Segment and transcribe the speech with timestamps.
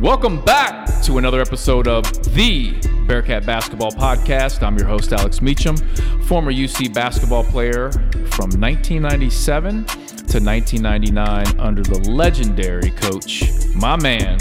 [0.00, 2.04] Welcome back to another episode of
[2.34, 2.72] the
[3.06, 4.62] Bearcat Basketball Podcast.
[4.62, 5.76] I'm your host, Alex Meacham,
[6.22, 7.92] former UC basketball player
[8.30, 14.38] from 1997 to 1999 under the legendary coach, my man,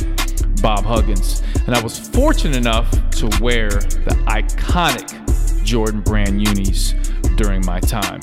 [0.62, 1.44] Bob Huggins.
[1.68, 6.94] And I was fortunate enough to wear the iconic Jordan Brand unis
[7.36, 8.22] during my time.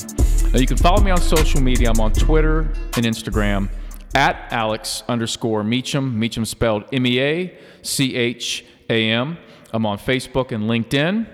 [0.55, 1.91] Now, you can follow me on social media.
[1.91, 3.68] I'm on Twitter and Instagram
[4.16, 6.19] at Alex underscore Meacham.
[6.19, 9.37] Meacham spelled M E A C H A M.
[9.73, 11.27] I'm on Facebook and LinkedIn,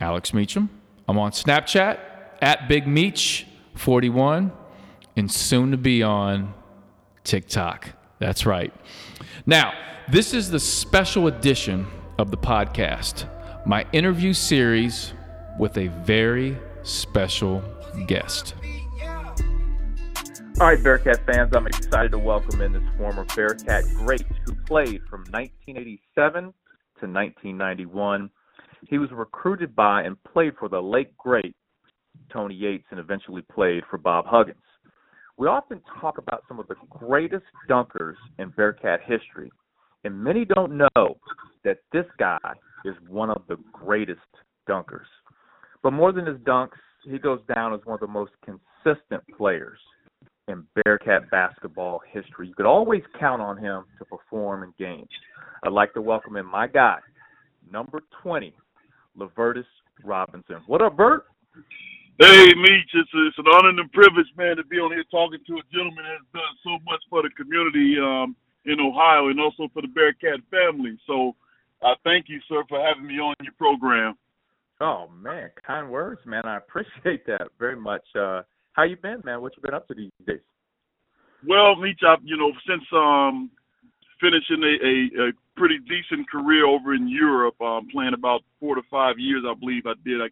[0.00, 0.70] Alex Meacham.
[1.06, 2.00] I'm on Snapchat
[2.40, 3.44] at Big Meach
[3.74, 4.50] 41
[5.14, 6.54] and soon to be on
[7.22, 7.90] TikTok.
[8.18, 8.72] That's right.
[9.44, 9.74] Now,
[10.08, 11.86] this is the special edition
[12.18, 13.28] of the podcast,
[13.66, 15.12] my interview series
[15.58, 17.62] with a very special
[18.06, 18.54] guest.
[20.58, 25.02] All right, Bearcat fans, I'm excited to welcome in this former Bearcat great who played
[25.10, 26.50] from 1987 to
[27.06, 28.30] 1991.
[28.88, 31.54] He was recruited by and played for the late great
[32.32, 34.56] Tony Yates and eventually played for Bob Huggins.
[35.36, 39.52] We often talk about some of the greatest dunkers in Bearcat history,
[40.04, 41.18] and many don't know
[41.64, 42.38] that this guy
[42.86, 44.20] is one of the greatest
[44.66, 45.04] dunkers.
[45.82, 49.78] But more than his dunks, he goes down as one of the most consistent players
[50.48, 52.48] in Bearcat basketball history.
[52.48, 55.08] You could always count on him to perform in games.
[55.64, 56.98] I'd like to welcome in my guy,
[57.70, 58.54] number 20,
[59.18, 59.64] Levertis
[60.04, 60.62] Robinson.
[60.66, 61.24] What up, Bert?
[62.18, 65.40] Hey, Meach, it's, it's an honor and a privilege, man, to be on here talking
[65.46, 69.68] to a gentleman that's done so much for the community um, in Ohio and also
[69.74, 70.98] for the Bearcat family.
[71.06, 71.34] So
[71.82, 74.16] I uh, thank you, sir, for having me on your program.
[74.80, 76.44] Oh, man, kind words, man.
[76.44, 78.04] I appreciate that very much.
[78.14, 78.42] Uh,
[78.76, 79.40] how you been, man?
[79.40, 80.44] What you been up to these days?
[81.48, 83.50] Well, Meach, I, you know, since um,
[84.20, 88.82] finishing a, a, a pretty decent career over in Europe, um, playing about four to
[88.90, 90.20] five years, I believe I did.
[90.20, 90.28] I,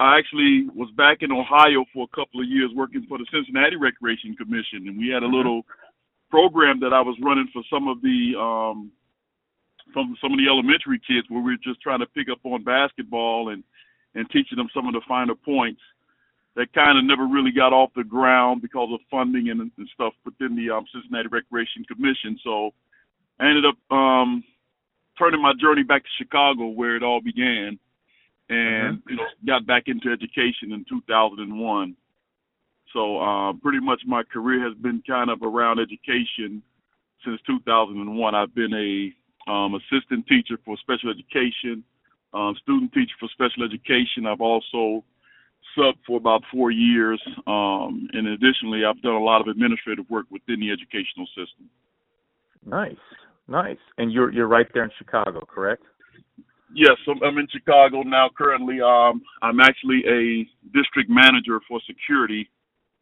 [0.00, 3.76] I actually was back in Ohio for a couple of years working for the Cincinnati
[3.76, 5.36] Recreation Commission, and we had a mm-hmm.
[5.36, 5.62] little
[6.30, 8.90] program that I was running for some of the um,
[9.92, 12.64] from some of the elementary kids where we were just trying to pick up on
[12.64, 13.62] basketball and
[14.14, 15.80] and teaching them some of the finer points
[16.56, 20.12] that kind of never really got off the ground because of funding and, and stuff
[20.24, 22.38] within the um, Cincinnati Recreation Commission.
[22.44, 22.70] So
[23.40, 24.44] I ended up um,
[25.18, 27.78] turning my journey back to Chicago where it all began,
[28.48, 29.10] and mm-hmm.
[29.10, 31.96] you know got back into education in 2001.
[32.92, 36.62] So uh, pretty much my career has been kind of around education
[37.24, 38.34] since 2001.
[38.34, 41.82] I've been a um, assistant teacher for special education,
[42.34, 44.26] um, student teacher for special education.
[44.26, 45.04] I've also
[45.76, 47.20] sub for about four years.
[47.46, 51.68] Um, and additionally, I've done a lot of administrative work within the educational system.
[52.64, 52.96] Nice,
[53.48, 53.78] nice.
[53.98, 55.82] And you're you're right there in Chicago, correct?
[56.74, 58.30] Yes, I'm, I'm in Chicago now.
[58.36, 62.48] Currently, um, I'm actually a district manager for security,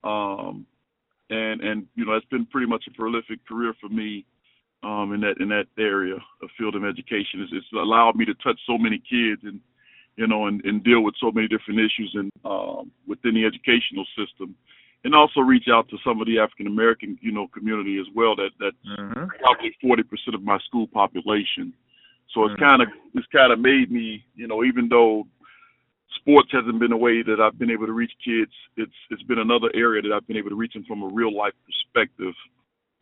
[0.03, 0.67] um,
[1.29, 4.25] and and you know it's been pretty much a prolific career for me
[4.83, 7.41] um, in that in that area of field of education.
[7.41, 9.61] It's, it's allowed me to touch so many kids and
[10.21, 14.05] you know, and, and deal with so many different issues in um, within the educational
[14.19, 14.55] system,
[15.03, 18.37] and also reach out to some of the African American, you know, community as well.
[18.37, 19.25] That that's mm-hmm.
[19.43, 21.73] probably forty percent of my school population.
[22.35, 22.63] So it's mm-hmm.
[22.63, 25.27] kind of it's kind of made me, you know, even though
[26.17, 29.39] sports hasn't been a way that I've been able to reach kids, it's it's been
[29.39, 32.35] another area that I've been able to reach them from a real life perspective,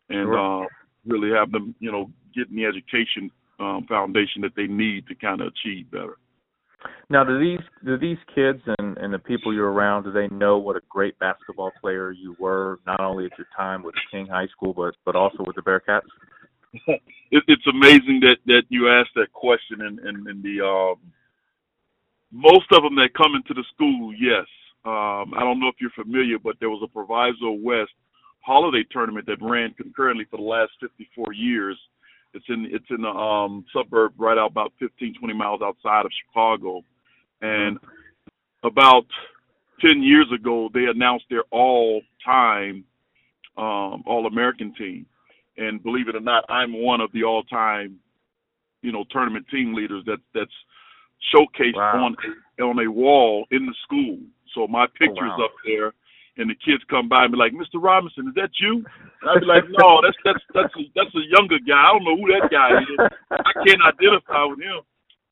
[0.07, 0.63] and sure.
[0.63, 0.67] uh,
[1.05, 5.41] really have them, you know, getting the education um, foundation that they need to kind
[5.41, 6.15] of achieve better.
[7.09, 10.57] Now, do these do these kids and and the people you're around do they know
[10.57, 14.47] what a great basketball player you were, not only at your time with King High
[14.47, 16.01] School, but but also with the Bearcats?
[16.87, 20.95] it, it's amazing that that you asked that question, and and, and the um,
[22.31, 24.45] most of them that come into the school, yes.
[24.85, 27.91] Um, I don't know if you're familiar, but there was a Proviso West
[28.41, 31.77] holiday tournament that ran concurrently for the last 54 years
[32.33, 36.11] it's in it's in the um, suburb right out about 15, 20 miles outside of
[36.25, 36.83] Chicago,
[37.41, 37.77] and
[38.63, 39.05] about
[39.81, 42.83] 10 years ago they announced their all-time
[43.57, 45.05] um, All-American team,
[45.57, 47.99] and believe it or not, I'm one of the all-time,
[48.81, 50.51] you know, tournament team leaders that that's
[51.33, 52.05] showcased wow.
[52.05, 52.15] on
[52.61, 54.19] on a wall in the school.
[54.53, 55.45] So my picture's oh, wow.
[55.45, 55.93] up there
[56.39, 57.77] and the kids come by and be like, "Mr.
[57.83, 58.83] Robinson, is that you?"
[59.21, 61.77] And I'd be like, "No, that's that's that's a, that's a younger guy.
[61.77, 62.97] I don't know who that guy is.
[63.31, 64.81] I can't identify with him."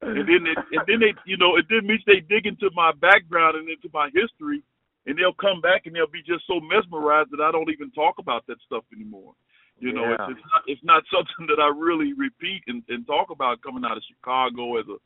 [0.01, 2.91] And then it, and then they, you know, it then means they dig into my
[3.01, 4.61] background and into my history,
[5.07, 8.19] and they'll come back and they'll be just so mesmerized that I don't even talk
[8.19, 9.33] about that stuff anymore.
[9.79, 10.27] You know, Yeah.
[10.29, 13.85] it's it's not, it's not something that I really repeat and, and talk about coming
[13.85, 14.97] out of Chicago as a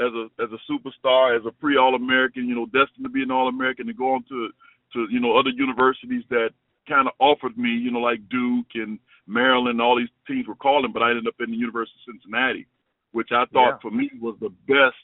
[0.00, 3.22] as a as a superstar, as a pre All American, you know, destined to be
[3.22, 4.48] an All American, to go on to
[4.92, 6.50] to you know other universities that
[6.88, 10.90] kind of offered me, you know, like Duke and Maryland, all these teams were calling,
[10.92, 12.66] but I ended up in the University of Cincinnati,
[13.12, 13.78] which I thought Yeah.
[13.82, 14.96] for me was the best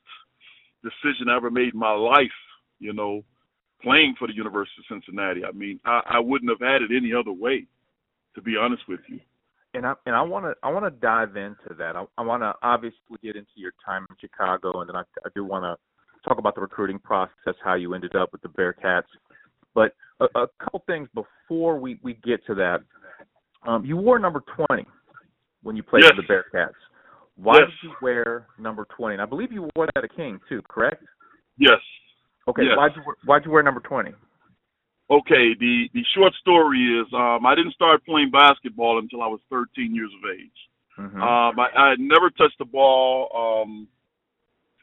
[0.83, 2.33] decision I ever made in my life.
[2.79, 3.23] You know,
[3.83, 5.45] playing for the University of Cincinnati.
[5.45, 7.67] I mean, I, I wouldn't have had it any other way,
[8.35, 9.21] to be honest with you.
[9.75, 11.97] And I and I want to I want to dive into that.
[11.97, 15.29] I, I want to obviously get into your time in Chicago, and then I, I
[15.35, 15.77] do want to
[16.29, 19.03] talk about the recruiting process, how you ended up with the Bearcats.
[19.75, 22.81] But a, a couple things before we we get to that.
[23.67, 24.87] Um, you wore number twenty
[25.63, 26.13] when you played Yes.
[26.15, 26.73] for the Bearcats.
[27.37, 27.69] Why Yes.
[27.83, 29.15] did you wear number twenty?
[29.15, 31.03] And I believe you wore that at King too, correct?
[31.59, 31.81] Yes.
[32.47, 32.63] Okay.
[32.65, 32.77] Yes.
[32.77, 34.13] Why'd you wear- why'd you wear number twenty?
[35.11, 39.41] Okay, the the short story is um I didn't start playing basketball until I was
[39.51, 40.59] 13 years of age.
[40.99, 41.23] Mm-hmm.
[41.23, 43.89] Um I, I had never touched the ball um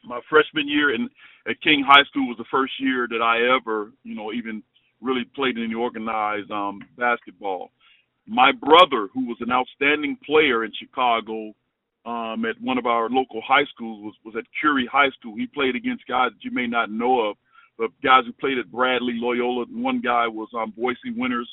[0.04, 1.08] my freshman year and
[1.48, 4.62] at King High School was the first year that I ever, you know, even
[5.02, 7.72] really played in the organized um basketball.
[8.26, 11.54] My brother, who was an outstanding player in Chicago,
[12.06, 15.36] um at one of our local high schools was was at Curie High School.
[15.36, 17.36] He played against guys that you may not know of
[17.78, 19.66] but guys who played at Bradley, Loyola.
[19.70, 21.50] One guy was um, Boise Winters,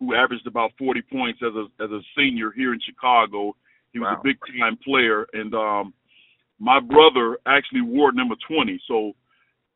[0.00, 3.56] who averaged about 40 points as a as a senior here in Chicago.
[3.92, 4.14] He was Wow.
[4.20, 5.94] a big time player, and um,
[6.60, 8.80] my brother actually wore number 20.
[8.88, 9.12] So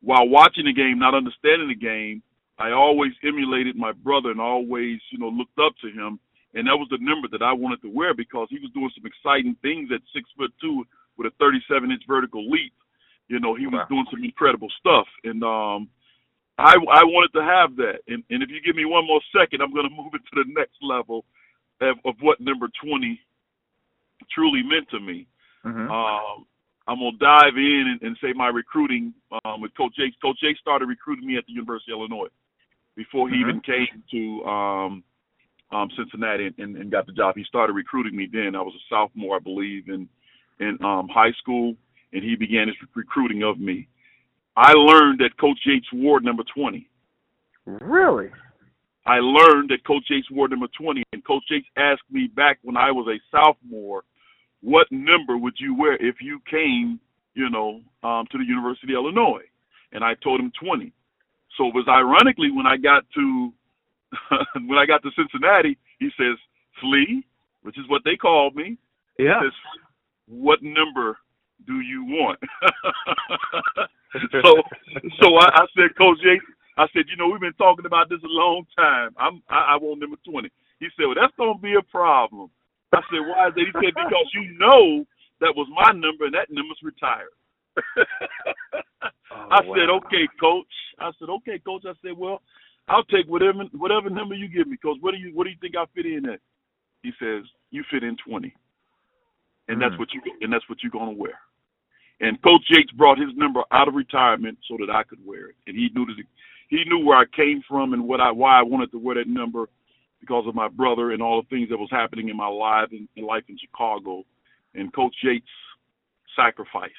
[0.01, 2.23] while watching the game, not understanding the game,
[2.59, 6.19] I always emulated my brother and always, you know, looked up to him.
[6.53, 9.05] And that was the number that I wanted to wear because he was doing some
[9.05, 10.85] exciting things at six foot two
[11.17, 12.73] with a 37 inch vertical leap.
[13.27, 13.85] You know, he was Wow.
[13.89, 15.89] doing some incredible stuff, and um,
[16.57, 17.99] I I wanted to have that.
[18.07, 20.43] And and if you give me one more second, I'm going to move it to
[20.43, 21.25] the next level
[21.81, 23.19] of, of what number 20
[24.31, 25.27] truly meant to me.
[25.65, 25.91] Mm-hmm.
[25.91, 26.45] Um,
[26.87, 29.13] I'm gonna dive in and, and say my recruiting
[29.43, 30.13] um, with Coach Jake.
[30.21, 32.29] Coach Jake started recruiting me at the University of Illinois
[32.97, 33.39] before he Mhm.
[33.41, 35.03] even came to um,
[35.71, 37.35] um, Cincinnati and, and, got the job.
[37.35, 38.55] He started recruiting me then.
[38.55, 40.09] I was a sophomore, I believe, in
[40.59, 41.77] in um, high school,
[42.13, 43.87] and he began his recruiting of me.
[44.55, 46.89] I learned that Coach Yates wore number 20.
[47.65, 48.31] Really?
[49.05, 52.75] I learned that Coach Yates wore number 20, and Coach Yates asked me back when
[52.75, 54.03] I was a sophomore,
[54.61, 56.99] what number would you wear if you came,
[57.35, 59.43] you know, um, to the University of Illinois?
[59.91, 60.91] And I told him 20.
[61.57, 63.53] So it was ironically when I got to
[64.67, 66.37] when I got to Cincinnati, he says,
[66.81, 67.25] Flea,
[67.63, 68.77] which is what they called me,
[69.19, 69.41] Yeah.
[69.41, 69.51] says,
[70.27, 71.17] what number
[71.67, 72.39] do you want?
[74.41, 74.61] so
[75.21, 76.43] so I, I said, Coach Yates,
[76.77, 79.11] I said, you know, we've been talking about this a long time.
[79.17, 80.49] I'm I, I want number twenty.
[80.79, 82.49] He said, Well, that's gonna be a problem.
[82.93, 83.65] I said, Why is that?
[83.65, 85.05] He said, Because you know
[85.41, 87.33] that was my number and that number's retired.
[89.51, 89.89] I said.
[89.89, 90.67] Okay, coach.
[90.99, 91.83] I said, Okay, coach.
[91.85, 92.41] I said, Well,
[92.87, 94.97] I'll take whatever whatever number you give me, coach.
[95.01, 96.39] What do you what do you think I fit in at?
[97.03, 98.55] He says, You fit in twenty.
[99.67, 99.99] And that's Mm.
[99.99, 101.39] what you and that's what you're gonna wear.
[102.21, 105.55] And Coach Yates brought his number out of retirement so that I could wear it.
[105.67, 106.15] And he knew that
[106.69, 109.27] he knew where I came from and what I why I wanted to wear that
[109.27, 109.67] number
[110.19, 113.07] because of my brother and all the things that was happening in my life and
[113.15, 114.23] in life in Chicago.
[114.75, 115.47] And Coach Yates
[116.35, 116.93] sacrificed.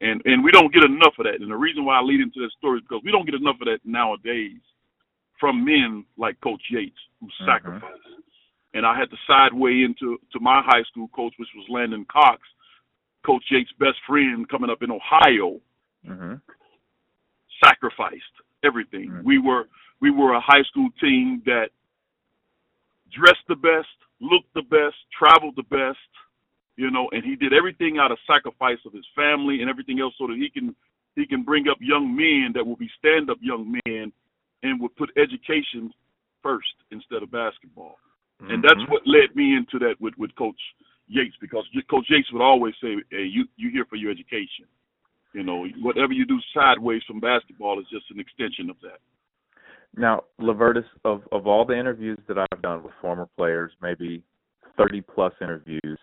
[0.00, 1.40] And and we don't get enough of that.
[1.40, 3.56] And the reason why I lead into that story is because we don't get enough
[3.60, 4.60] of that nowadays
[5.40, 7.46] from men like Coach Yates who Mhm.
[7.46, 8.00] sacrificed.
[8.74, 12.42] And I had to sideway into to my high school coach, which was Landon Cox,
[13.24, 15.60] Coach Yates' best friend coming up in Ohio,
[16.06, 16.34] Mm-hmm.
[17.64, 19.10] sacrificed everything.
[19.10, 19.24] Mhm.
[19.24, 19.68] We were
[20.00, 21.70] we were a high school team that
[23.10, 23.88] dressed the best,
[24.20, 25.98] looked the best, traveled the best,
[26.78, 30.14] you know, and he did everything out of sacrifice of his family and everything else
[30.16, 30.74] so that he can
[31.16, 34.12] he can bring up young men that will be stand up young men
[34.62, 35.92] and would put education
[36.40, 37.96] first instead of basketball.
[38.48, 38.92] And that's Mm-hmm.
[38.92, 40.60] what led me into that with, with Coach
[41.08, 44.70] Yates because Coach Yates would always say, "Hey, you you here for your education.
[45.34, 49.00] You know, whatever you do sideways from basketball is just an extension of that."
[49.96, 54.22] Now, Levertis, of of all the interviews that I've done with former players, maybe
[54.76, 55.98] thirty plus interviews,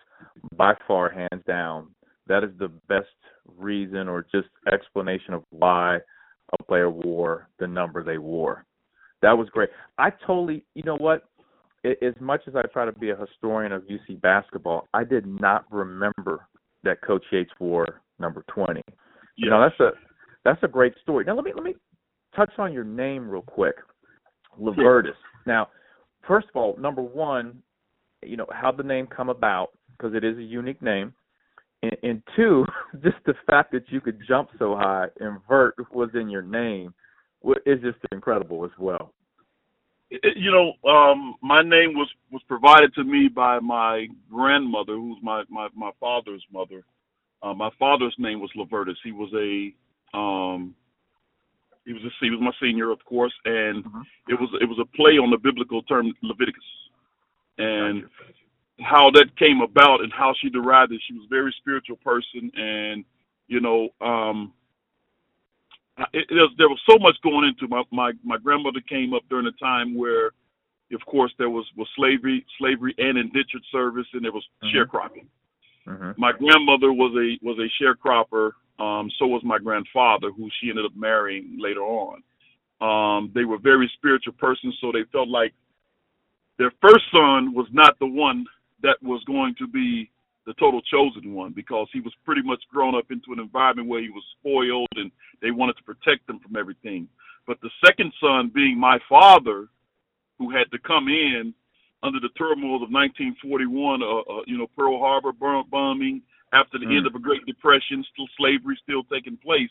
[0.56, 1.88] by far, hands down,
[2.26, 3.06] that is the best
[3.56, 5.98] reason or just explanation of why
[6.58, 8.64] a player wore the number they wore.
[9.22, 9.70] That was great.
[9.98, 11.24] I totally, you know what?
[11.84, 15.64] As much as I try to be a historian of UC basketball, I did not
[15.70, 16.48] remember
[16.82, 18.82] that Coach Yates wore number twenty.
[19.36, 19.90] You know, that's a
[20.44, 21.24] that's a great story.
[21.24, 21.74] Now let me let me
[22.34, 23.76] touch on your name real quick,
[24.60, 25.14] Levertis.
[25.46, 25.68] Now,
[26.26, 27.62] first of all, number one,
[28.22, 31.12] you know, how the name come about because it is a unique name,
[31.82, 32.64] and, and two,
[33.02, 36.94] just the fact that you could jump so high and vert was in your name
[37.64, 39.12] is just incredible as well.
[40.10, 45.42] You know, um, my name was was provided to me by my grandmother, who's my
[45.48, 46.84] my my father's mother.
[47.42, 48.94] Uh, my father's name was Levertis.
[49.02, 50.74] He was a um,
[51.84, 54.00] he was a, he was my senior, of course, and mm-hmm.
[54.28, 56.62] it was it was a play on the biblical term Leviticus,
[57.58, 58.04] and
[58.80, 61.00] how that came about and how she derived it.
[61.06, 63.04] She was a very spiritual person, and
[63.48, 64.52] you know, um,
[66.12, 69.22] it, it was, there was so much going into my my my grandmother came up
[69.30, 70.26] during a time where,
[70.92, 74.76] of course, there was was slavery, slavery and indentured service, and there was mm-hmm.
[74.76, 75.26] sharecropping.
[75.86, 76.20] Mm-hmm.
[76.20, 80.84] My grandmother was a was a sharecropper um, so was my grandfather, who she ended
[80.84, 82.22] up marrying later on.
[82.80, 85.54] Um, they were very spiritual persons, so they felt like
[86.58, 88.44] their first son was not the one
[88.86, 90.08] that was going to be
[90.46, 94.00] the total chosen one because he was pretty much grown up into an environment where
[94.00, 95.10] he was spoiled and
[95.42, 97.08] they wanted to protect him from everything.
[97.46, 99.66] But the second son, being my father,
[100.38, 101.52] who had to come in
[102.02, 106.96] under the turmoil of 1941, uh, uh, you know, Pearl Harbor bombing, after the mm.
[106.96, 109.70] end of a Great Depression, still slavery still taking place,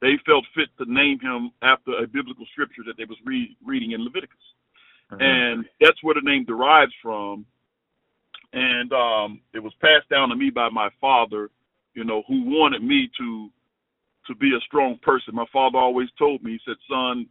[0.00, 3.92] they felt fit to name him after a biblical scripture that they was re- reading
[3.92, 4.36] in Leviticus,
[5.12, 5.20] mm-hmm.
[5.20, 7.44] and that's where the name derives from.
[8.54, 11.50] And um, it was passed down to me by my father,
[11.94, 13.50] you know, who wanted me to
[14.28, 15.34] to be a strong person.
[15.34, 17.26] My father always told me, he said, "Son,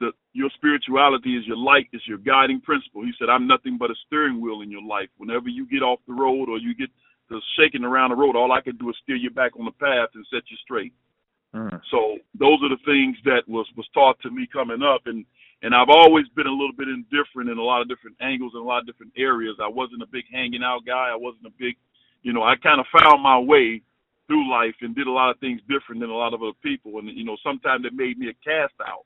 [0.00, 3.90] the, your spirituality is your light, is your guiding principle." He said, "I'm nothing but
[3.90, 5.10] a steering wheel in your life.
[5.18, 6.88] Whenever you get off the road or you get
[7.28, 9.72] because shaking around the road, all I can do is steer you back on the
[9.72, 10.92] path and set you straight.
[11.54, 11.80] Mm.
[11.90, 15.24] So those are the things that was was taught to me coming up, and
[15.64, 18.62] and I've always been a little bit indifferent in a lot of different angles and
[18.62, 19.56] a lot of different areas.
[19.62, 21.08] I wasn't a big hanging out guy.
[21.10, 21.74] I wasn't a big,
[22.22, 23.82] you know, I kind of found my way
[24.26, 26.98] through life and did a lot of things different than a lot of other people,
[26.98, 29.04] and you know, sometimes it made me a cast out,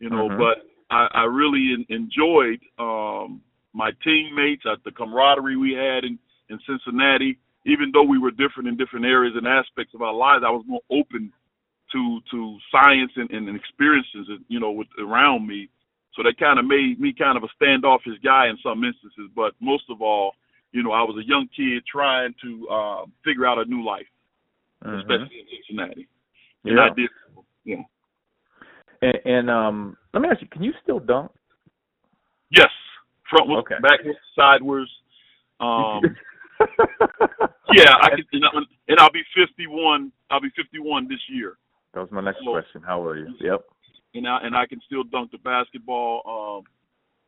[0.00, 0.38] you know, mm-hmm.
[0.38, 3.42] but I, I really in, enjoyed um,
[3.74, 7.38] my teammates, uh, the camaraderie we had in in Cincinnati
[7.68, 10.64] even though we were different in different areas and aspects of our lives, I was
[10.66, 11.32] more open
[11.92, 15.68] to to science and, and experiences, you know, with around me.
[16.18, 19.30] So that kind of made me kind of a standoffish guy in some instances.
[19.36, 20.32] But most of all,
[20.72, 24.06] you know, I was a young kid trying to uh, figure out a new life,
[24.84, 24.98] mm-hmm.
[24.98, 26.08] especially in Cincinnati.
[26.64, 26.82] And yeah.
[26.82, 27.10] I did.
[27.64, 27.82] Yeah.
[29.00, 31.30] And, and um, let me ask you: Can you still dunk?
[32.50, 32.66] Yes,
[33.32, 33.76] frontwards, okay.
[33.80, 34.88] backwards, sideways.
[35.60, 36.00] Um,
[37.74, 38.40] yeah, I can,
[38.88, 40.10] and I'll be 51.
[40.32, 41.58] I'll be 51 this year.
[41.94, 42.82] That was my next so, question.
[42.84, 43.28] How are you?
[43.40, 43.60] Yep.
[44.14, 46.22] And I and I can still dunk the basketball.
[46.24, 46.64] Um,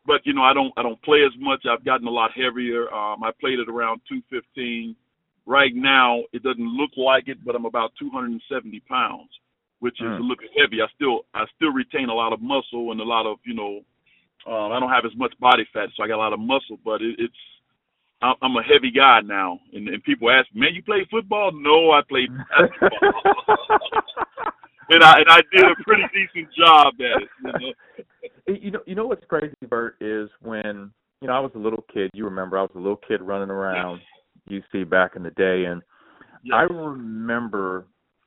[0.07, 1.65] but you know, I don't I don't play as much.
[1.71, 2.93] I've gotten a lot heavier.
[2.93, 4.97] Um, I played at around 215.
[5.47, 9.31] Right now, it doesn't look like it, but I'm about 270 pounds,
[9.81, 10.21] which is mm.
[10.21, 10.81] a little heavy.
[10.81, 13.81] I still I still retain a lot of muscle and a lot of you know.
[14.47, 16.79] Uh, I don't have as much body fat, so I got a lot of muscle,
[16.83, 17.35] but it, it's
[18.23, 21.91] I'm a heavy guy now, and, and people ask me, "Man, you play football?" No,
[21.91, 23.35] I played basketball,
[24.91, 27.29] and I and I did a pretty decent job at it.
[27.39, 31.53] You know, you know, you know what's crazy, Bert, is when you know I was
[31.55, 32.11] a little kid.
[32.15, 34.01] You remember I was a little kid running around
[34.51, 35.83] UC back in the day, and
[36.43, 36.55] yes.
[36.55, 37.87] I remember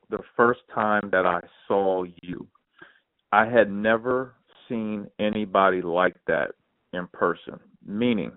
[0.10, 2.48] the first time that I saw you.
[3.32, 4.36] I had never
[4.70, 6.52] seen anybody like that
[6.94, 7.60] in person.
[7.84, 8.32] Meaning,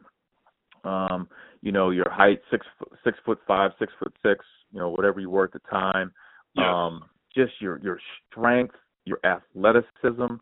[0.85, 1.29] um,
[1.67, 2.65] you know your height six
[3.03, 6.13] six foot five six foot six you know whatever you were at the time
[6.55, 6.87] yeah.
[6.87, 7.03] um
[7.37, 7.99] just your your
[8.31, 8.75] strength
[9.05, 10.35] your athleticism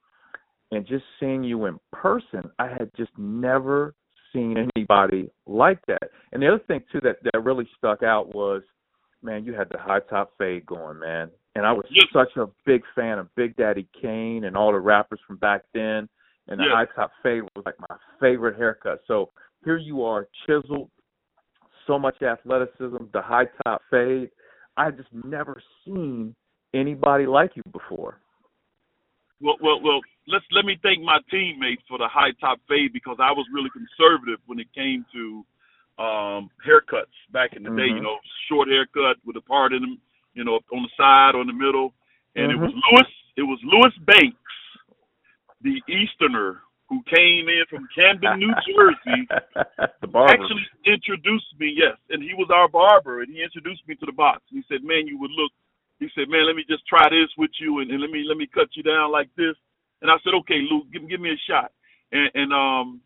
[0.71, 3.95] and just seeing you in person i had just never
[4.33, 8.63] seen anybody like that and the other thing too that that really stuck out was
[9.23, 12.07] man you had the high top fade going man and i was yes.
[12.13, 16.09] such a big fan of big daddy kane and all the rappers from back then
[16.49, 16.73] and the yes.
[16.73, 19.31] high top fade was like my favorite haircut so
[19.65, 20.91] here you are chiseled
[21.87, 24.31] so much athleticism, the high top fade.
[24.77, 26.35] I had just never seen
[26.75, 28.19] anybody like you before.
[29.41, 30.01] Well, well, well.
[30.27, 33.69] Let's let me thank my teammates for the high top fade because I was really
[33.71, 35.45] conservative when it came to
[36.03, 37.79] um haircuts back in the mm-hmm.
[37.79, 37.85] day.
[37.85, 38.05] You mm-hmm.
[38.05, 40.01] know, short haircut with a part in them,
[40.33, 41.93] you know, on the side or in the middle.
[42.37, 42.65] And mm-hmm.
[42.65, 43.11] it was Louis.
[43.37, 44.57] It was Louis Banks,
[45.61, 49.27] the Easterner who came in from Camden, New Jersey,
[50.29, 51.75] actually introduced me.
[51.77, 54.43] Yes, and he was our barber, and he introduced me to the box.
[54.51, 55.53] And he said, "Man, you would look."
[56.01, 58.37] He said, "Man, let me just try this with you, and, and let me let
[58.37, 59.55] me cut you down like this."
[60.03, 61.73] And I said, "Okay, Luke, give, give me a shot."
[62.13, 63.01] And, and um,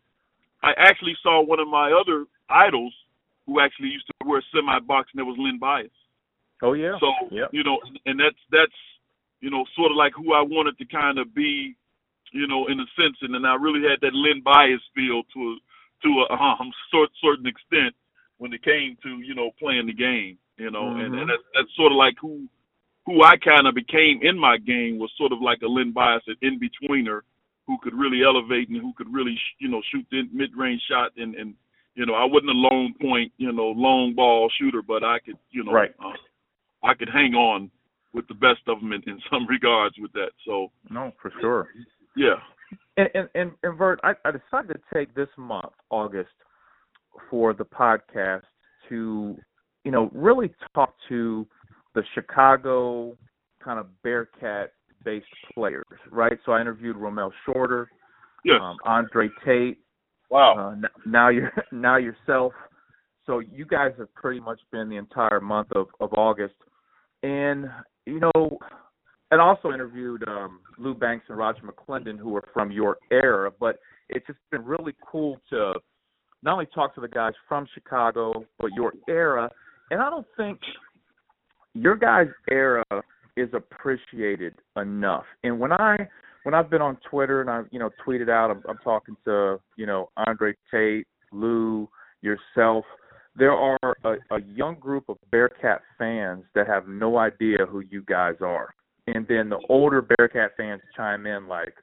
[0.61, 2.93] I actually saw one of my other idols
[3.45, 5.89] who actually used to wear semi box, and that was Len Bias.
[6.61, 6.97] Oh yeah.
[6.99, 7.49] So yep.
[7.51, 8.79] you know, and that's that's
[9.41, 11.75] you know sort of like who I wanted to kind of be,
[12.33, 15.39] you know, in a sense, and then I really had that Len Bias feel to
[15.39, 15.55] a,
[16.03, 17.95] to a um, sort certain extent
[18.37, 21.01] when it came to you know playing the game, you know, mm-hmm.
[21.01, 22.47] and, and that's, that's sort of like who
[23.09, 26.21] who I kind of became in my game was sort of like a Len Bias,
[26.27, 27.21] an in betweener
[27.65, 31.11] who could really elevate and who could really you know shoot the mid range shot
[31.17, 31.55] and and
[31.95, 35.37] you know I wasn't a long point you know long ball shooter, but I could
[35.49, 35.91] you know right.
[35.99, 36.13] uh,
[36.83, 37.71] I could hang on
[38.13, 40.29] with the best of them in, in some regards with that.
[40.45, 41.69] So no, for sure.
[42.15, 42.35] Yeah.
[42.95, 46.29] And and and, and Vert, I, I decided to take this month, August,
[47.31, 48.43] for the podcast
[48.89, 49.35] to,
[49.83, 51.47] you know, really talk to
[51.95, 53.17] the Chicago
[53.63, 56.37] kind of Bearcat based players, right?
[56.45, 57.89] So I interviewed Romel Shorter,
[58.43, 58.59] yes.
[58.61, 59.79] um, Andre Tate.
[60.29, 60.75] Wow.
[60.83, 62.53] Uh, now you're now yourself.
[63.25, 66.55] So you guys have pretty much been the entire month of, of August,
[67.23, 67.65] and
[68.05, 68.57] you know,
[69.31, 73.51] and also interviewed um, Lou Banks and Roger McClendon, who are from your era.
[73.59, 73.79] But
[74.09, 75.73] it's just been really cool to
[76.41, 79.49] not only talk to the guys from Chicago, but your era.
[79.91, 80.59] And I don't think
[81.73, 82.83] your guys' era
[83.37, 85.25] is appreciated enough.
[85.43, 86.07] And when I
[86.43, 89.59] when I've been on Twitter and I you know tweeted out, I'm, I'm talking to
[89.75, 91.87] you know Andre Tate, Lou,
[92.21, 92.85] yourself.
[93.35, 98.03] There are a, a young group of Bearcat fans that have no idea who you
[98.03, 98.73] guys are,
[99.07, 101.75] and then the older Bearcat fans chime in like,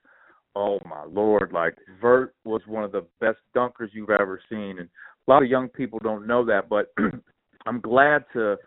[0.55, 4.89] "Oh my lord!" Like Vert was one of the best dunkers you've ever seen, and
[5.27, 6.69] a lot of young people don't know that.
[6.69, 6.93] But
[7.65, 8.57] I'm glad to,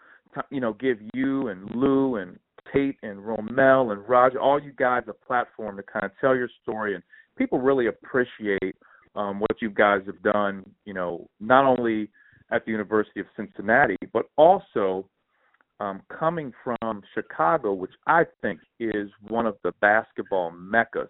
[0.51, 2.39] you know, give you and Lou and
[2.73, 6.51] Tate and Romel and Roger, all you guys, a platform to kind of tell your
[6.63, 7.03] story, and
[7.37, 8.77] people really appreciate
[9.17, 10.65] um, what you guys have done.
[10.85, 12.09] You know, not only
[12.53, 15.09] at the University of Cincinnati, but also
[15.79, 21.09] um, coming from Chicago, which I think is one of the basketball meccas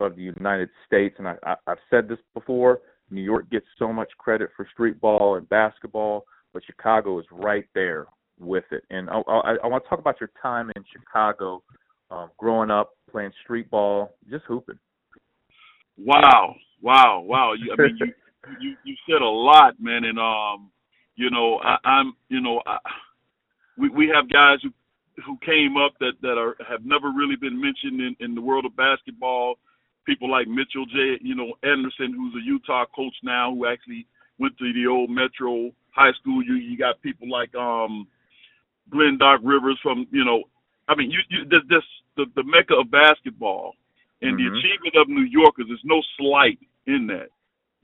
[0.00, 1.14] of the United States.
[1.18, 5.00] And I, I, I've said this before: New York gets so much credit for street
[5.00, 8.06] ball and basketball, but Chicago is right there
[8.38, 8.84] with it.
[8.90, 11.62] And I, I, I want to talk about your time in Chicago,
[12.10, 14.78] um, growing up, playing street ball, just hooping.
[15.98, 17.52] Wow, wow, wow!
[17.52, 18.12] You, I mean, you,
[18.60, 20.70] you you said a lot, man, and um,
[21.16, 22.78] you know, I, I'm, you know, I,
[23.76, 24.70] we we have guys who
[25.24, 28.64] who came up that that are have never really been mentioned in in the world
[28.64, 29.56] of basketball.
[30.06, 31.18] People like Mitchell J.
[31.20, 34.06] You know Anderson, who's a Utah coach now, who actually
[34.38, 36.42] went to the old Metro High School.
[36.42, 38.08] You you got people like um
[38.90, 40.44] Glenn Doc Rivers from you know,
[40.88, 41.84] I mean you you this, this
[42.16, 43.74] the the mecca of basketball
[44.20, 44.52] and mm-hmm.
[44.52, 45.66] the achievement of New Yorkers.
[45.68, 47.28] There's no slight in that,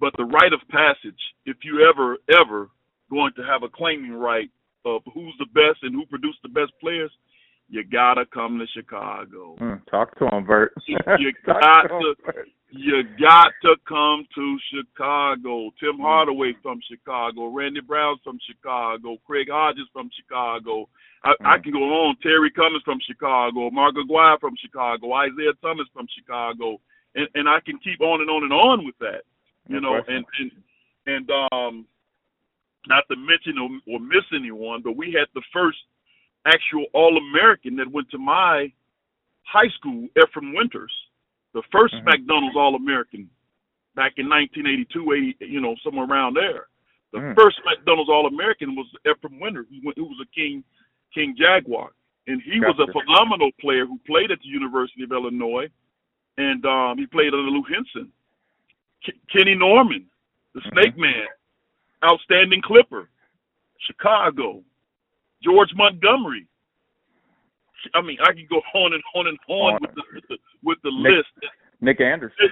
[0.00, 1.20] but the rite of passage.
[1.46, 2.70] If you ever ever
[3.11, 4.50] going to have a claiming right
[4.84, 7.11] of who's the best and who produced the best players,
[7.68, 9.57] you gotta come to Chicago.
[9.61, 10.72] Mm, talk to him, Vert.
[10.87, 10.96] you,
[11.46, 12.14] got to,
[12.70, 15.70] you got to come to Chicago.
[15.78, 20.88] Tim Hardaway from Chicago, Randy Brown's from Chicago, Craig Hodges from Chicago.
[21.24, 21.46] I, mm.
[21.46, 22.16] I can go on.
[22.22, 26.81] Terry Cummings from Chicago, Mark Aguirre from Chicago, Isiah Thomas from Chicago,
[27.14, 29.22] and and I can keep on and on and on with that.
[29.66, 30.24] You no know, question.
[30.24, 30.52] and
[31.07, 31.87] and and um,
[32.87, 35.78] not to mention or, or miss anyone, but we had the first
[36.46, 38.72] actual All American that went to my
[39.42, 40.92] high school, Efrem Winters,
[41.53, 42.05] the 1st Mhm.
[42.05, 43.29] McDonald's All American
[43.94, 46.66] back in 1982, 80, you know, somewhere around there.
[47.12, 47.35] The Mm.
[47.35, 50.62] first McDonald's All American was Efrem Winters, who, who was a King
[51.14, 51.92] King Jaguar,
[52.27, 55.68] and he was a phenomenal player who played at the University of Illinois,
[56.37, 58.12] and um, he played under Lou Henson.
[59.03, 60.09] K- Kenny Norman,
[60.53, 60.70] the Mhm.
[60.72, 61.27] Snake Man,
[62.05, 63.09] outstanding Clipper,
[63.79, 64.62] Chicago,
[65.42, 66.46] George Montgomery.
[67.94, 69.79] I mean, I could go on and on and on On.
[69.81, 71.53] with the with the, with the Nick- list.
[71.81, 72.48] Nick Anderson.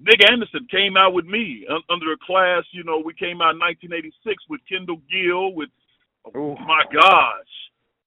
[0.00, 2.64] Nick Anderson came out with me under a class.
[2.72, 5.54] You know, we came out in 1986 with Kendall Gill.
[5.54, 5.68] With
[6.36, 6.56] Ooh.
[6.66, 7.52] my gosh,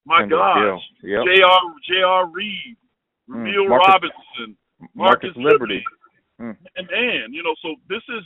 [0.06, 0.82] my Kendall gosh.
[1.04, 1.24] Yep.
[1.26, 1.62] J.R.
[1.88, 2.28] J.R.
[2.28, 2.76] Reed,
[3.30, 4.58] Mm, Emil Marcus- Robinson,
[4.96, 5.84] Marcus Liberty.
[5.84, 5.84] Liberty.
[6.40, 6.58] Mm.
[6.78, 8.24] And man, you know, so this is,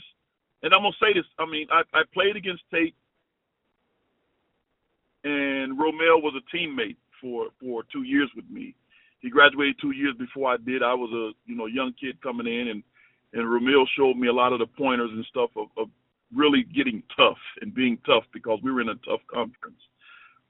[0.62, 1.24] and I'm gonna say this.
[1.38, 2.94] I mean, I, I played against Tate,
[5.24, 8.74] and Romel was a teammate for for two years with me.
[9.20, 10.82] He graduated two years before I did.
[10.82, 12.82] I was a you know young kid coming in, and
[13.32, 15.88] and Romel showed me a lot of the pointers and stuff of, of
[16.34, 19.80] really getting tough and being tough because we were in a tough conference.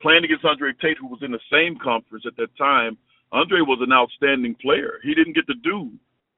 [0.01, 2.99] Playing against Andre Tate, who was in the same conference at that time,
[3.31, 4.99] Andre was an outstanding player.
[5.03, 5.91] He didn't get to do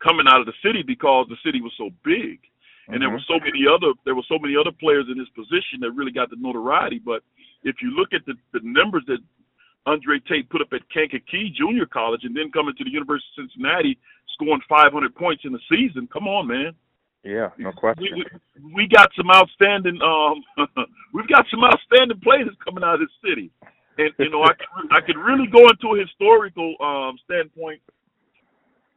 [0.02, 2.40] coming out of the city because the city was so big.
[2.88, 3.16] and there mm-hmm.
[3.16, 6.12] were so many other there were so many other players in his position that really
[6.12, 7.00] got the notoriety.
[7.00, 7.22] But
[7.64, 9.18] if you look at the, the numbers that
[9.86, 13.50] Andre Tate put up at Kankakee Junior College and then coming to the University of
[13.50, 13.98] Cincinnati
[14.34, 16.72] scoring 500 points in the season, come on, man.
[17.22, 18.04] Yeah, no question.
[18.04, 18.24] We,
[18.60, 20.44] we, we got some outstanding um
[21.14, 23.50] we've got some outstanding players coming out of this city.
[23.96, 27.80] And you know, I could, I could really go into a historical um standpoint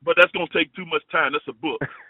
[0.04, 1.34] but that's gonna take too much time.
[1.34, 1.82] That's a book.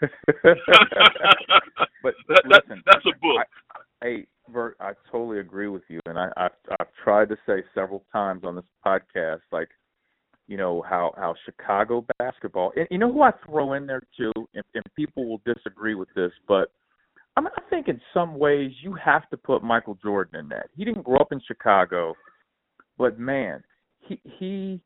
[2.02, 3.42] but that, listen, that's a book.
[3.42, 7.62] I, hey, Bert, I totally agree with you, and I, I've I've tried to say
[7.74, 9.68] several times on this podcast, like,
[10.46, 14.32] you know how how Chicago basketball, and you know who I throw in there too,
[14.54, 16.72] and, and people will disagree with this, but
[17.36, 20.70] I mean, I think in some ways you have to put Michael Jordan in that.
[20.76, 22.14] He didn't grow up in Chicago,
[22.96, 23.62] but man,
[24.00, 24.80] he he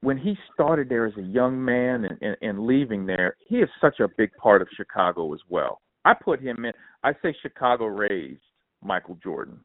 [0.00, 3.68] when he started there as a young man and, and, and leaving there, he is
[3.80, 5.80] such a big part of Chicago as well.
[6.04, 6.72] I put him in.
[7.02, 8.42] I say Chicago raised
[8.82, 9.60] Michael Jordan.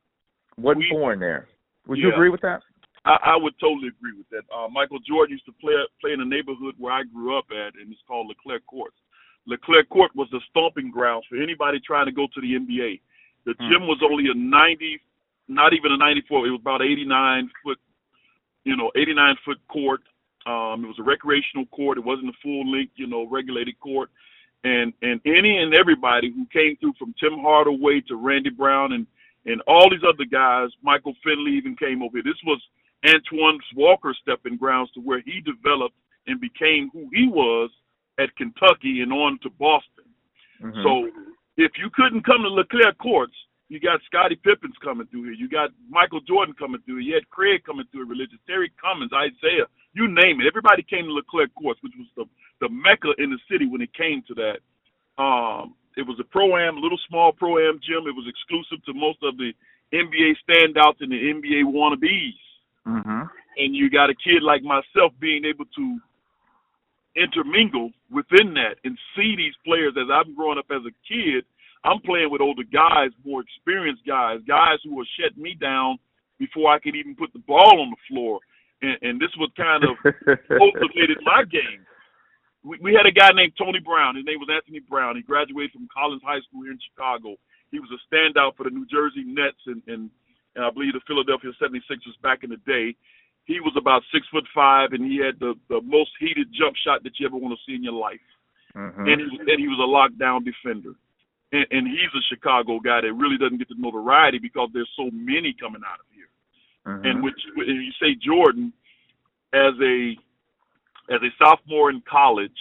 [0.58, 1.48] Wasn't We- born there.
[1.88, 2.08] Would Yeah.
[2.08, 2.62] you agree with that?
[3.06, 4.44] I, I would totally agree with that.
[4.54, 7.76] Uh, Michael Jordan used to play play in a neighborhood where I grew up at,
[7.76, 8.94] and it's called LeClaire Court.
[9.46, 13.02] LeClaire Court was the stomping grounds for anybody trying to go to the NBA.
[13.44, 13.70] The Hmm.
[13.70, 15.02] gym was only a 90,
[15.50, 16.48] not even a 94.
[16.48, 17.78] It was about 89 foot,
[18.64, 20.02] you know, 89 foot court.
[20.46, 21.98] Um, it was a recreational court.
[21.98, 24.12] It wasn't a full length, you know, regulated court.
[24.64, 29.06] And and any and everybody who came through from Tim Hardaway to Randy Brown and
[29.46, 32.24] and all these other guys, Michael Finley even came over here.
[32.24, 32.62] This was
[33.06, 35.96] Antoine Walker stepping grounds to where he developed
[36.28, 37.70] and became who he was
[38.20, 40.06] at Kentucky and on to Boston.
[40.62, 40.84] Mhm.
[40.84, 41.12] So
[41.58, 43.36] if you couldn't come to LeClaire Courts,
[43.68, 45.34] you got Scottie Pippins coming through here.
[45.34, 47.08] You got Michael Jordan coming through here.
[47.10, 48.40] You had Craig coming through here, religious.
[48.48, 50.48] Terry Cummings, Isiah, you name it.
[50.48, 52.26] Everybody came to LeClaire Courts, which was the
[52.60, 54.60] the mecca in the city when it came to that.
[55.22, 58.08] Um, it was a pro am, a little small pro am gym.
[58.08, 59.54] It was exclusive to most of the
[59.94, 62.34] NBA standouts and the NBA wannabes
[62.88, 63.30] Mhm.
[63.58, 66.02] and you got a kid like myself being able to
[67.16, 71.46] intermingle within that and see these players as I'm growing up as a kid,
[71.84, 76.00] I'm playing with older guys, more experienced guys, guys who will shut me down
[76.40, 78.40] before I can even put the ball on the floor.
[78.84, 79.96] And, and this was kind of
[80.60, 81.88] cultivated my game.
[82.68, 84.20] We, we had a guy named Tony Brown.
[84.20, 85.16] His name was Anthony Brown.
[85.16, 87.40] He graduated from Collins High School here in Chicago.
[87.72, 90.12] He was a standout for the New Jersey Nets and, and,
[90.56, 92.94] and I believe the Philadelphia 76ers back in the day.
[93.46, 97.04] He was about six foot five, and he had the, the most heated jump shot
[97.04, 98.24] that you ever want to see in your life.
[98.76, 99.04] Mhm.
[99.10, 100.96] And, he, and he was a lockdown defender.
[101.52, 105.10] And, and he's a Chicago guy that really doesn't get the notoriety because there's so
[105.12, 106.13] many coming out of here.
[106.86, 107.06] Mhm.
[107.10, 108.74] And which, you say Jordan,
[109.54, 110.18] as a
[111.10, 112.52] as a sophomore in college,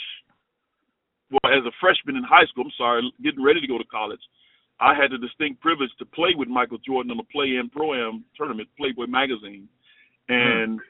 [1.31, 4.21] well, as a freshman in high school, I'm sorry, getting ready to go to college,
[4.81, 7.95] I had the distinct privilege to play with Michael Jordan on the Play Am Pro
[7.95, 9.69] Am tournament, Playboy magazine,
[10.29, 10.81] and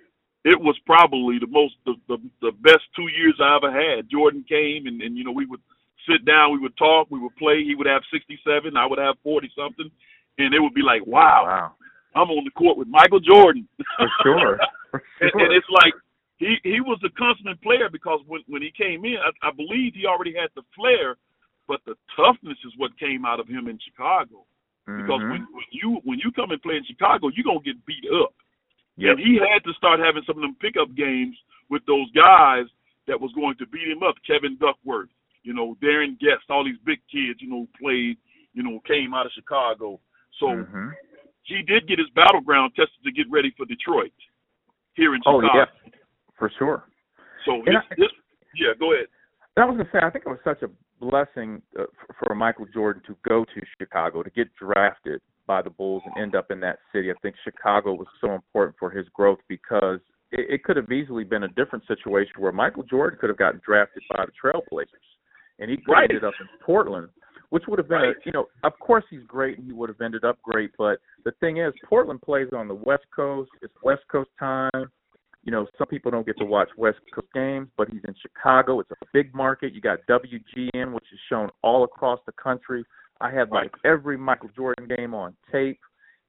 [0.45, 4.11] it was probably the most the, the the best two years I ever had.
[4.11, 5.61] Jordan came and and you know we would
[6.09, 7.63] sit down, we would talk, we would play.
[7.65, 9.91] He would have 67, I would have 40 something,
[10.39, 11.73] and it would be like, wow, wow.
[12.15, 13.67] I'm on the court with Michael Jordan.
[13.97, 14.59] For sure.
[14.91, 15.41] For and, sure.
[15.41, 15.95] and it's like
[16.39, 19.95] he he was a consummate player because when when he came in, I, I believe
[19.95, 21.17] he already had the flair,
[21.69, 24.45] but the toughness is what came out of him in Chicago.
[24.85, 25.31] Because Mhm.
[25.31, 28.35] when, when you when you come and play in Chicago, you're gonna get beat up.
[28.97, 29.11] Yep.
[29.17, 31.37] And he had to start having some of them pickup games
[31.71, 32.67] with those guys
[33.07, 34.17] that was going to beat him up.
[34.27, 35.09] Kevin Duckworth,
[35.45, 38.19] you know, Darren Guest, all these big kids, you know, played,
[38.53, 39.99] you know, came out of Chicago.
[40.39, 40.93] So Mhm.
[41.45, 44.13] He did get his battleground tested to get ready for Detroit
[44.95, 45.49] here in Chicago.
[45.53, 45.65] Oh yeah,
[46.39, 46.85] for sure.
[47.45, 47.83] So I-
[48.55, 49.07] yeah, go ahead.
[49.57, 52.67] I was gonna say, I think it was such a blessing uh, for, for Michael
[52.73, 56.61] Jordan to go to Chicago to get drafted by the Bulls and end up in
[56.61, 57.11] that city.
[57.11, 59.99] I think Chicago was so important for his growth because
[60.31, 63.61] it, it could have easily been a different situation where Michael Jordan could have gotten
[63.65, 64.87] drafted by the Trailblazers,
[65.59, 66.05] and he Right.
[66.09, 67.09] ended up in Portland,
[67.53, 68.17] which would have been, Right.
[68.17, 71.01] a, you know, of course he's great and he would have ended up great, but
[71.25, 73.51] the thing is, Portland plays on the West Coast.
[73.61, 74.91] It's West Coast time
[75.45, 78.79] you know, some people don't get to watch West Coast games, but he's in Chicago.
[78.81, 79.75] It's a big market.
[79.75, 82.85] You got WGN, which is shown all across the country.
[83.21, 85.81] I had like every Michael Jordan game on tape.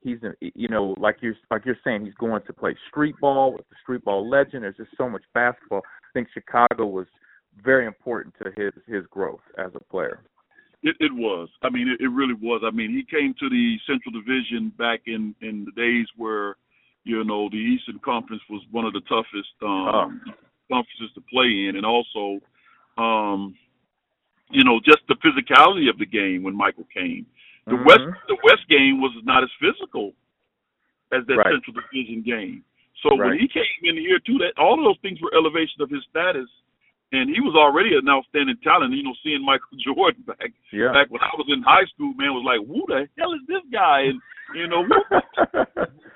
[0.01, 3.53] He's, a, you know, like you're like you're saying, he's going to play street ball
[3.53, 4.63] with the street ball legend.
[4.63, 5.81] There's just so much basketball.
[5.85, 7.07] I think Chicago was
[7.63, 10.23] very important to his his growth as a player.
[10.83, 11.49] It, it was.
[11.63, 12.61] I mean, it, it really was.
[12.65, 16.57] I mean, he came to the Central Division back in in the days where,
[17.05, 20.21] you know, the Eastern Conference was one of the toughest um,
[20.69, 22.39] conferences to play in, and also,
[22.97, 23.55] um,
[24.51, 27.25] you know, just the physicality of the game when Michael came.
[27.65, 27.85] The Mhm.
[27.85, 30.13] West the West game was not as physical
[31.13, 31.53] as that Right.
[31.53, 32.63] Central Division game.
[33.01, 35.89] So when he came in here too, that all of those things were elevation of
[35.89, 36.49] his status,
[37.13, 38.93] and he was already an outstanding talent.
[38.93, 40.91] You know, seeing Michael Jordan back Yeah.
[40.91, 43.63] back when I was in high school, man, was like, who the hell is this
[43.71, 44.09] guy?
[44.11, 44.19] And
[44.53, 44.83] you know,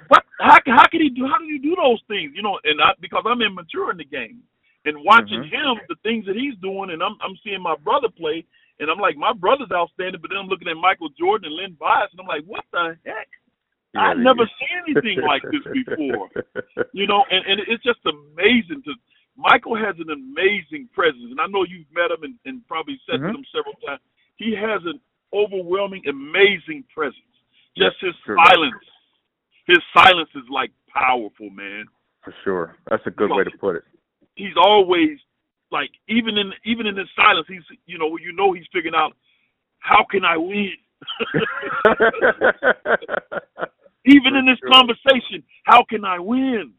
[0.07, 1.25] what, how how can he do?
[1.27, 2.33] How did he do those things?
[2.35, 4.41] You know, and I because I'm immature in the game
[4.85, 5.51] and watching Mhm.
[5.51, 8.45] him, the things that he's doing, and I'm I'm seeing my brother play,
[8.79, 11.73] and I'm like, my brother's outstanding, but then I'm looking at Michael Jordan and Len
[11.79, 13.27] Bias, and I'm like, what the heck?
[13.97, 16.29] I've never seen anything like this before.
[16.93, 18.93] You know, and, and it's just amazing to.
[19.37, 23.21] Michael has an amazing presence, and I know you've met him and, and probably said
[23.21, 23.31] Mhm.
[23.31, 24.01] to him several times.
[24.37, 24.99] He has an
[25.33, 27.21] overwhelming, amazing presence.
[27.77, 28.37] Just his Sure.
[28.47, 28.83] silence,
[29.67, 31.85] his silence is like powerful, man.
[32.23, 32.75] For sure.
[32.89, 33.83] That's a good way to put it.
[34.35, 35.19] He's always
[35.71, 39.15] like, even in even in his silence, he's you know you know he's figuring out
[39.79, 40.75] how can I win.
[44.05, 44.71] even For in this sure.
[44.71, 46.73] conversation, how can I win?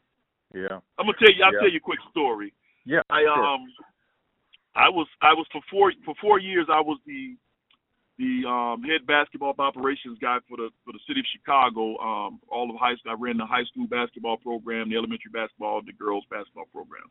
[0.55, 0.81] Yeah.
[0.99, 1.45] I'm gonna tell you.
[1.45, 1.61] I'll Yeah.
[1.61, 2.53] tell you a quick story.
[2.85, 3.03] Yeah.
[3.11, 3.45] I sure.
[3.45, 3.67] um,
[4.75, 6.67] I was I was for four for four years.
[6.71, 7.37] I was the
[8.19, 11.97] the um, head basketball operations guy for the for the city of Chicago.
[11.99, 13.13] Um, all of high school.
[13.13, 17.11] I ran the high school basketball program, the elementary basketball, the girls basketball program.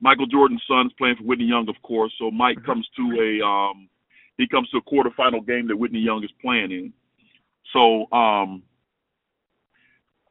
[0.00, 2.12] Michael Jordan's son's playing for Whitney Young, of course.
[2.18, 2.64] So Mike Mhm.
[2.66, 3.88] comes to a um,
[4.38, 6.92] he comes to a quarterfinal game that Whitney Young is playing in.
[7.72, 8.62] So um,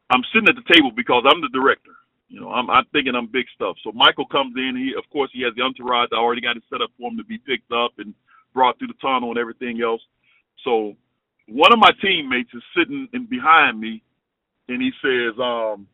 [0.09, 1.91] I'm sitting at the table because I'm the director.
[2.31, 3.75] You know, I'm, I'm thinking I'm big stuff.
[3.83, 4.77] So Michael comes in.
[4.77, 6.09] He, of course, he has the entourage.
[6.13, 8.13] I already got it set up for him to be picked up and
[8.53, 10.01] brought through the tunnel and everything else.
[10.63, 10.95] So
[11.49, 14.01] one of my teammates is sitting in behind me,
[14.69, 15.87] and he says, um,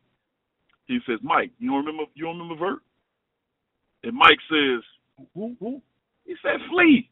[0.86, 2.80] he says, Mike, you don't remember, you don't remember Vert?
[4.04, 4.84] And Mike says,
[5.34, 5.82] who, who?
[6.26, 7.10] He said, Flea.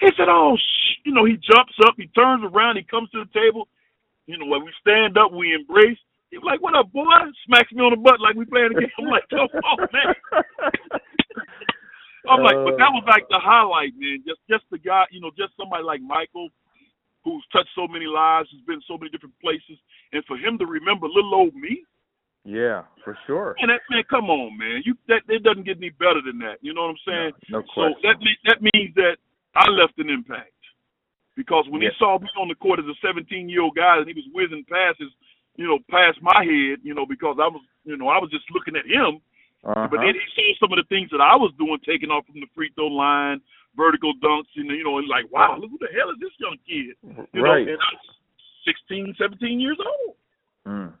[0.00, 0.96] He said, oh, sh-.
[1.04, 3.68] you know, he jumps up, he turns around, he comes to the table.
[4.26, 5.98] You know, when we stand up, we embrace.
[6.30, 7.04] He's like, "What up, boy?"
[7.46, 8.90] Smacks me on the butt like we playing a game.
[8.98, 10.14] I'm like, "Come on, man."
[12.28, 14.22] I'm like, but that was like the highlight, man.
[14.26, 16.48] Just, just the guy, you know, just somebody like Michael,
[17.24, 19.80] who's touched so many lives, who's been so many different places,
[20.12, 21.82] and for him to remember little old me,
[22.44, 23.56] Yeah, for sure.
[23.58, 26.60] and that man, come on, man, you that it doesn't get any better than that.
[26.60, 27.32] You know what I'm saying?
[27.48, 28.16] No, no So that
[28.46, 29.16] that means that
[29.56, 30.54] I left an impact
[31.36, 34.06] because when he saw me on the court as a 17 year old guy and
[34.06, 35.10] he was whizzing passes,
[35.56, 38.44] you know, past my head, you know, because I was, you know, I was just
[38.52, 39.20] looking at him.
[39.64, 39.88] uh-huh.
[39.90, 42.40] But then he saw some of the things that I was doing, taking off from
[42.40, 43.40] the free throw line,
[43.76, 46.56] vertical dunks, and you know, and like, wow, look who the hell is this young
[46.66, 46.96] kid?
[47.34, 47.66] You right.
[47.66, 48.06] know, and I was
[48.66, 50.16] 16, 17 years old.
[50.66, 50.92] Mm.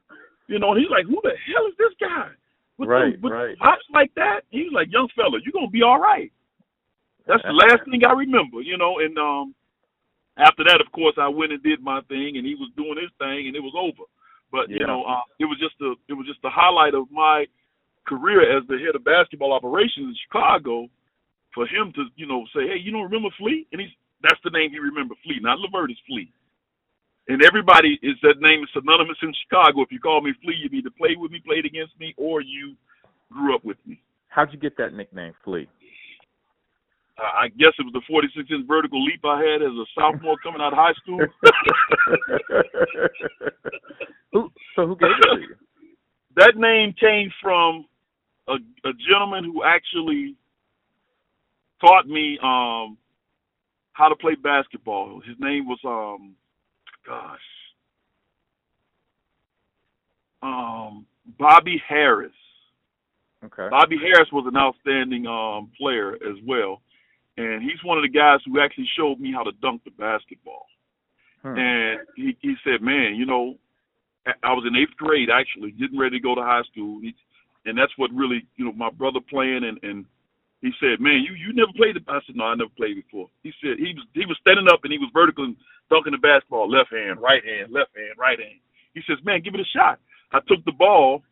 [0.48, 2.30] You know, and he's like, who the hell is this guy?
[2.78, 3.56] With Right, them, with right.
[3.60, 4.40] hops like that?
[4.50, 6.32] He's like, young fella, you're gonna be all right.
[7.26, 8.98] That's the last thing I remember, you know.
[8.98, 9.54] And um,
[10.38, 13.12] after that, of course, I went and did my thing, and he was doing his
[13.18, 14.08] thing, and it was over.
[14.52, 17.46] But you know, uh, it was just a it was just the highlight of my
[18.06, 20.88] career as the head of basketball operations in Chicago.
[21.54, 23.66] For him to you know say, hey, you don't remember Flea?
[23.72, 23.90] And he's
[24.22, 26.30] that's the name he remembered, Flea, not Levertis Flea.
[27.28, 29.82] And everybody is that name is synonymous in Chicago.
[29.82, 32.74] If you call me Flea, you either played with me, played against me, or you
[33.32, 34.00] grew up with me.
[34.28, 35.68] How'd you get that nickname, Flea?
[37.20, 40.60] I guess it was the 46 inch vertical leap I had as a sophomore coming
[40.60, 41.20] out of high school.
[44.32, 45.54] who, so who gave it to you?
[46.36, 47.86] that name came from
[48.48, 48.54] a,
[48.88, 50.36] a gentleman who actually
[51.80, 52.96] taught me um
[53.92, 55.20] how to play basketball.
[55.26, 56.34] His name was um
[57.06, 57.38] gosh.
[60.42, 61.06] Um
[61.38, 62.32] Bobby Harris.
[63.44, 63.68] Okay.
[63.70, 66.80] Bobby Harris was an outstanding um player as well.
[67.40, 70.66] And he's one of the guys who actually showed me how to dunk the basketball.
[71.42, 71.56] Hmm.
[71.56, 73.56] And he, he said, Man, you know,
[74.26, 77.00] I was in eighth grade actually, getting ready to go to high school.
[77.00, 77.14] He,
[77.64, 80.04] and that's what really, you know, my brother playing and, and
[80.60, 83.28] he said, Man, you, you never played it I said, No, I never played before.
[83.42, 85.56] He said he was he was standing up and he was vertical and
[85.88, 88.60] dunking the basketball, left hand, right hand, left hand, right hand.
[88.92, 89.96] He says, Man, give it a shot.
[90.32, 91.24] I took the ball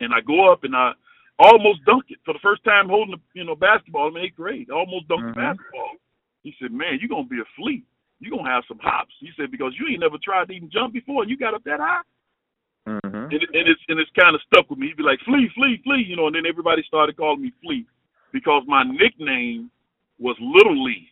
[0.00, 0.92] and I go up and I
[1.38, 4.70] almost dunked it for the first time holding the you know basketball in eighth grade.
[4.70, 5.34] Almost dunked Mhm.
[5.34, 5.92] the basketball.
[6.42, 7.82] He said, "Man, you're gonna be a flea.
[8.20, 10.92] You're gonna have some hops." He said, "Because you ain't never tried to even jump
[10.92, 12.02] before, and you got up that high."
[12.86, 13.16] Mm-hmm.
[13.16, 14.88] And, it, and it's and it's kind of stuck with me.
[14.88, 16.26] He'd be like, "Flea, flea, flea," you know.
[16.26, 17.86] And then everybody started calling me Flea
[18.32, 19.70] because my nickname
[20.18, 21.10] was Little Lee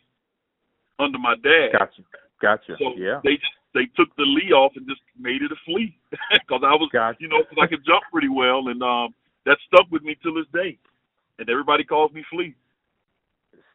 [0.98, 1.72] under my dad.
[1.72, 2.02] Gotcha.
[2.40, 2.76] Gotcha.
[2.78, 3.20] So yeah.
[3.24, 6.74] they just they took the Lee off and just made it a flea because I
[6.74, 7.16] was Gotcha.
[7.20, 9.14] you know because I could jump pretty well and um
[9.46, 10.78] that stuck with me till this day,
[11.38, 12.54] and everybody calls me Flea.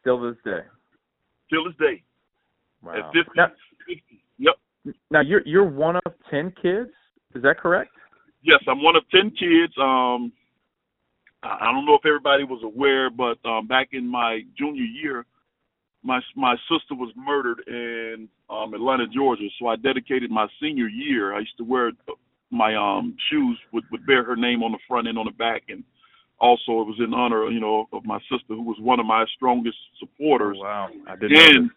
[0.00, 0.60] Still this day.
[1.50, 2.02] till this day.
[2.82, 2.92] Wow.
[2.96, 3.48] At 50, Now,
[3.86, 4.02] 50.
[4.38, 4.54] Yep.
[5.10, 6.90] now you're you're one of ten kids.
[7.34, 7.90] Is that correct?
[8.42, 9.72] Yes, I'm one of ten kids.
[9.78, 10.32] Um,
[11.42, 15.26] I I don't know if everybody was aware, but um, back in my junior year,
[16.02, 19.48] my my sister was murdered in um, Atlanta, Georgia.
[19.58, 21.34] So I dedicated my senior year.
[21.34, 21.90] I used to wear
[22.50, 25.64] my um, shoes would, would bear her name on the front and on the back,
[25.68, 25.84] and
[26.38, 29.24] also it was in honor, you know, of my sister, who was one of my
[29.34, 30.56] strongest supporters.
[30.60, 31.70] Oh, wow, I didn't know And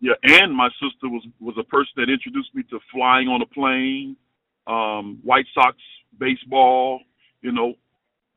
[0.00, 3.46] yeah, and my sister was was a person that introduced me to flying on a
[3.46, 4.16] plane,
[4.66, 5.76] um, White Sox
[6.18, 7.00] baseball,
[7.40, 7.74] you know,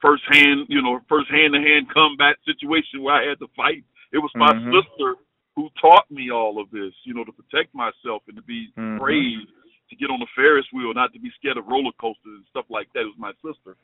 [0.02, 3.84] first hand, you know, first hand to hand combat situation where I had to fight.
[4.14, 4.72] It was my Mhm.
[4.72, 5.16] sister
[5.56, 9.00] who taught me all of this, you know, to protect myself and to be Mhm.
[9.00, 9.48] brave,
[9.90, 12.66] to get on the Ferris wheel, not to be scared of roller coasters and stuff
[12.70, 13.02] like that.
[13.02, 13.76] It was my sister.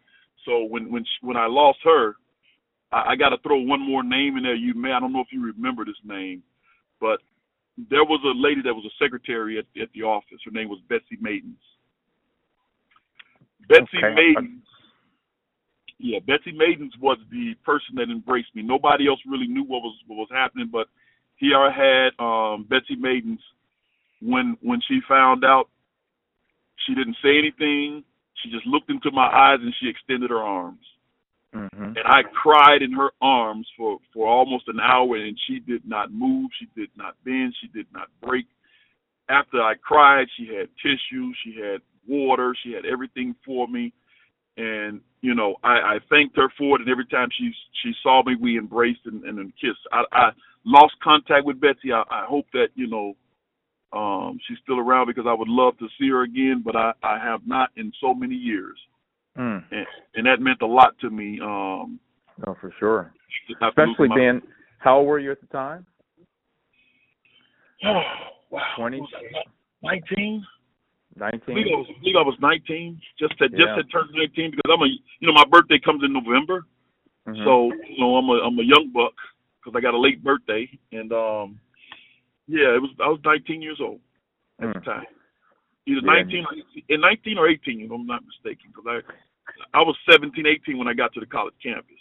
[0.46, 2.16] So when when she, when I lost her,
[2.92, 4.56] I, I got to throw one more name in there.
[4.56, 6.44] You may I don't know if you remember this name,
[7.00, 7.20] but
[7.90, 10.40] there was a lady that was a secretary at at the office.
[10.46, 11.60] Her name was Betsy Maidens.
[13.70, 14.14] Betsy Okay.
[14.16, 14.64] Maidens.
[16.00, 18.64] Yeah, Betsy Maidens was the person that embraced me.
[18.64, 20.88] Nobody else really knew what was what was happening, but
[21.36, 23.40] here I had um, Betsy Maidens.
[24.22, 25.70] When when she found out,
[26.86, 28.04] she didn't say anything.
[28.44, 30.86] She just looked into my eyes and she extended her arms
[31.54, 31.98] Mhm.
[31.98, 36.12] and I cried in her arms for for almost an hour, and she did not
[36.12, 38.46] move, she did not bend, she did not break.
[39.28, 43.92] After I cried, she had tissue, she had water, she had everything for me,
[44.56, 46.82] and you know I, I thanked her for it.
[46.82, 49.86] And every time she she saw me, we embraced and, and, and kissed.
[49.92, 50.32] I, I
[50.64, 51.92] lost contact with Betsy.
[51.92, 53.18] I, I hope that you know
[53.94, 57.20] um, she's still around because I would love to see her again, but I, I
[57.20, 58.78] have not in so many years
[59.38, 59.64] Mm.
[59.72, 61.40] and, and that meant a lot to me.
[61.42, 62.02] Um,
[62.46, 63.14] No, for sure.
[63.50, 64.42] Especially my- being,
[64.80, 65.86] how old were you at the time?
[67.86, 68.02] Oh,
[68.50, 68.62] wow.
[68.78, 69.00] 20?
[69.00, 69.46] What was that,
[69.84, 70.46] Nineteen.
[71.16, 71.56] I Nineteen.
[71.56, 73.02] believe I was, I believe I was nineteen.
[73.20, 73.76] Just had just Yeah.
[73.78, 76.66] had turned nineteen because I'm a you know my birthday comes in November,
[77.28, 77.44] Mhm.
[77.44, 79.14] so you know I'm a I'm a young buck
[79.60, 81.60] because I got a late birthday and um
[82.48, 84.00] yeah it was I was nineteen years old
[84.60, 84.86] at the Mm.
[84.86, 85.06] time.
[85.88, 86.14] Either Yeah.
[86.24, 86.46] 19,
[86.90, 89.02] in 19 or 18, if I'm not mistaken, because
[89.74, 91.96] I, I was 17, 18 when I got to the college campus.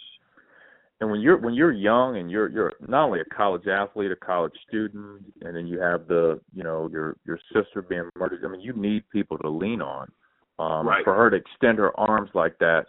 [1.01, 4.17] And when you're when you're young and you're you're not only a college athlete, a
[4.17, 8.45] college student, and then you have the you know your your sister being murdered.
[8.45, 10.13] I mean, you need people to lean on.
[10.59, 11.03] Um, Right.
[11.03, 12.85] For her to extend her arms like that,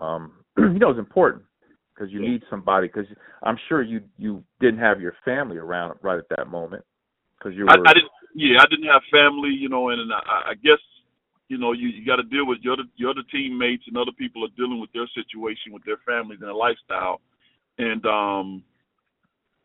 [0.00, 1.44] um, you know, is important
[1.96, 2.30] because you Yeah.
[2.30, 2.88] need somebody.
[2.88, 3.06] Because
[3.42, 6.84] I'm sure you you didn't have your family around right at that moment
[7.38, 7.70] because you were.
[7.70, 8.10] I, I didn't.
[8.38, 10.76] Yeah, I didn't have family, you know, and I, I guess,
[11.48, 14.12] you know, you, you got to deal with your other, your other teammates and other
[14.12, 17.22] people are dealing with their situation, with their families and their lifestyle,
[17.78, 18.62] and um,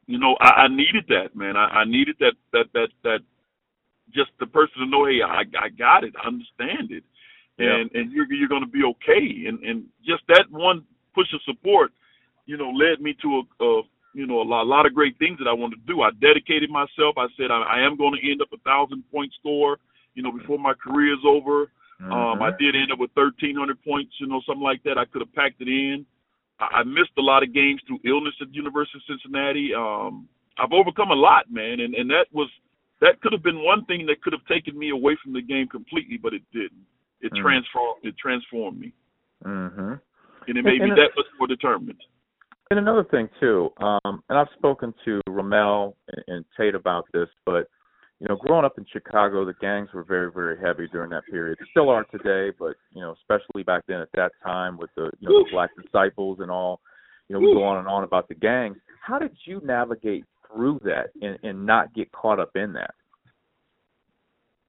[0.08, 1.58] you know, I, I needed that, man.
[1.58, 3.20] I, I needed that, that, that, that,
[4.16, 7.04] just the person to know, hey, I, I got it, I understand it,
[7.60, 7.76] Yeah.
[7.76, 11.42] and and you're you're going to be okay, and and just that one push of
[11.44, 11.92] support,
[12.46, 13.82] you know, led me to a, a
[14.14, 16.02] you know, a lot, a lot of great things that I wanted to do.
[16.02, 17.16] I dedicated myself.
[17.18, 19.78] I said I, I am going to end up a thousand point score,
[20.16, 21.72] you know, before my career is over.
[22.02, 22.58] Um, I Mhm.
[22.60, 24.98] did end up with thirteen hundred points, you know, something like that.
[24.98, 26.06] I could have packed it in.
[26.60, 29.74] I, I missed a lot of games through illness at the University of Cincinnati.
[29.74, 30.28] Um,
[30.58, 32.50] I've overcome a lot, man, and and that was
[33.02, 35.68] that could have been one thing that could have taken me away from the game
[35.68, 36.86] completely, but it didn't.
[37.22, 37.42] It Mm.
[37.42, 38.04] transformed.
[38.04, 38.92] It transformed me,
[39.46, 40.02] Mhm.
[40.48, 42.04] and it made me And- that much more determined.
[42.72, 47.28] And another thing too, um, and I've spoken to Ramel and, and Tate about this,
[47.46, 47.68] but
[48.22, 51.58] you know, growing up in Chicago, the gangs were very, very heavy during that period.
[51.60, 55.12] They still are today, but you know, especially back then at that time with the
[55.20, 56.80] you know the Black Disciples and all.
[57.28, 58.78] You know, we go on and on about the gangs.
[59.06, 62.94] How did you navigate through that and, and not get caught up in that?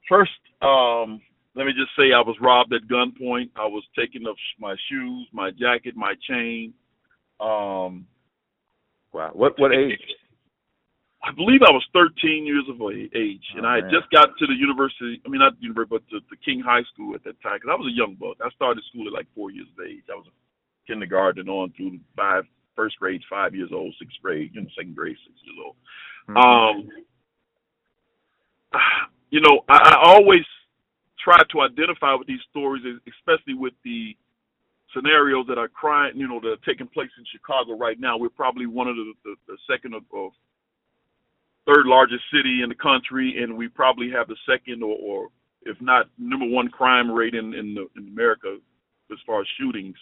[0.09, 1.21] First, um,
[1.55, 3.51] let me just say I was robbed at gunpoint.
[3.55, 6.75] I was taken of my shoes, my jacket, my chain.
[7.43, 8.07] Um,
[9.13, 9.31] Wow.
[9.35, 10.01] What what age?
[11.23, 12.81] I believe I was 13 years of
[13.15, 13.93] age, and Oh, I had man.
[13.93, 15.21] just got to the university.
[15.25, 17.61] I mean, not the university, but the, the King High School at that time.
[17.61, 18.39] Because I was a young buck.
[18.43, 20.03] I started school at like four years of age.
[20.11, 20.27] I was
[20.87, 22.45] kindergarten on through five,
[22.75, 25.77] first grade, five years old, sixth grade, you know, second grade, six years old.
[26.29, 26.43] Mhm.
[26.43, 26.89] Um,
[29.31, 30.45] you know, I, I always
[31.23, 34.17] try to identify with these stories, especially with the
[34.95, 38.17] scenarios that are crying, you know, that are taking place in Chicago right now.
[38.17, 40.33] We're probably one of the, the, the second or, or
[41.67, 45.29] third largest city in the country, and we probably have the second or, or
[45.63, 48.57] if not number one crime rate in in, the, in America
[49.11, 49.97] as far as shootings.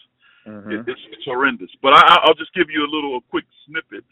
[0.46, 0.72] Mhm.
[0.72, 1.70] It, it's, it's horrendous.
[1.82, 4.04] But I, I'll just give you a little a quick snippet.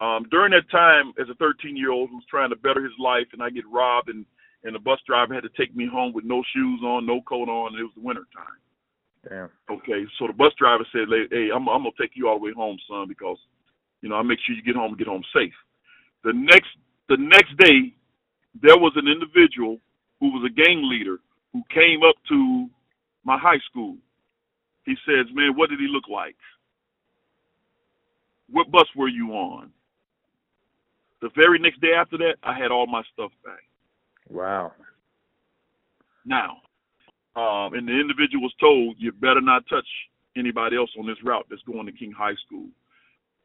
[0.00, 3.26] Um, during that time, as a 13 year old who's trying to better his life,
[3.32, 4.24] and I get robbed, and
[4.64, 7.48] and the bus driver had to take me home with no shoes on, no coat
[7.48, 8.58] on, and it was the winter time.
[9.28, 9.50] Damn.
[9.70, 12.52] Okay, so the bus driver said, "Hey, I'm I'm gonna take you all the way
[12.52, 13.38] home, son, because
[14.00, 15.54] you know I make sure you get home and get home safe."
[16.22, 16.68] The next
[17.08, 17.94] the next day,
[18.62, 19.80] there was an individual
[20.20, 21.18] who was a gang leader
[21.52, 22.68] who came up to
[23.24, 23.96] my high school.
[24.84, 26.36] He says, "Man, what did he look like?
[28.48, 29.72] What bus were you on?"
[31.20, 33.64] The very next day after that, I had all my stuff back.
[34.28, 34.72] Wow.
[36.24, 36.60] Now,
[37.36, 39.86] um, and the individual was told, you better not touch
[40.36, 42.68] anybody else on this route that's going to King High School.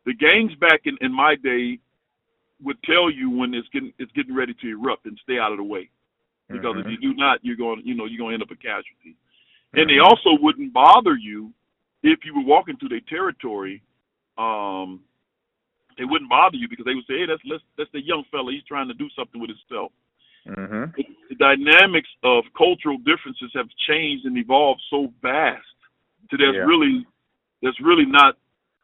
[0.06, 1.80] The gangs back in, in my day
[2.64, 5.58] would tell you when it's getting it's getting ready to erupt and stay out of
[5.58, 5.90] the way.
[6.52, 6.80] Because Mhm.
[6.80, 9.16] if you do not, you're going you know you're going to end up a casualty.
[9.76, 9.90] And Mm-hmm.
[9.90, 11.54] they also wouldn't bother you
[12.04, 13.82] if you were walking through their territory.
[14.38, 15.02] Um,
[15.98, 18.52] they wouldn't bother you because they would say, "Hey, that's that's, that's the young fella.
[18.52, 19.92] He's trying to do something with himself."
[20.48, 20.94] Mhm.
[21.30, 25.66] the dynamics of cultural differences have changed and evolved so vast
[26.30, 26.62] to there's Yeah.
[26.62, 27.06] really
[27.62, 28.38] there's really not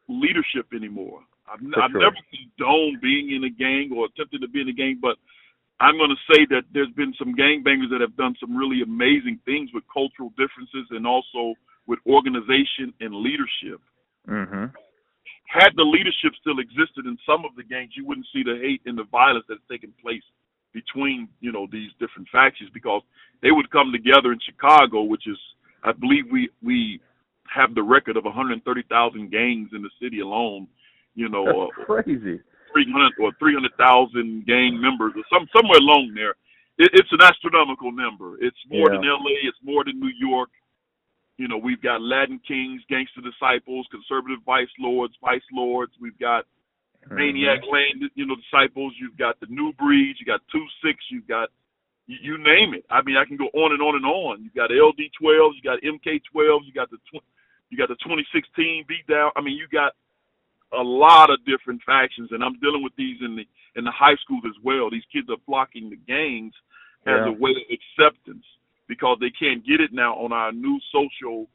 [0.07, 1.23] leadership anymore.
[1.47, 2.01] I've, I've sure.
[2.01, 5.17] never condoned being in a gang or attempting to be in a gang, but
[5.79, 9.39] I'm going to say that there's been some gangbangers that have done some really amazing
[9.45, 11.55] things with cultural differences and also
[11.87, 13.81] with organization and leadership.
[14.27, 14.73] Mhm.
[15.47, 18.81] Had the leadership still existed in some of the gangs, you wouldn't see the hate
[18.85, 20.23] and the violence that's taken place
[20.82, 23.01] between you know these different factions because
[23.41, 25.38] they would come together in Chicago, which is
[25.84, 27.01] I believe we we
[27.49, 30.67] have the record of 130,000 gangs in the city alone.
[31.15, 32.39] You know, uh, That's crazy.
[32.73, 36.36] 300 or 300,000 gang members or some somewhere along there.
[36.78, 38.36] It, it's an astronomical number.
[38.39, 38.97] It's more Yeah.
[38.99, 39.34] than LA.
[39.49, 40.49] It's more than New York.
[41.38, 45.93] You know, we've got Latin Kings, Gangster Disciples, Conservative Vice Lords, Vice Lords.
[46.01, 46.45] We've got
[47.11, 47.71] Maniac Mhm.
[47.71, 48.93] Lane, you know, disciples.
[48.99, 50.19] You've got the New Breeds.
[50.19, 51.03] You got Two Six.
[51.09, 51.49] You've got
[52.07, 52.85] you, you name it.
[52.89, 54.43] I mean, I can go on and on and on.
[54.43, 57.23] You've got LD12, You got MK12, You got the tw-
[57.69, 59.31] you got the 2016 beat down.
[59.35, 59.93] I mean, you got
[60.71, 63.45] a lot of different factions, and I'm dealing with these in the
[63.75, 64.89] in the high schools as well.
[64.89, 66.53] These kids are flocking the gangs
[67.05, 67.27] as Yeah.
[67.27, 68.45] a way of acceptance
[68.87, 71.47] because they can't get it now on our new social,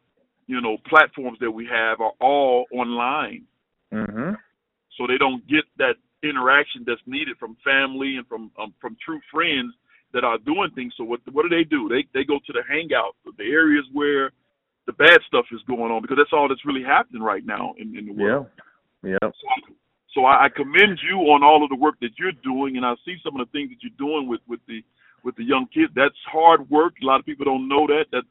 [0.46, 3.46] you know, platforms that we have are all online
[3.90, 4.38] Mhm.
[4.96, 9.20] So they don't get that interaction that's needed from family and from um, from true
[9.30, 9.74] friends
[10.12, 10.94] that are doing things.
[10.96, 11.88] So what what do they do?
[11.88, 14.30] They they go to the hangouts, the areas where
[14.86, 17.96] the bad stuff is going on because that's all that's really happening right now in,
[17.96, 18.46] in the world.
[19.02, 19.12] Yeah.
[19.12, 19.18] Yeah.
[19.22, 19.74] So,
[20.14, 22.94] so I, I commend you on all of the work that you're doing, and I
[23.04, 24.82] see some of the things that you're doing with with the
[25.24, 25.92] with the young kids.
[25.94, 26.94] That's hard work.
[27.02, 28.06] A lot of people don't know that.
[28.12, 28.24] That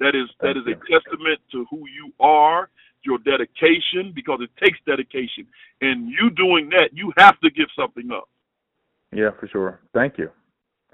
[0.00, 2.70] that is that is a testament to who you are,
[3.04, 5.46] your dedication, because it takes dedication.
[5.80, 8.28] And you doing that, you have to give something up.
[9.12, 9.80] Yeah, for sure.
[9.94, 10.30] Thank you.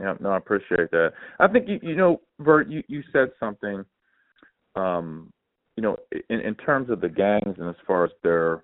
[0.00, 1.12] Yeah, no, I appreciate that.
[1.38, 3.84] I think you you know, Bert, you you said something
[4.74, 5.32] um,
[5.76, 5.96] you know,
[6.30, 8.62] in in terms of the gangs and as far as their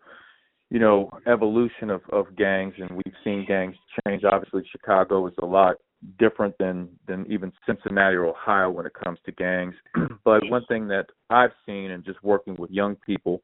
[0.70, 3.76] you know, evolution of of gangs and we've seen gangs
[4.07, 4.22] change.
[4.24, 5.76] Obviously, Chicago is a lot
[6.18, 9.74] different than than even Cincinnati or Ohio when it comes to gangs.
[10.24, 13.42] but one thing that I've seen and just working with young people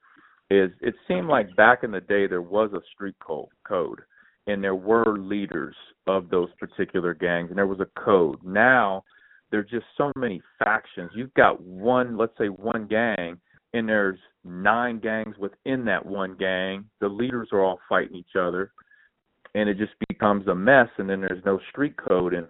[0.50, 4.00] is it seemed like back in the day there was a street code code
[4.46, 5.74] and there were leaders
[6.07, 8.38] of those particular gangs and there was a code.
[8.44, 9.04] Now
[9.50, 11.11] there's just so many factions.
[11.14, 13.38] You've got one, let's say one gang
[13.74, 16.84] and there's nine gangs within that one gang.
[17.00, 18.70] The leaders are all fighting each other
[19.57, 22.46] and it just becomes a mess and then there's no street code and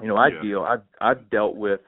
[0.00, 0.42] you know, I Yeah.
[0.42, 1.80] deal I i've dealt with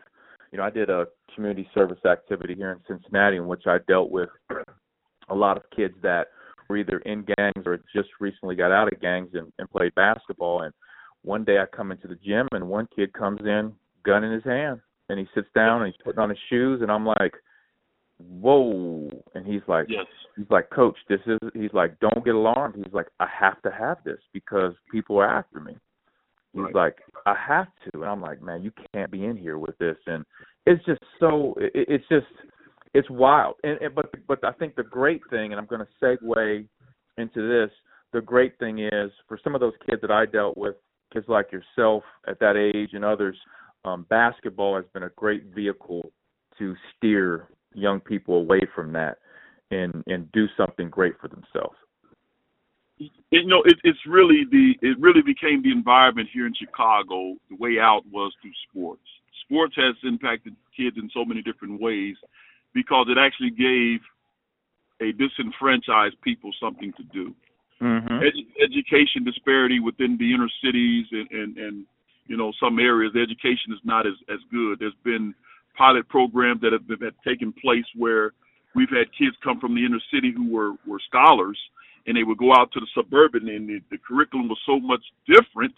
[0.50, 4.11] you know, I did a community service activity here in Cincinnati in which I dealt
[4.11, 4.30] with
[5.28, 6.28] a lot of kids that
[6.68, 10.62] were either in gangs or just recently got out of gangs and, and played basketball.
[10.62, 10.72] And
[11.22, 14.44] one day I come into the gym and one kid comes in, gun in his
[14.44, 14.80] hand,
[15.11, 17.34] and he sits down and he's putting on his shoes, and I'm like,
[18.18, 19.08] whoa!
[19.34, 20.06] And he's like, Yes.
[20.36, 21.38] he's like, coach, this is.
[21.54, 22.76] He's like, don't get alarmed.
[22.76, 25.76] He's like, I have to have this because people are after me.
[26.52, 26.74] He's Right.
[26.74, 26.96] like,
[27.26, 30.24] I have to, and I'm like, man, you can't be in here with this, and
[30.66, 32.26] it's just so, it, it's just,
[32.94, 33.56] it's wild.
[33.64, 36.66] And, and but but I think the great thing, and I'm going to segue
[37.18, 37.70] into this.
[38.12, 40.76] The great thing is for some of those kids that I dealt with,
[41.12, 43.36] kids like yourself at that age and others,
[43.84, 46.10] um, basketball has been a great vehicle
[46.58, 49.18] to steer young people away from that
[49.70, 51.76] and and do something great for themselves.
[52.98, 57.36] you know, it, it's really the it really became the environment here in Chicago.
[57.50, 59.02] The way out was through sports.
[59.44, 62.16] Sports has impacted kids in so many different ways
[62.74, 64.00] because it actually gave
[65.00, 67.34] a disenfranchised people something to do.
[67.80, 68.14] mm-hmm.
[68.14, 71.86] edu- education disparity within the inner cities and, and and
[72.26, 74.78] you know some areas the education is not as as good.
[74.80, 75.34] There's been
[75.78, 78.32] pilot programs that have, that have taken place where
[78.74, 81.58] we've had kids come from the inner city who were were scholars
[82.06, 85.04] and they would go out to the suburban and the, the curriculum was so much
[85.26, 85.74] different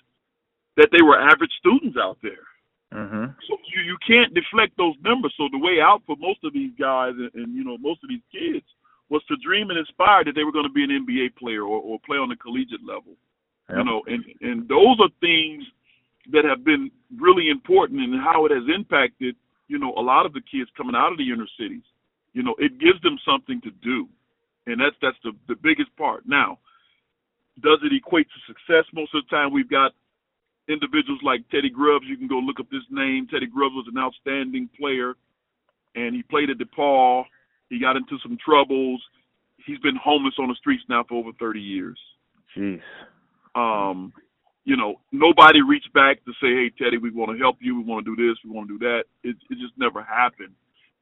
[0.77, 2.47] that they were average students out there.
[2.95, 3.37] Mm-hmm.
[3.47, 5.35] So you you can't deflect those numbers.
[5.37, 8.09] So the way out for most of these guys and, and you know most of
[8.09, 8.67] these kids
[9.11, 11.83] was to dream and aspire that they were going to be an NBA player or,
[11.83, 13.19] or play on the collegiate level.
[13.69, 13.79] Yep.
[13.79, 15.63] You know, and and those are things
[16.33, 19.35] that have been really important in how it has impacted
[19.71, 21.87] you know a lot of the kids coming out of the inner cities.
[22.33, 24.09] You know, it gives them something to do,
[24.67, 26.25] and that's that's the the biggest part.
[26.27, 26.59] Now,
[27.63, 28.85] does it equate to success?
[28.93, 29.93] Most of the time, we've got
[30.69, 32.07] individuals like Teddy Grubbs.
[32.09, 33.29] You can go look up this name.
[33.31, 35.15] Teddy Grubbs was an outstanding player,
[35.95, 37.25] and he played at DePaul.
[37.69, 39.01] He got into some troubles.
[39.67, 41.99] He's been homeless on the streets now for over 30 years.
[42.57, 42.81] Jeez.
[43.55, 44.13] Um,
[44.65, 47.77] you know, nobody reached back to say, "Hey, Teddy, we want to help you.
[47.77, 48.37] We want to do this.
[48.45, 50.55] We want to do that." It it just never happened.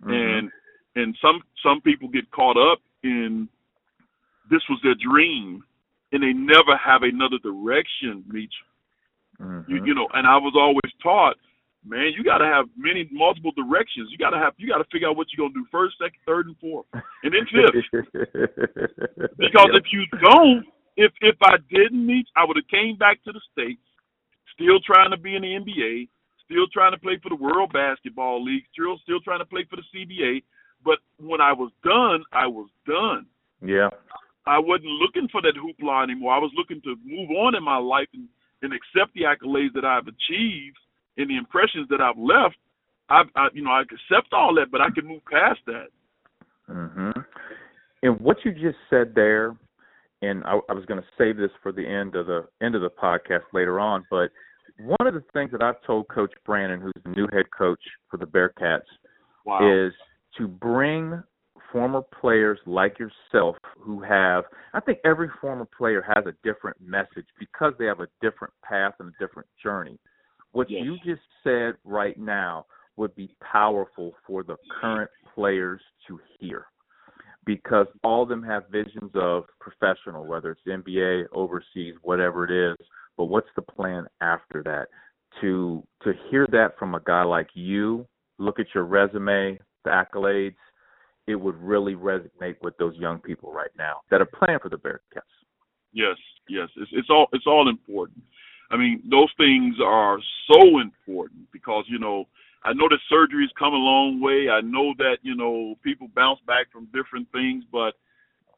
[0.03, 0.13] Mm-hmm.
[0.13, 0.51] And
[0.97, 3.49] and some some people get caught up in
[4.51, 5.65] this was their dream,
[6.13, 8.25] and they never have another direction.
[8.29, 8.55] Reach
[9.41, 9.71] Mm-hmm.
[9.71, 11.37] You, you know, and I was always taught,
[11.87, 14.11] man, you got to have many multiple directions.
[14.11, 16.19] You got to have you got to figure out what you're gonna do first, second,
[16.27, 16.87] third, and fourth,
[17.23, 18.03] and then fifth.
[19.39, 19.79] because yep.
[19.79, 20.67] if you don't,
[20.99, 23.81] if if I didn't meet, I would have came back to the states,
[24.53, 26.09] still trying to be in the NBA,
[26.45, 29.77] still trying to play for the World Basketball League, still still trying to play for
[29.77, 30.43] the CBA.
[30.85, 33.27] But when I was done, I was done.
[33.63, 33.91] Yeah.
[34.47, 36.35] I wasn't looking for that hoopla anymore.
[36.35, 38.29] I was looking to move on in my life and
[38.63, 40.79] and accept the accolades that I've achieved
[41.17, 42.57] and the impressions that I've left,
[43.09, 45.89] I've, I, you know, I accept all that, but I can move past that.
[46.67, 47.21] hmm
[48.03, 49.57] And what you just said there,
[50.23, 52.83] and I, I was going to save this for the end of the end of
[52.83, 54.31] the podcast later on, but
[54.79, 58.17] one of the things that I've told Coach Brannen, who's the new head coach for
[58.17, 58.83] the Bearcats,
[59.45, 59.87] wow.
[59.87, 59.93] is
[60.37, 61.23] to bring
[61.73, 67.27] former players like yourself who have I think every former player has a different message
[67.39, 69.99] because they have a different path and a different journey.
[70.53, 70.83] What yes.
[70.85, 72.67] you just said right now
[72.97, 76.67] would be powerful for the current players to hear
[77.49, 82.77] because all of them have visions of professional, whether it's NBA, overseas, whatever it is.
[83.17, 84.89] But what's the plan after that?
[85.41, 90.57] To to hear that from a guy like you, look at your resume, the accolades,
[91.27, 94.77] it would really resonate with those young people right now that are playing for the
[94.77, 95.23] Bearcats.
[95.95, 96.17] Yes,
[96.51, 98.23] yes, it's, it's all it's all important.
[98.71, 100.19] I mean, those things are
[100.53, 102.27] so important because you know
[102.65, 104.49] I know that surgery's come a long way.
[104.51, 107.95] I know that you know people bounce back from different things, but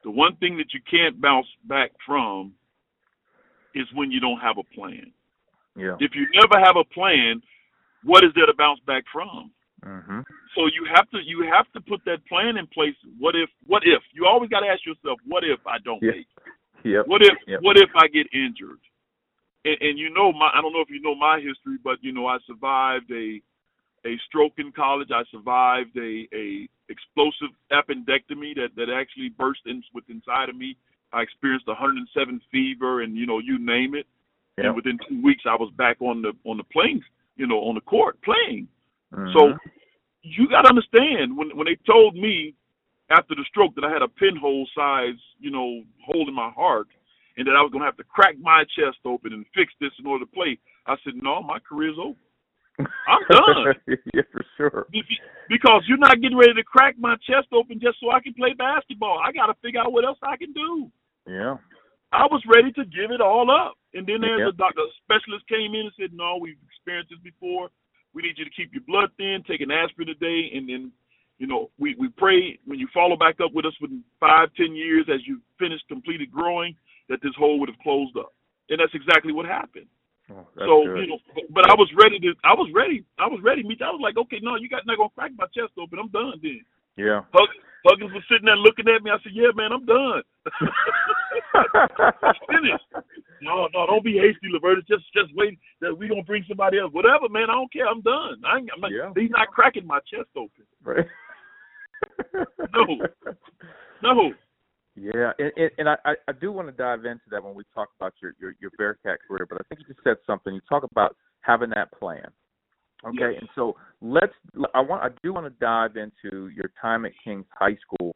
[0.04, 2.54] the one thing that you can't bounce back from
[3.74, 5.12] is when you don't have a plan.
[5.76, 5.96] Yeah.
[6.00, 7.42] If you never have a plan,
[8.02, 9.52] what is there to bounce back from?
[9.84, 10.20] Mm-hmm.
[10.54, 12.96] So you have to you have to put that plan in place.
[13.18, 13.48] What if?
[13.66, 14.02] What if?
[14.12, 16.10] You always got to ask yourself, what if I don't yeah.
[16.20, 16.26] make?
[16.84, 17.04] Yep.
[17.06, 17.36] What if?
[17.46, 17.60] Yep.
[17.62, 18.80] What if I get injured?
[19.64, 22.12] And, and you know my I don't know if you know my history, but you
[22.12, 23.40] know I survived a
[24.06, 25.08] a stroke in college.
[25.12, 30.76] I survived a a explosive appendectomy that that actually burst in with inside of me.
[31.12, 34.06] I experienced 107 fever, and you know you name it.
[34.56, 37.02] And within two weeks, I was back on the on the playing,
[37.36, 38.68] you know, on the court playing.
[39.12, 39.32] Mm-hmm.
[39.32, 39.56] So
[40.22, 42.54] you got to understand when when they told me
[43.10, 46.88] after the stroke that I had a pinhole size, you know, hole in my heart,
[47.36, 49.92] and that I was going to have to crack my chest open and fix this
[49.98, 50.58] in order to play.
[50.86, 52.18] I said, no, my career's over.
[53.08, 53.74] I'm done.
[54.14, 54.86] yeah, for sure.
[55.48, 58.54] Because you're not getting ready to crack my chest open just so I can play
[58.56, 59.18] basketball.
[59.18, 60.90] I got to figure out what else I can do.
[61.26, 61.56] Yeah.
[62.12, 63.74] I was ready to give it all up.
[63.94, 64.54] And then there's yep.
[64.54, 67.70] a doctor a specialist came in and said, No, we've experienced this before.
[68.14, 70.90] We need you to keep your blood thin, take an aspirin a day, and then,
[71.38, 74.74] you know, we, we pray when you follow back up with us within five, ten
[74.74, 76.74] years as you finish completed growing,
[77.08, 78.34] that this hole would have closed up.
[78.68, 79.86] And that's exactly what happened.
[80.30, 81.00] Oh, so good.
[81.02, 81.18] you know,
[81.50, 82.34] but I was ready to.
[82.44, 83.04] I was ready.
[83.18, 83.62] I was ready.
[83.62, 85.98] Me, I was like, okay, no, you got not gonna crack my chest open.
[85.98, 86.62] I'm done then.
[86.96, 87.22] Yeah.
[87.34, 87.48] Hug,
[87.86, 89.10] Huggins was sitting there looking at me.
[89.10, 90.22] I said, yeah, man, I'm done.
[92.46, 92.88] finished.
[93.42, 94.86] No, no, don't be hasty, Lavert.
[94.86, 95.58] Just, just wait.
[95.80, 96.92] That we gonna bring somebody else.
[96.92, 97.50] Whatever, man.
[97.50, 97.88] I don't care.
[97.88, 98.42] I'm done.
[98.44, 99.10] I ain't, I'm not, yeah.
[99.16, 100.64] He's not cracking my chest open.
[100.84, 101.06] Right.
[102.74, 102.84] no.
[104.02, 104.32] No.
[105.00, 107.88] Yeah, and, and, and I, I do want to dive into that when we talk
[107.98, 110.52] about your, your your Bearcat career, but I think you just said something.
[110.52, 112.26] You talk about having that plan.
[113.06, 113.40] Okay, yes.
[113.40, 114.34] and so let's.
[114.74, 115.02] I want.
[115.02, 118.14] I do want to dive into your time at Kings High School,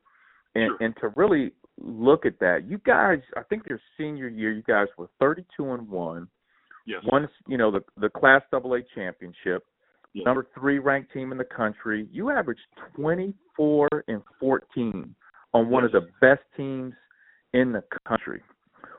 [0.55, 0.77] and sure.
[0.81, 4.89] and to really look at that, you guys, I think your senior year, you guys
[4.99, 6.29] were 32 and one.
[6.87, 7.01] Yes.
[7.09, 9.65] One, you know, the the Class AA championship,
[10.13, 10.27] Yes.
[10.27, 12.07] number three ranked team in the country.
[12.13, 12.61] You averaged
[12.95, 15.15] 24 and 14
[15.55, 16.93] on one of the best teams
[17.55, 18.43] in the country.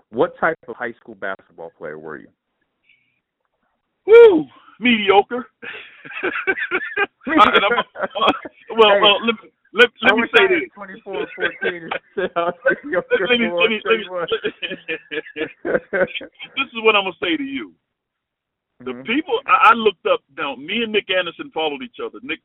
[0.09, 2.29] What type of high school basketball player were you?
[4.07, 4.47] Woo!
[4.79, 5.45] Mediocre.
[7.27, 7.41] Uh,
[8.77, 9.01] well, Hey.
[9.01, 9.35] well, let,
[9.73, 10.69] let, let me say this.
[10.75, 12.29] 24 and 14 is let
[13.39, 14.05] me, let me, let me,
[15.65, 17.73] this is what I'm gonna say to you.
[18.81, 19.05] The Mhm.
[19.05, 20.55] people I, I looked up now.
[20.55, 22.19] Me and Nick Anderson followed each other.
[22.21, 22.41] Nick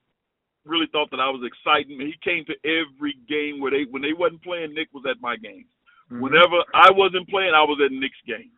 [0.64, 2.00] really thought that I was exciting.
[2.00, 4.74] He came to every game where they when they wasn't playing.
[4.74, 5.70] Nick was at my games.
[6.10, 6.20] Mhm.
[6.20, 8.50] Whenever I wasn't playing, I was at Nick's games.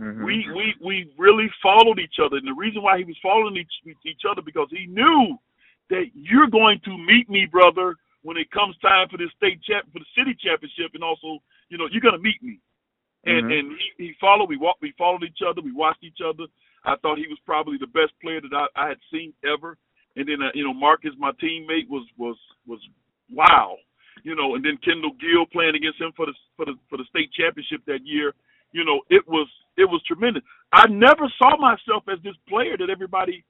[0.00, 0.24] Mhm.
[0.24, 3.72] We we we really followed each other, and the reason why he was following each
[4.04, 5.38] each other because he knew
[5.90, 9.86] that you're going to meet me, brother, when it comes time for the state champ
[9.92, 12.58] for the city championship, and also you know you're going to meet me.
[13.24, 13.58] And Mhm.
[13.58, 14.48] and he, he followed.
[14.48, 14.80] We walked.
[14.82, 15.60] We followed each other.
[15.60, 16.46] We watched each other.
[16.84, 19.78] I thought he was probably the best player that I, I had seen ever.
[20.16, 22.36] And then uh, you know Marcus, my teammate, was was
[22.66, 22.80] was
[23.32, 23.76] wow.
[24.24, 27.04] You know, and then Kendall Gill playing against him for the for the for the
[27.08, 28.34] state championship that year.
[28.72, 30.42] You know, it was it was tremendous.
[30.72, 33.44] I never saw myself as this player that everybody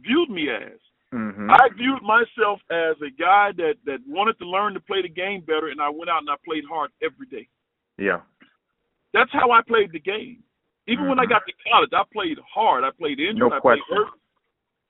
[0.00, 0.78] viewed me as.
[1.12, 1.50] Mhm.
[1.50, 5.40] I viewed myself as a guy that that wanted to learn to play the game
[5.42, 7.46] better, and I went out and I played hard every day.
[7.98, 8.20] yeah.
[9.12, 10.42] That's how I played the game.
[10.86, 11.28] Even when I Mhm.
[11.28, 12.82] got to college, I played hard.
[12.82, 13.36] I played injured.
[13.36, 13.96] No I played question.
[13.96, 14.08] hurt.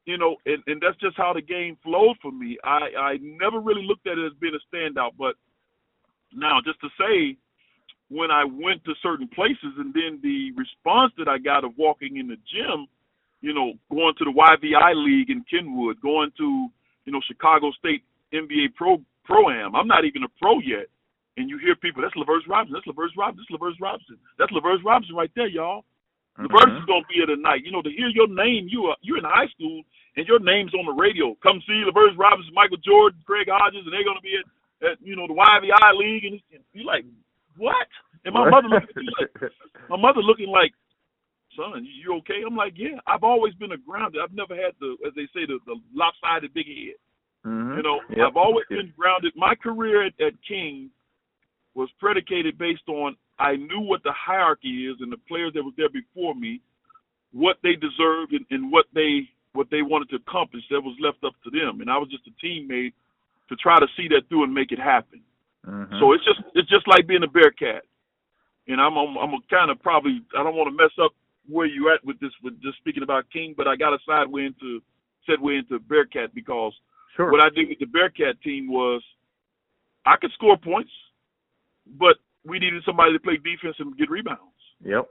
[0.05, 2.59] You know, and, and that's just how the game flowed for me.
[2.65, 5.13] I, I never really looked at it as being a standout.
[5.17, 5.37] But
[6.35, 7.37] now, just to say,
[8.09, 12.19] when I went to certain places and then the response that I got of walking
[12.19, 12.87] in the gym,
[13.41, 16.69] you know, going to the YVI League in Kenwood, going to,
[17.05, 19.75] you know, Chicago State NBA Pro Pro Am.
[19.75, 20.87] I'm not even a pro yet.
[21.37, 24.19] And you hear people, that's LaVerse Robinson, that's LaVerse Robinson, that's LaVerse Robinson.
[24.39, 25.85] That's LaVerse Robinson right there, y'all.
[26.39, 26.79] LaVerse Mhm.
[26.81, 27.65] is gonna be here tonight.
[27.65, 29.83] You know, to hear your name, you are you're in high school
[30.17, 31.35] and your name's on the radio.
[31.43, 35.15] Come see LaVerse Robinson, Michael Jordan, Craig Hodges, and they're gonna be at, at you
[35.17, 36.41] know the YVI League, and
[36.73, 37.05] you're like,
[37.57, 37.87] what?
[38.25, 39.53] And my mother looking at me like,
[39.91, 40.73] my mother looking like,
[41.57, 42.43] son, you okay?
[42.47, 42.99] I'm like, yeah.
[43.07, 44.23] I've always been a grounded.
[44.23, 46.95] I've never had the, as they say, the, the lopsided big head.
[47.45, 47.77] Mhm.
[47.77, 48.27] You know, Yep.
[48.29, 48.79] I've always Yep.
[48.79, 49.33] been grounded.
[49.37, 50.91] My career at, at King
[51.75, 55.75] was predicated based on I knew what the hierarchy is and the players that was
[55.77, 56.61] there before me,
[57.33, 61.25] what they deserved and, and what they what they wanted to accomplish that was left
[61.25, 61.83] up to them.
[61.83, 62.95] And I was just a teammate
[63.51, 65.21] to try to see that through and make it happen.
[65.67, 65.99] Mhm.
[65.99, 67.83] So it's just it's just like being a Bearcat.
[68.69, 71.13] And I'm I'm, I'm kind of probably I don't want to mess up
[71.49, 74.47] where you at with this with just speaking about King, but I got a sideway
[74.47, 74.81] into
[75.29, 76.73] segue into Bearcat because
[77.17, 77.33] sure.
[77.33, 79.03] what I did with the Bearcat team was
[80.07, 80.93] I could score points,
[81.99, 84.41] but we needed somebody to play defense and get rebounds.
[84.85, 85.09] Yep.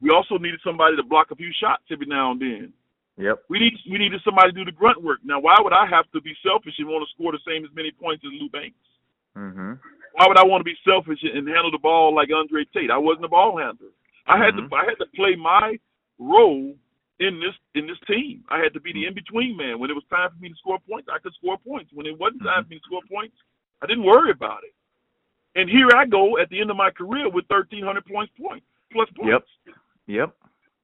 [0.00, 2.72] We also needed somebody to block a few shots every now and then.
[3.16, 3.44] Yep.
[3.48, 5.18] We need we needed somebody to do the grunt work.
[5.24, 7.70] Now, why would I have to be selfish and want to score the same as
[7.74, 8.78] many points as Lou Banks?
[9.36, 9.80] Mhm.
[10.12, 12.90] Why would I want to be selfish and handle the ball like Andre Tate?
[12.90, 13.90] I wasn't a ball handler.
[14.26, 14.70] I had Mhm.
[14.70, 15.78] to I had to play my
[16.18, 16.76] role
[17.18, 18.44] in this in this team.
[18.48, 19.80] I had to be the in between man.
[19.80, 21.92] When it was time for me to score points, I could score points.
[21.92, 23.36] When it wasn't time for me to score points,
[23.82, 24.74] I didn't worry about it.
[25.54, 28.66] And here I go at the end of my career with thirteen hundred points points
[28.92, 29.46] plus points.
[29.66, 29.76] Yep.
[30.06, 30.34] Yep.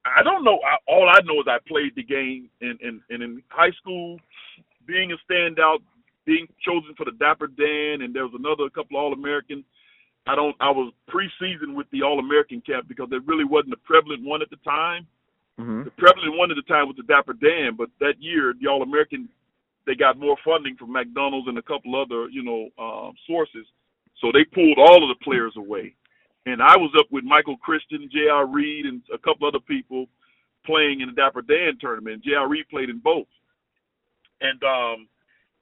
[0.04, 0.58] I don't know.
[0.60, 4.20] I, all I know is I played the game, and, and, and in high school,
[4.86, 5.78] being a standout,
[6.26, 9.64] being chosen for the Dapper Dan, and there was another couple All American.
[10.26, 10.56] I don't.
[10.60, 14.42] I was preseason with the All American cap because there really wasn't a prevalent one
[14.42, 15.06] at the time.
[15.58, 15.84] Mhm.
[15.84, 18.82] The prevalent one at the time was the Dapper Dan, but that year the All
[18.82, 19.28] American
[19.86, 23.66] they got more funding from McDonald's and a couple other you know um, sources,
[24.20, 25.94] so they pulled all of the players away.
[26.46, 28.46] And I was up with Michael Christian, J.R.
[28.46, 30.06] Reid, and a couple other people
[30.66, 32.24] playing in the Dapper Dan tournament.
[32.24, 32.48] J.R.
[32.48, 33.26] Reid played in both,
[34.40, 35.08] and um,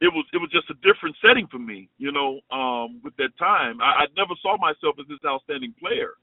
[0.00, 2.40] it was it was just a different setting for me, you know.
[2.50, 6.14] Um, with that time, I, I never saw myself as this outstanding player,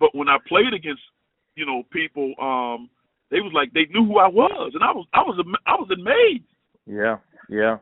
[0.00, 1.02] but when I played against,
[1.54, 2.88] you know, people, um,
[3.30, 5.36] they was like they knew who I was, and I was I was
[5.66, 6.48] I was amazed.
[6.86, 7.18] Yeah.
[7.48, 7.76] Yeah.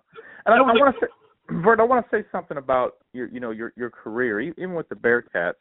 [0.47, 1.13] And I, That was want to say,
[1.53, 4.89] Vert, I want to say something about your, you know, your your career, even with
[4.89, 5.55] the Bearcats,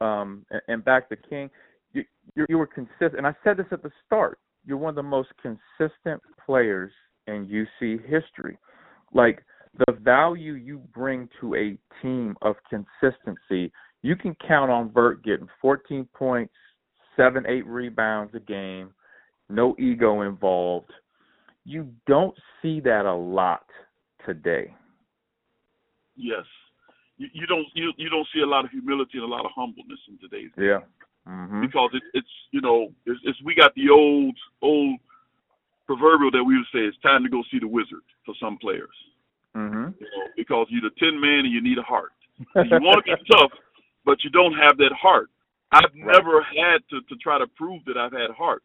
[0.00, 1.50] um, and, and back to King.
[1.92, 2.04] You,
[2.36, 4.38] you you were consistent, and I said this at the start.
[4.64, 6.92] You're one of the most consistent players
[7.26, 8.58] in UC history.
[9.12, 9.42] Like
[9.78, 15.48] the value you bring to a team of consistency, you can count on Vert getting
[15.60, 16.54] 14 points,
[17.16, 18.92] seven, eight rebounds a game,
[19.48, 20.92] no ego involved.
[21.64, 23.64] You don't see that a lot
[24.24, 24.74] today.
[26.20, 26.44] Yes,
[27.16, 29.52] you, you don't you you don't see a lot of humility and a lot of
[29.54, 30.64] humbleness in today's game.
[30.64, 30.80] Yeah.
[31.28, 31.60] Mm-hmm.
[31.60, 34.98] Because it, it's you know it's, it's we got the old old
[35.86, 38.96] proverbial that we would say it's time to go see the wizard for some players.
[39.56, 39.92] Mm-hmm.
[40.00, 42.12] You know, because you're the tin man and you need a heart.
[42.54, 43.52] And you want to be tough,
[44.04, 45.28] but you don't have that heart.
[45.72, 46.16] I've right.
[46.16, 48.62] never had to to try to prove that I've had heart.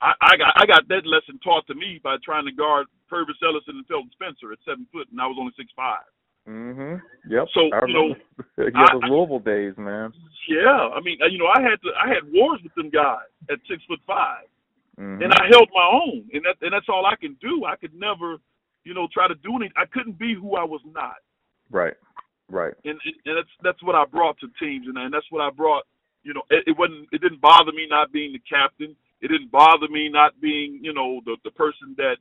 [0.00, 3.40] I, I got I got that lesson taught to me by trying to guard Pervis
[3.42, 6.04] Ellison and Felton Spencer at seven foot, and I was only six five.
[6.48, 7.02] Mhm.
[7.28, 7.46] Yep.
[7.52, 8.14] So I you know,
[8.56, 10.12] yeah, those Louisville days, man.
[10.48, 13.58] Yeah, I mean, you know, I had to, I had wars with them guys at
[13.68, 14.44] six foot 5
[14.98, 15.22] mm-hmm.
[15.22, 17.66] and I held my own, and that, and that's all I can do.
[17.66, 18.38] I could never,
[18.84, 19.76] you know, try to do anything.
[19.76, 21.16] I couldn't be who I was not.
[21.70, 21.94] Right.
[22.48, 22.72] Right.
[22.86, 25.84] And and that's that's what I brought to teams, and and that's what I brought.
[26.22, 28.96] You know, it, it wasn't, it didn't bother me not being the captain.
[29.20, 32.16] It didn't bother me not being, you know, the the person that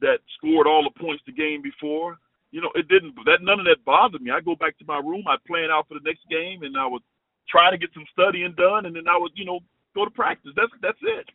[0.00, 2.16] that scored all the points the game before
[2.50, 4.30] you know, it didn't that none of that bothered me.
[4.30, 6.86] I go back to my room, I'd plan out for the next game, and I
[6.86, 7.02] would
[7.48, 9.60] try to get some studying done, and then I would, you know,
[9.94, 10.52] go to practice.
[10.56, 11.28] That's that's it.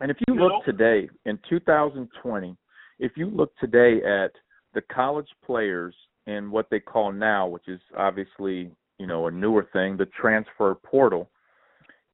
[0.00, 0.62] And if you, you look know?
[0.64, 2.56] today in 2020,
[2.98, 4.32] if you look today at
[4.74, 5.94] the college players
[6.26, 10.74] and what they call now, which is obviously you know a newer thing, the transfer
[10.74, 11.30] portal.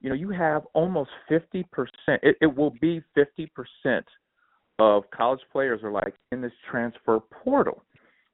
[0.02, 1.62] You know, you have almost 50%.
[2.22, 4.02] It, it will be 50%
[4.78, 7.84] of college players are like in this transfer portal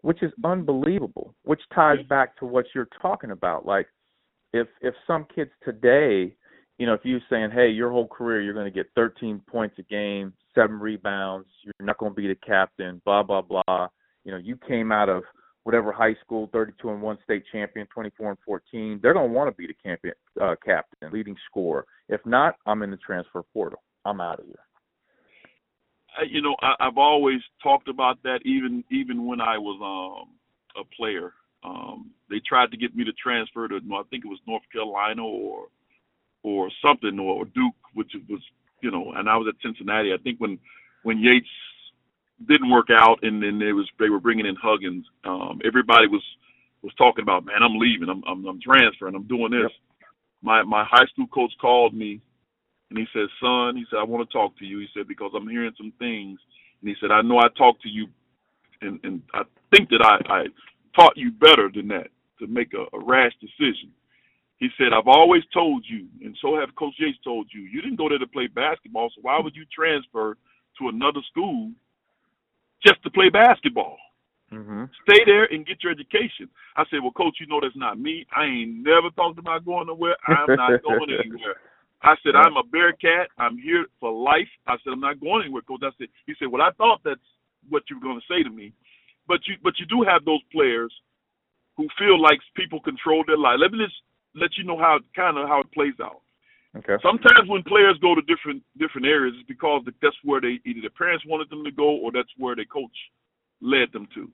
[0.03, 1.35] which is unbelievable.
[1.45, 3.67] Which ties back to what you're talking about.
[3.67, 3.87] Like,
[4.53, 6.35] if if some kids today,
[6.79, 9.77] you know, if you're saying, hey, your whole career you're going to get 13 points
[9.79, 13.89] a game, seven rebounds, you're not going to be the captain, blah blah blah.
[14.25, 15.23] You know, you came out of
[15.65, 19.01] whatever high school, 32 and one state champion, 24 and 14.
[19.03, 21.85] They're going to want to be the champion, uh, captain, leading scorer.
[22.09, 23.83] If not, I'm in the transfer portal.
[24.05, 24.55] I'm out of here
[26.31, 30.35] you know, I, I've always talked about that even even when I was um
[30.81, 31.33] a player.
[31.65, 35.25] Um they tried to get me to transfer to I think it was North Carolina
[35.25, 35.69] or
[36.43, 38.41] or something or Duke, which was
[38.83, 40.13] you know, and I was at Cincinnati.
[40.13, 40.59] I think when
[41.03, 41.49] when Yates
[42.49, 46.23] didn't work out and then it was they were bringing in Huggins, um everybody was
[46.83, 48.09] was talking about, man, I'm leaving.
[48.11, 49.15] I'm I'm, I'm transferring.
[49.17, 49.63] I'm doing this.
[49.63, 49.73] Yep.
[50.43, 52.21] My my high school coach called me
[52.91, 54.79] and he said, Son, he said, I want to talk to you.
[54.79, 56.39] He said, because I'm hearing some things.
[56.81, 58.07] And he said, I know I talked to you
[58.81, 59.43] and, and I
[59.75, 60.45] think that I, I
[60.95, 62.09] taught you better than that
[62.41, 63.91] to make a, a rash decision.
[64.59, 67.97] He said, I've always told you, and so have Coach Yates told you, you didn't
[67.97, 70.37] go there to play basketball, so why would you transfer
[70.79, 71.73] to another school
[72.87, 73.99] just to play basketball?
[74.53, 74.85] Mm-hmm.
[75.09, 76.49] Stay there and get your education.
[76.77, 78.25] I said, Well, coach, you know that's not me.
[78.35, 80.17] I ain't never talked about going nowhere.
[80.29, 81.57] I'm not going anywhere.
[82.03, 82.37] I said.
[82.37, 83.29] I'm a Bearcat.
[83.39, 84.49] I'm here for life.
[84.67, 85.81] I said, I'm not going anywhere, coach.
[85.83, 87.21] I said, he said, well, I thought that's
[87.69, 88.73] what you were going to say to me,
[89.27, 90.93] but you, but you do have those players
[91.77, 93.59] who feel like people control their life.
[93.61, 93.97] Let me just
[94.35, 96.23] let you know how kind of how it plays out.
[96.77, 96.97] Okay.
[97.03, 100.91] Sometimes when players go to different different areas, it's because that's where they either their
[100.91, 102.97] parents wanted them to go or that's where their coach
[103.61, 104.29] led them to.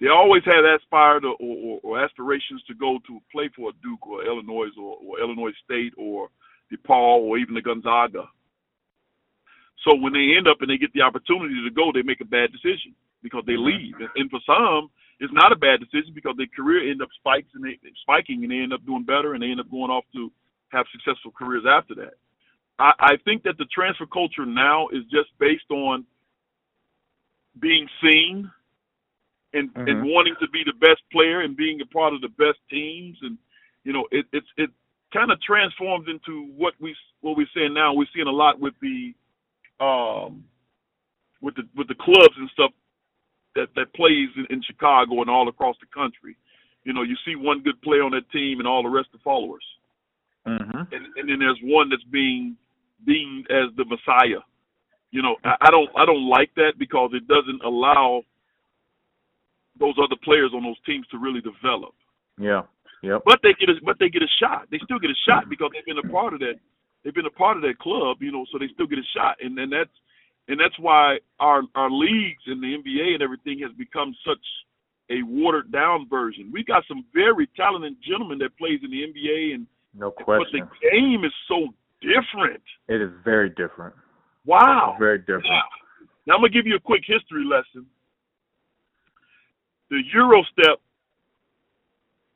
[0.00, 4.06] They always had aspired or, or, or aspirations to go to play for a Duke
[4.06, 6.28] or Illinois or, or Illinois State or
[6.72, 8.28] DePaul, or even the Gonzaga.
[9.86, 12.24] So when they end up and they get the opportunity to go, they make a
[12.24, 13.94] bad decision because they leave.
[14.00, 14.90] And, and for some,
[15.20, 18.52] it's not a bad decision because their career end up spikes and they spiking and
[18.52, 20.30] they end up doing better and they end up going off to
[20.70, 22.14] have successful careers after that.
[22.78, 26.04] I, I think that the transfer culture now is just based on
[27.60, 28.50] being seen
[29.52, 29.88] and mm-hmm.
[29.88, 33.16] and wanting to be the best player and being a part of the best teams
[33.22, 33.38] and
[33.82, 34.70] you know it, it's it
[35.12, 37.94] kind of transforms into what we what we're seeing now.
[37.94, 39.14] We're seeing a lot with the
[39.80, 40.44] um
[41.40, 42.72] with the with the clubs and stuff
[43.54, 46.36] that that plays in, in Chicago and all across the country.
[46.84, 49.20] You know, you see one good player on that team and all the rest are
[49.22, 49.64] followers.
[50.46, 50.94] Mm-hmm.
[50.94, 52.56] And, and then there's one that's being
[53.06, 54.40] deemed as the Messiah.
[55.10, 58.22] You know, I, I don't I don't like that because it doesn't allow
[59.78, 61.94] those other players on those teams to really develop.
[62.38, 62.62] Yeah.
[63.02, 63.22] Yep.
[63.24, 64.66] But they get a but they get a shot.
[64.70, 66.54] They still get a shot because they've been a part of that.
[67.04, 69.36] They've been a part of that club, you know, so they still get a shot.
[69.40, 69.94] And then that's
[70.48, 74.42] and that's why our our leagues and the NBA and everything has become such
[75.10, 76.50] a watered down version.
[76.52, 80.60] We got some very talented gentlemen that plays in the NBA and no question.
[80.60, 81.68] But the game is so
[82.02, 82.62] different.
[82.88, 83.94] It is very different.
[84.44, 84.96] Wow.
[84.98, 85.46] Very different.
[85.46, 85.62] Now,
[86.26, 87.86] now I'm gonna give you a quick history lesson.
[89.90, 90.80] The Euro step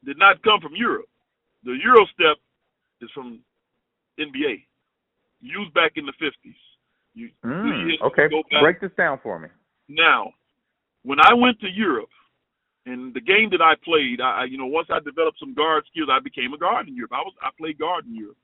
[0.05, 1.09] did not come from Europe.
[1.65, 2.37] The Euro step
[3.01, 3.41] is from
[4.19, 4.65] NBA,
[5.41, 6.55] used back in the 50s.
[7.15, 8.29] You, mm, okay,
[8.61, 9.49] break this down for me.
[9.89, 10.33] Now,
[11.03, 12.09] when I went to Europe,
[12.85, 16.11] And the game that I played, I you know once I developed some guard skills,
[16.11, 17.13] I became a guard in Europe.
[17.15, 18.37] I was I played guard in Europe,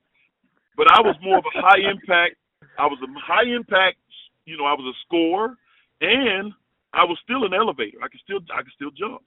[0.77, 2.37] but I was more of a high impact.
[2.79, 3.99] I was a high impact.
[4.47, 5.59] You know, I was a scorer,
[6.01, 6.53] and
[6.95, 7.99] I was still an elevator.
[7.99, 9.23] I could still I could still jump.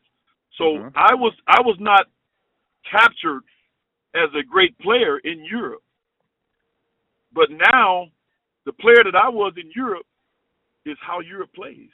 [0.58, 0.96] So mm-hmm.
[0.96, 2.08] I was I was not
[2.90, 3.44] captured
[4.16, 5.84] as a great player in Europe.
[7.34, 8.08] But now
[8.66, 10.06] the player that I was in Europe
[10.86, 11.90] is how Europe plays.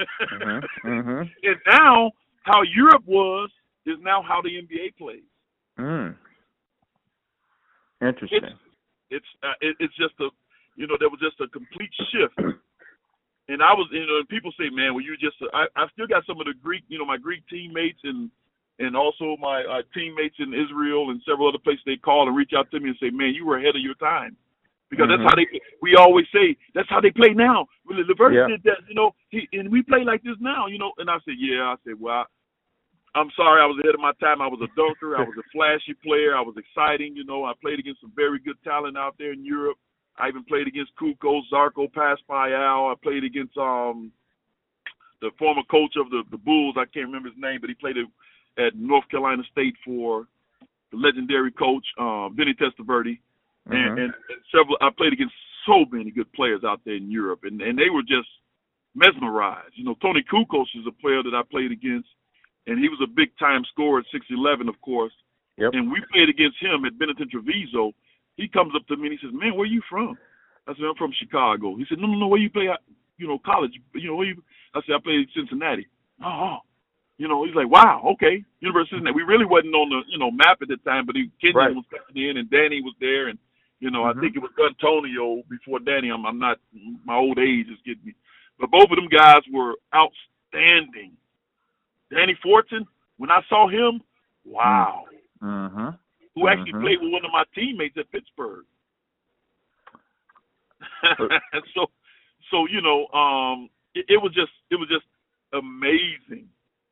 [0.00, 0.58] mm-hmm.
[0.88, 1.20] Mm-hmm.
[1.42, 2.10] And now
[2.42, 3.50] how Europe was
[3.86, 5.22] is now how the NBA plays.
[5.78, 6.14] Mm.
[8.00, 8.40] Interesting.
[8.42, 8.54] It's
[9.10, 10.28] it's, uh, it, it's just a
[10.76, 12.38] you know there was just a complete shift.
[13.48, 16.06] And I was you know and people say man well you just I I still
[16.06, 18.30] got some of the Greek you know my Greek teammates and
[18.78, 22.52] and also my uh, teammates in Israel and several other places they call and reach
[22.56, 24.36] out to me and say man you were ahead of your time
[24.90, 25.22] because mm-hmm.
[25.22, 25.46] that's how they.
[25.82, 27.66] We always say that's how they play now.
[27.86, 28.48] Well, Levert yeah.
[28.48, 30.92] did that, you know, he, and we play like this now, you know.
[30.98, 31.62] And I said, yeah.
[31.62, 34.40] I said, well, I, I'm sorry, I was ahead of my time.
[34.40, 35.16] I was a dunker.
[35.16, 36.36] I was a flashy player.
[36.36, 37.44] I was exciting, you know.
[37.44, 39.78] I played against some very good talent out there in Europe.
[40.18, 42.52] I even played against Kukoc, Zarko, Paspalj.
[42.52, 44.12] I played against um
[45.20, 46.76] the former coach of the the Bulls.
[46.76, 47.96] I can't remember his name, but he played
[48.58, 50.26] at North Carolina State for
[50.90, 53.18] the legendary coach uh, Vinny Testaverde
[53.68, 53.72] mm-hmm.
[53.72, 54.76] and, and, and several.
[54.80, 55.34] I played against
[55.66, 58.28] so many good players out there in Europe, and and they were just
[58.94, 59.74] mesmerized.
[59.74, 62.08] You know, Toni Kukoc is a player that I played against,
[62.66, 65.12] and he was a big time scorer at six eleven, of course.
[65.56, 65.70] Yep.
[65.74, 67.92] And we played against him at Benetton Treviso.
[68.36, 70.16] He comes up to me and he says, "Man, where are you from?"
[70.66, 72.28] I said, "I'm from Chicago." He said, "No, no, no.
[72.28, 72.68] Where you play?
[73.18, 73.72] You know, college.
[73.94, 74.42] You know, where you?"
[74.74, 75.86] I said, "I played at Cincinnati."
[76.24, 76.58] Oh,
[77.18, 79.16] you know, he's like, "Wow, okay." University of Cincinnati.
[79.16, 81.74] We really wasn't on the you know map at the time, but he, Kenyon right.
[81.74, 83.38] was coming in, and Danny was there, and
[83.80, 84.18] you know, mm-hmm.
[84.18, 86.10] I think it was Antonio before Danny.
[86.10, 86.58] I'm, I'm not.
[87.04, 88.14] My old age is getting me,
[88.58, 91.12] but both of them guys were outstanding.
[92.14, 92.86] Danny Fortson,
[93.18, 94.00] when I saw him,
[94.44, 95.04] wow.
[95.42, 95.88] Mm-hmm.
[96.36, 96.82] Who actually mm-hmm.
[96.82, 98.64] played with one of my teammates at Pittsburgh.
[101.74, 101.86] so,
[102.50, 105.04] so you know, um, it, it was just, it was just
[105.52, 106.48] amazing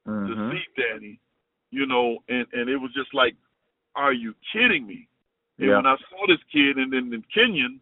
[0.06, 0.50] to mm-hmm.
[0.52, 1.20] see Danny.
[1.70, 3.34] You know, and and it was just like,
[3.94, 5.08] are you kidding me?
[5.58, 5.76] And yeah.
[5.76, 7.80] when I saw this kid, and then Kenyon,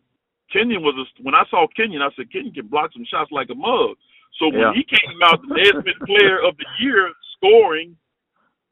[0.52, 3.50] Kenyon was a, when I saw Kenyon, I said Kenyon can block some shots like
[3.50, 3.96] a mug.
[4.38, 4.72] So when yeah.
[4.74, 7.96] he came out the Naismith Player of the Year scoring,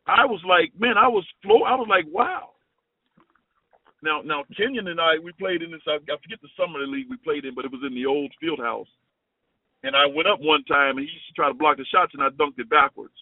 [0.07, 1.63] I was like, man, I was flow.
[1.63, 2.51] I was like, wow.
[4.03, 5.83] Now, now Kenyon and I, we played in this.
[5.87, 8.33] I, I forget the summer league we played in, but it was in the old
[8.41, 8.91] field house.
[9.85, 12.15] And I went up one time, and he used to try to block the shots,
[12.15, 13.15] and I dunked it backwards.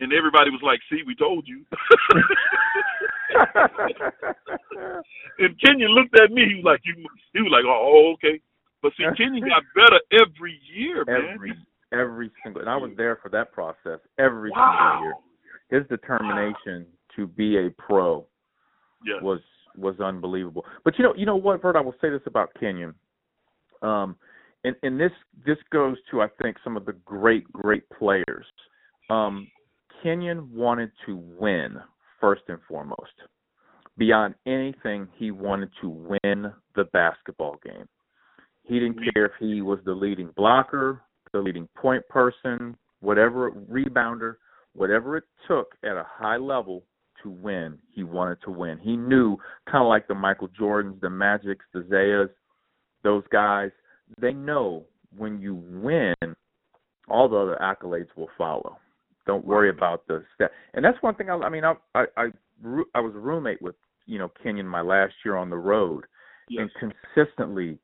[0.00, 1.64] And everybody was like, "See, we told you."
[5.38, 6.46] and Kenyon looked at me.
[6.48, 6.94] He was like, "You."
[7.34, 8.40] He was like, "Oh, okay."
[8.82, 11.34] But see, Kenyon got better every year, man.
[11.34, 11.52] Every
[11.92, 14.94] every single, and I was there for that process every wow.
[14.94, 15.14] single year.
[15.80, 17.16] His determination wow.
[17.16, 18.26] to be a pro
[19.04, 19.22] yes.
[19.22, 19.40] was
[19.76, 20.64] was unbelievable.
[20.84, 21.76] But you know, you know what, Vert?
[21.76, 22.94] I will say this about Kenyon.
[23.82, 24.16] Um,
[24.64, 25.12] and and this
[25.44, 28.46] this goes to I think some of the great great players.
[29.10, 29.48] Um,
[30.02, 31.76] Kenyon wanted to win
[32.20, 33.12] first and foremost.
[33.98, 37.86] Beyond anything, he wanted to win the basketball game.
[38.62, 44.36] He didn't care if he was the leading blocker, the leading point person, whatever rebounder,
[44.74, 46.84] whatever it took at a high level
[47.22, 48.78] to win, he wanted to win.
[48.78, 49.36] He knew,
[49.70, 52.30] kind of like the Michael Jordans, the Magics, the Isiahs,
[53.04, 53.70] those guys,
[54.20, 54.84] they know
[55.16, 56.14] when you win,
[57.08, 58.78] all the other accolades will follow.
[59.26, 60.50] Don't worry about the stat.
[60.74, 61.30] And that's one thing.
[61.30, 62.26] I, I mean, I, I I
[62.94, 66.04] I was a roommate with you know Kenyon my last year on the road,
[66.48, 66.68] yes.
[66.80, 67.78] and consistently,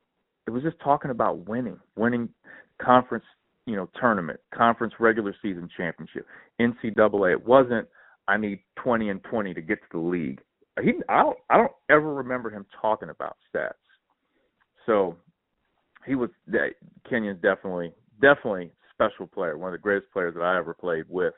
[0.46, 2.28] it was just talking about winning, winning
[2.82, 3.24] conference
[3.66, 6.26] you know tournament, conference regular season championship,
[6.60, 7.32] NCAA.
[7.32, 7.86] It wasn't
[8.28, 10.40] I need 20 and 20 to get to the league.
[10.82, 13.72] He I don't I don't ever remember him talking about stats.
[14.86, 15.16] So
[16.06, 16.30] he was
[17.10, 21.34] Kenyon's definitely definitely special player, one of the greatest players that I ever played with,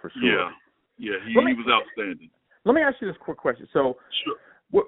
[0.00, 0.22] for sure.
[0.22, 0.50] Yeah,
[0.98, 2.28] yeah, he, me, he was outstanding.
[2.64, 3.66] Let me ask you this quick question.
[3.72, 4.84] So, sure.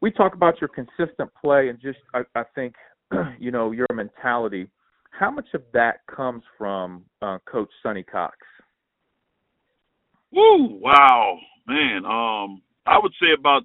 [0.00, 2.74] we talk about your consistent play and just, I, I think,
[3.40, 4.68] you know, your mentality.
[5.10, 8.36] How much of that comes from uh, Coach Sonny Cox?
[10.32, 10.78] Woo!
[10.80, 12.04] Wow, man.
[12.04, 13.62] Um, I would say about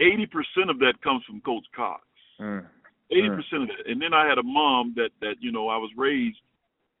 [0.00, 2.02] eighty percent of that comes from Coach Cox.
[2.40, 2.64] Mm.
[3.12, 3.36] Eighty mm.
[3.36, 5.90] percent of that, and then I had a mom that that you know I was
[5.96, 6.38] raised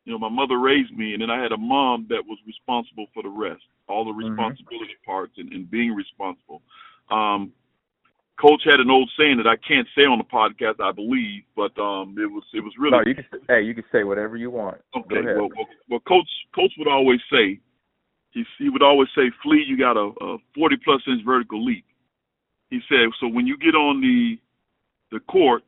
[0.08, 3.08] you know, my mother raised me, and then I had a mom that was responsible
[3.12, 4.32] for the rest, all the mm-hmm.
[4.32, 5.10] responsibility mm-hmm.
[5.10, 6.62] parts and, and being responsible.
[7.10, 7.52] Um,
[8.40, 11.76] Coach had an old saying that I can't say on the podcast, I believe, but
[11.78, 12.96] um, it was it was really.
[12.96, 13.24] No, you can.
[13.48, 14.80] Hey, you can say whatever you want.
[14.96, 15.20] Okay.
[15.26, 17.60] Well, well, well, Coach Coach would always say,
[18.30, 21.84] he he would always say, "Flea, you got a, a 40 plus inch vertical leap."
[22.70, 24.38] He said, "So when you get on the
[25.12, 25.64] the court,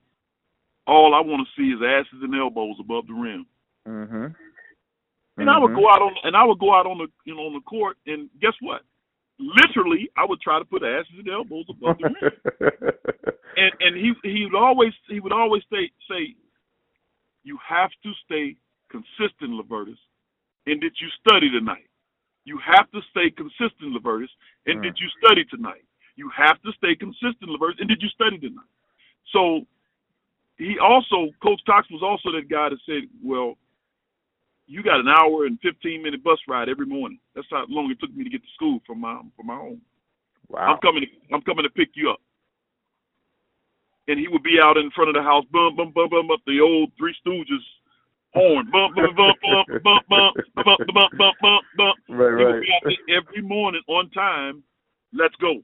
[0.86, 3.45] all I want to see is asses and elbows above the rim."
[3.91, 4.34] Mhm.
[5.38, 7.47] And I would go out on and I would go out on the you know
[7.47, 8.82] on the court and guess what?
[9.38, 12.32] Literally, I would try to put asses and elbows above the rim.
[13.57, 16.34] and and he he would always he would always say say,
[17.43, 18.57] you have to stay
[18.91, 19.99] consistent, Levertis,
[20.66, 21.88] and did you study tonight?
[22.45, 24.28] You have to stay consistent, Levertis,
[24.66, 24.82] and Mm.
[24.82, 25.84] did you study tonight?
[26.16, 28.68] You have to stay consistent, Levertis, and did you study tonight?
[29.32, 29.66] So
[30.59, 33.57] he also Coach Cox was also that guy that said, well
[34.71, 37.18] you got an hour and fifteen minute bus ride every morning.
[37.35, 39.81] That's how long it took me to get to school from my from my home.
[40.49, 40.73] wow.
[40.75, 41.03] I'm coming.
[41.03, 42.21] To, I'm coming to pick you up.
[44.09, 46.41] And he would be out in front of the house, bum bum bum bum up
[46.47, 47.62] the old Three Stooges
[48.35, 51.97] horn, bump bump bump bump bump bump bump bump bump bump bump.
[52.09, 52.62] Right, He would right.
[52.62, 54.62] be out there every morning on time.
[55.12, 55.62] Let's go.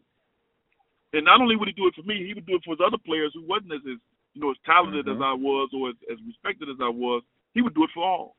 [1.12, 2.80] And not only would he do it for me, he would do it for his
[2.84, 3.98] other players who wasn't as, as
[4.34, 5.14] you know as talented Mhm.
[5.16, 7.22] as I was or as, as respected as I was.
[7.54, 8.36] He would do it for all.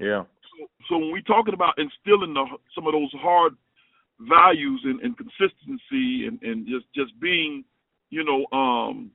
[0.00, 0.24] Yeah.
[0.24, 3.54] So, so when we talking about instilling the, some of those hard
[4.20, 7.64] values and, and consistency and, and just just being,
[8.10, 9.10] you know, um,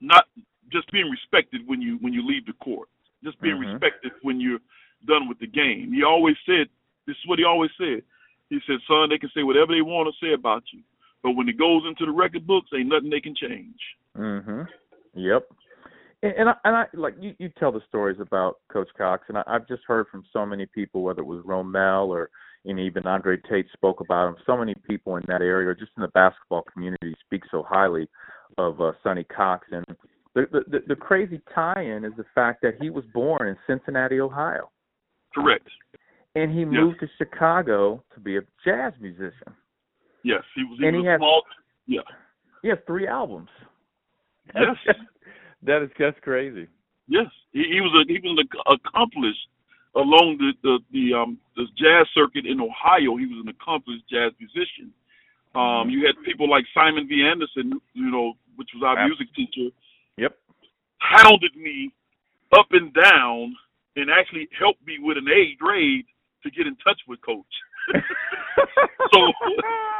[0.00, 0.26] not
[0.70, 2.88] just being respected when you when you leave the court,
[3.22, 3.72] just being Mhm.
[3.72, 4.60] respected when you're
[5.06, 5.92] done with the game.
[5.92, 6.68] He always said,
[7.06, 8.02] this is what he always said.
[8.50, 10.80] He said, "Son, they can say whatever they want to say about you,
[11.22, 13.80] but when it goes into the record books, ain't nothing they can change."
[14.16, 14.68] Mhm.
[15.14, 15.48] Yep.
[16.24, 17.34] And, and I, and I like you.
[17.38, 20.64] You tell the stories about Coach Cox, and I, I've just heard from so many
[20.66, 22.30] people, whether it was Romel or
[22.64, 24.36] and even Andre Tate spoke about him.
[24.46, 28.08] So many people in that area, or just in the basketball community, speak so highly
[28.56, 29.66] of uh, Sonny Cox.
[29.70, 29.84] And
[30.34, 34.70] the, the the crazy tie-in is the fact that he was born in Cincinnati, Ohio,
[35.34, 35.68] Correct.
[36.36, 36.68] and he Yes.
[36.70, 39.52] moved to Chicago to be a jazz musician.
[40.22, 40.78] Yes, he was.
[40.80, 41.42] He And was he a has- small.
[41.86, 42.00] Yeah.
[42.62, 43.50] He has three albums.
[44.54, 44.96] Yes.
[45.64, 46.66] That is just crazy.
[47.08, 49.48] Yes, he, he was a he was an accomplished
[49.96, 53.16] along the the the um the jazz circuit in Ohio.
[53.16, 54.92] He was an accomplished jazz musician.
[55.54, 57.22] Um, you had people like Simon V.
[57.30, 59.70] Anderson, you know, which was our Ab- music teacher,
[60.18, 60.36] Yep.
[60.98, 61.92] hounded me
[62.58, 63.54] up and down,
[63.94, 66.06] and actually helped me with an A grade
[66.42, 67.54] to get in touch with Coach.
[69.14, 69.20] so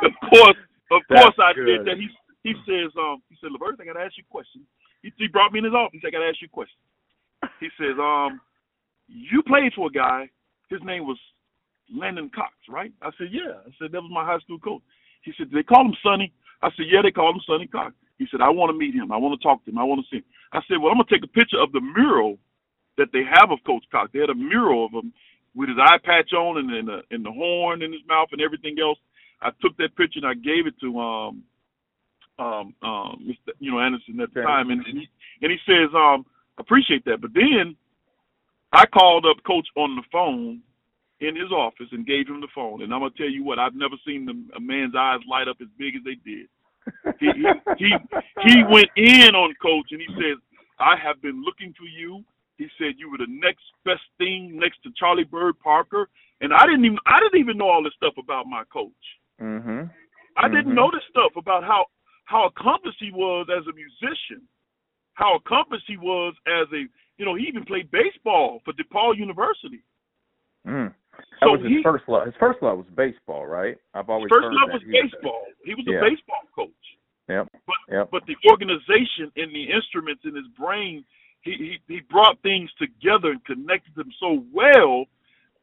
[0.03, 0.59] of course,
[0.91, 1.67] of That's course, I good.
[1.67, 1.97] did that.
[1.99, 2.09] He
[2.43, 4.67] he says, um, he said, Laverne, I got to ask you a question.
[5.05, 5.93] He, he brought me in his office.
[5.93, 6.81] He said, I got to ask you a question.
[7.61, 8.41] He says, um,
[9.07, 10.31] you played for a guy.
[10.71, 11.19] His name was
[11.93, 12.93] Landon Cox, right?
[13.03, 13.61] I said, yeah.
[13.61, 14.83] I said that was my high school coach.
[15.23, 16.33] He said, they call him Sonny.
[16.63, 17.93] I said, yeah, they call him Sonny Cox.
[18.19, 19.13] He said, I want to meet him.
[19.13, 19.79] I want to talk to him.
[19.79, 20.25] I want to see him.
[20.53, 22.39] I said, well, I'm gonna take a picture of the mural
[22.97, 24.11] that they have of Coach Cox.
[24.13, 25.13] They had a mural of him
[25.55, 28.41] with his eye patch on and and the, and the horn in his mouth and
[28.41, 28.99] everything else.
[29.43, 31.43] I took that picture and I gave it to um
[32.39, 33.53] um um Mr.
[33.61, 34.47] you know Anderson at the Okay.
[34.47, 35.09] time and, and he
[35.43, 36.27] and he says um
[36.59, 37.21] appreciate that.
[37.21, 37.77] But then
[38.73, 40.61] I called up Coach on the phone
[41.21, 42.83] in his office and gave him the phone.
[42.83, 45.57] And I'm gonna tell you what, I've never seen the, a man's eyes light up
[45.61, 46.49] as big as they did.
[47.19, 47.47] He he
[47.79, 47.97] he,
[48.43, 50.39] he went in on Coach and he says,
[50.79, 52.25] "I have been looking for you."
[52.59, 56.09] He said you were the next best thing next to Charlie Bird Parker,
[56.41, 58.93] and I didn't even I didn't even know all this stuff about my coach.
[59.41, 59.91] Mhm.
[60.37, 60.75] I didn't Mhm.
[60.75, 61.87] know this stuff about how
[62.25, 64.43] how accomplished he was as a musician,
[65.15, 66.87] how accomplished he was as a
[67.19, 69.83] you know he even played baseball for DePaul University.
[70.67, 70.95] Mm.
[71.13, 72.27] That So was his he- first love.
[72.27, 73.77] His first love was baseball, right?
[73.95, 75.45] I've always First love was He baseball.
[75.65, 75.99] He was Yeah.
[75.99, 76.85] a baseball coach.
[77.29, 77.49] Yep.
[77.67, 78.11] But Yep.
[78.11, 81.05] but the organization and the instruments in his brain,
[81.43, 85.07] he, he he brought things together and connected them so well.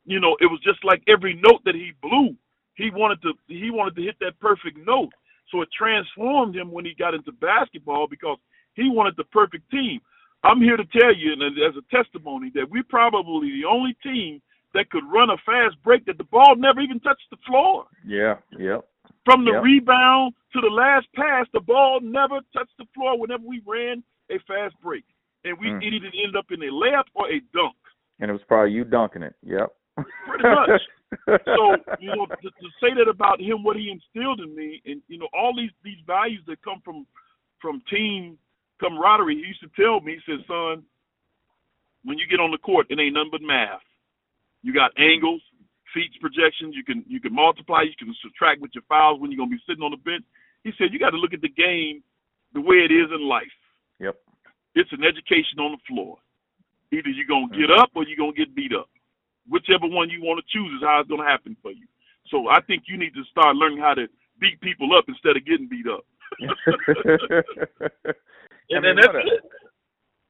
[0.05, 2.35] You know, it was just like every note that he blew,
[2.75, 5.11] he wanted to he wanted to hit that perfect note.
[5.51, 8.37] So it transformed him when he got into basketball because
[8.73, 9.99] he wanted the perfect team.
[10.43, 14.41] I'm here to tell you, and as a testimony, that we're probably the only team
[14.73, 17.85] that could run a fast break that the ball never even touched the floor.
[18.05, 18.37] Yeah.
[18.57, 18.85] Yep.
[19.25, 23.61] From the rebound to the last pass, the ball never touched the floor whenever we
[23.67, 25.03] ran a fast break.
[25.43, 25.83] And we Mm.
[25.83, 27.75] it either ended up in a layup or a dunk.
[28.19, 29.35] And it was probably you dunking it.
[29.43, 29.71] Yep.
[30.25, 30.81] Pretty much.
[31.27, 35.01] So, you know, to, to say that about him, what he instilled in me, and
[35.07, 37.05] you know, all these these values that come from
[37.61, 38.37] from team
[38.79, 39.35] camaraderie.
[39.35, 40.83] He used to tell me, he said, "Son,
[42.03, 43.83] when you get on the court, it ain't nothing but math.
[44.63, 45.41] You got angles,
[45.93, 46.75] feet projections.
[46.75, 49.61] You can you can multiply, you can subtract with your fouls when you're gonna be
[49.67, 50.23] sitting on the bench."
[50.63, 52.03] He said, "You got to look at the game
[52.53, 53.51] the way it is in life.
[53.99, 54.15] Yep.
[54.75, 56.17] It's an education on the floor.
[56.91, 57.79] Either you're gonna get Mm-hmm.
[57.81, 58.89] up or you're gonna get beat up.
[59.49, 61.85] Whichever one you want to choose is how it's gonna happen for you.
[62.29, 64.07] So I think you need to start learning how to
[64.39, 66.05] beat people up instead of getting beat up.
[66.41, 68.13] I
[68.73, 69.41] And mean, then that's what a- it.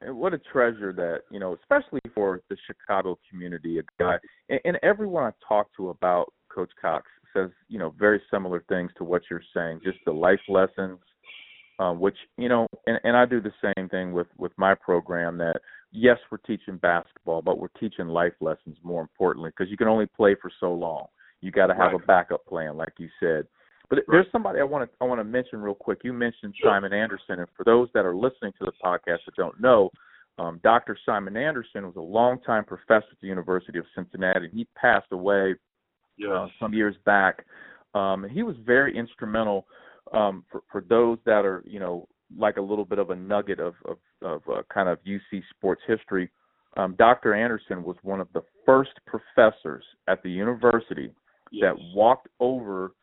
[0.03, 3.78] And what a treasure that you know, especially for the Chicago community.
[3.78, 4.18] A guy,
[4.49, 7.05] and, and everyone I talk to about Coach Cox
[7.36, 9.82] says, you know, very similar things to what you're saying.
[9.84, 10.97] Just the life lessons,
[11.78, 15.38] um, which you know, and, and I do the same thing with with my program.
[15.38, 15.62] That
[15.92, 20.06] yes, we're teaching basketball, but we're teaching life lessons more importantly because you can only
[20.06, 21.08] play for so long.
[21.42, 22.02] You got to have Right.
[22.04, 23.48] a backup plan, like you said.
[23.89, 26.00] But there's somebody I want to I want to mention real quick.
[26.04, 26.72] You mentioned Sure.
[26.72, 29.92] Simon Anderson, and for those that are listening to the podcast that don't know,
[30.38, 30.98] um, Dr.
[31.06, 34.50] Simon Anderson was a longtime professor at the University of Cincinnati.
[34.54, 35.56] He passed away
[36.30, 37.46] uh, some years back.
[37.94, 39.68] Um, and he was very instrumental
[40.14, 43.60] um, for, for those that are, you know, like a little bit of a nugget
[43.60, 46.30] of of, of uh, kind of UC sports history.
[46.78, 47.34] Um, Dr.
[47.34, 51.12] Anderson was one of the first professors at the university
[51.52, 51.64] yes.
[51.64, 52.94] that walked over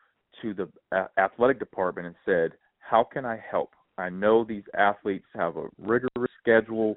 [0.42, 3.70] to the a- athletic department and said, "How can I help?
[3.98, 6.96] I know these athletes have a rigorous schedule.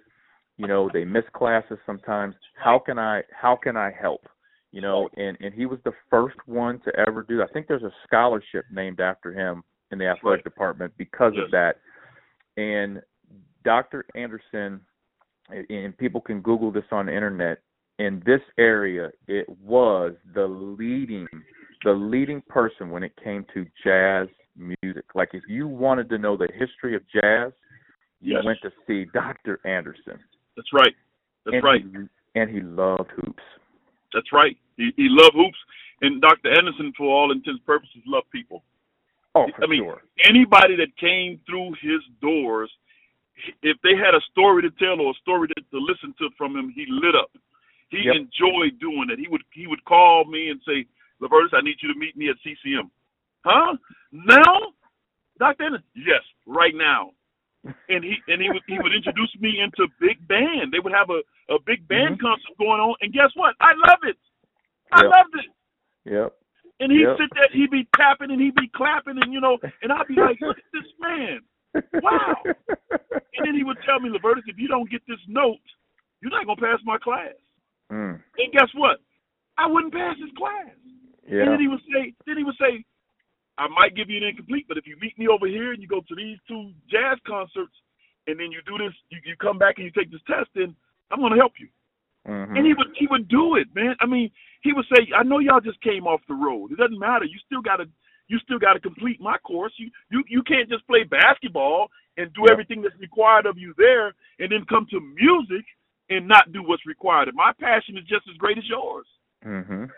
[0.58, 2.36] You know, they miss classes sometimes.
[2.56, 4.22] How can I how can I help?"
[4.72, 7.42] You know, and and he was the first one to ever do.
[7.42, 11.46] I think there's a scholarship named after him in the athletic department because Yes.
[11.46, 11.80] of that.
[12.58, 13.02] And
[13.64, 14.06] Dr.
[14.16, 14.82] Anderson
[15.50, 17.60] and- people can Google this on the internet.
[18.00, 21.28] In this area, it was the leading,
[21.84, 25.06] the leading person when it came to jazz music.
[25.14, 27.52] Like if you wanted to know the history of jazz,
[28.22, 28.44] you Yes.
[28.46, 29.60] went to see Dr.
[29.66, 30.20] Anderson.
[30.56, 30.96] That's right.
[31.46, 31.82] That's and right.
[31.84, 33.44] He, and he loved hoops.
[34.14, 34.58] That's right.
[34.78, 35.58] He he loved hoops,
[36.02, 36.50] and Dr.
[36.50, 38.64] Anderson, for all intents and purposes, loved people.
[39.36, 40.02] Oh, for I mean, sure.
[40.26, 42.72] Anybody that came through his doors,
[43.62, 46.56] if they had a story to tell or a story to, to listen to from
[46.56, 47.32] him, he lit up.
[47.90, 48.16] He Yep.
[48.16, 49.20] enjoyed doing it.
[49.20, 50.86] He would he would call me and say,
[51.22, 52.90] "Levertis, I need you to meet me at CCM."
[53.44, 53.76] Huh?
[54.12, 54.74] Now,
[55.40, 55.64] Dr.
[55.66, 55.86] Anderson?
[55.96, 57.12] Yes, right now.
[57.90, 60.72] And he and he would he would introduce me into big band.
[60.72, 61.22] They would have a
[61.54, 62.22] a big band Mhm.
[62.22, 63.56] concert going on, and guess what?
[63.60, 64.18] I love it.
[64.92, 65.12] I Yep.
[65.12, 65.52] loved it.
[66.06, 66.34] Yep.
[66.80, 67.18] And he'd Yep.
[67.18, 70.16] sit there, he'd be tapping and he'd be clapping, and you know, and I'd be
[70.16, 71.42] like, look at this man.
[72.02, 72.36] Wow.
[73.38, 75.64] And then he would tell me, Levertis, if you don't get this note,
[76.22, 77.34] you're not gonna pass my class.
[77.92, 78.22] mm.
[78.38, 79.00] And guess what?
[79.58, 80.70] I wouldn't pass his class.
[81.44, 82.84] And then he would say, then he would say,
[83.58, 85.88] I might give you an incomplete, but if you meet me over here and you
[85.88, 87.74] go to these two jazz concerts,
[88.28, 90.76] and then you do this, you, you come back and you take this test, then
[91.10, 91.68] I'm gonna help you.
[92.28, 92.58] Mhm.
[92.58, 93.96] And he would he would do it, man.
[94.00, 94.30] I mean,
[94.62, 96.72] he would say, "I know y'all just came off the road.
[96.72, 97.26] It doesn't matter.
[97.26, 97.90] You still got to
[98.32, 99.74] you still got to complete my course.
[99.78, 102.52] You you you can't just play basketball and do Yep.
[102.52, 105.66] everything that's required of you there, and then come to music
[106.10, 107.28] and not do what's required.
[107.28, 109.06] And my passion is just as great as yours."
[109.44, 109.92] Mhm.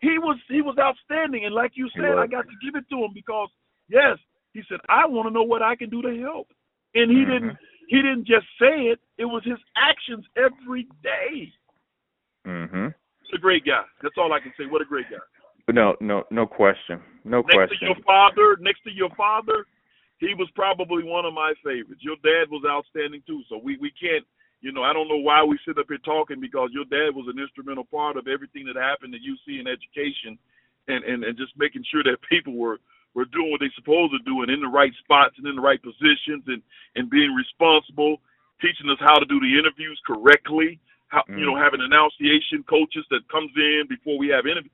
[0.00, 3.04] He was he was outstanding, and like you said, I got to give it to
[3.04, 3.50] him because
[3.88, 4.18] yes,
[4.54, 6.48] he said, "I want to know what I can do to help,"
[6.94, 7.26] and he Mhm.
[7.26, 7.56] didn't
[7.88, 11.52] he didn't just say it; it was his actions every day.
[12.46, 12.94] Mhm.
[13.22, 13.84] He's a great guy.
[14.00, 14.66] That's all I can say.
[14.66, 15.18] What a great guy.
[15.72, 17.00] No, no, no question.
[17.24, 17.60] No question.
[17.60, 19.66] next to your father, next to your father,
[20.18, 22.02] he was probably one of my favorites.
[22.02, 23.42] Your dad was outstanding too.
[23.48, 24.24] So we we can't,
[24.60, 27.26] you know, I don't know why we sit up here talking because your dad was
[27.26, 30.38] an instrumental part of everything that happened at UC in education,
[30.86, 32.78] and and and just making sure that people were
[33.14, 35.62] were doing what they supposed to do and in the right spots and in the
[35.62, 36.62] right positions and
[36.94, 38.22] and being responsible,
[38.62, 40.78] teaching us how to do the interviews correctly.
[41.08, 41.64] How you know Mm.
[41.64, 44.72] having enunciation coaches that comes in before we have interviews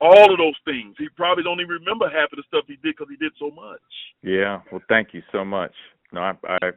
[0.00, 0.94] all of those things.
[0.98, 3.50] He probably don't even remember half of the stuff he did because he did so
[3.50, 3.80] much.
[4.22, 4.60] Yeah.
[4.70, 5.72] Well, thank you so much.
[6.12, 6.70] No, I, I,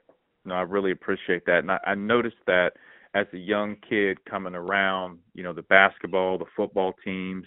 [0.45, 2.71] no, I really appreciate that, and I, I noticed that
[3.13, 7.45] as a young kid coming around, you know, the basketball, the football teams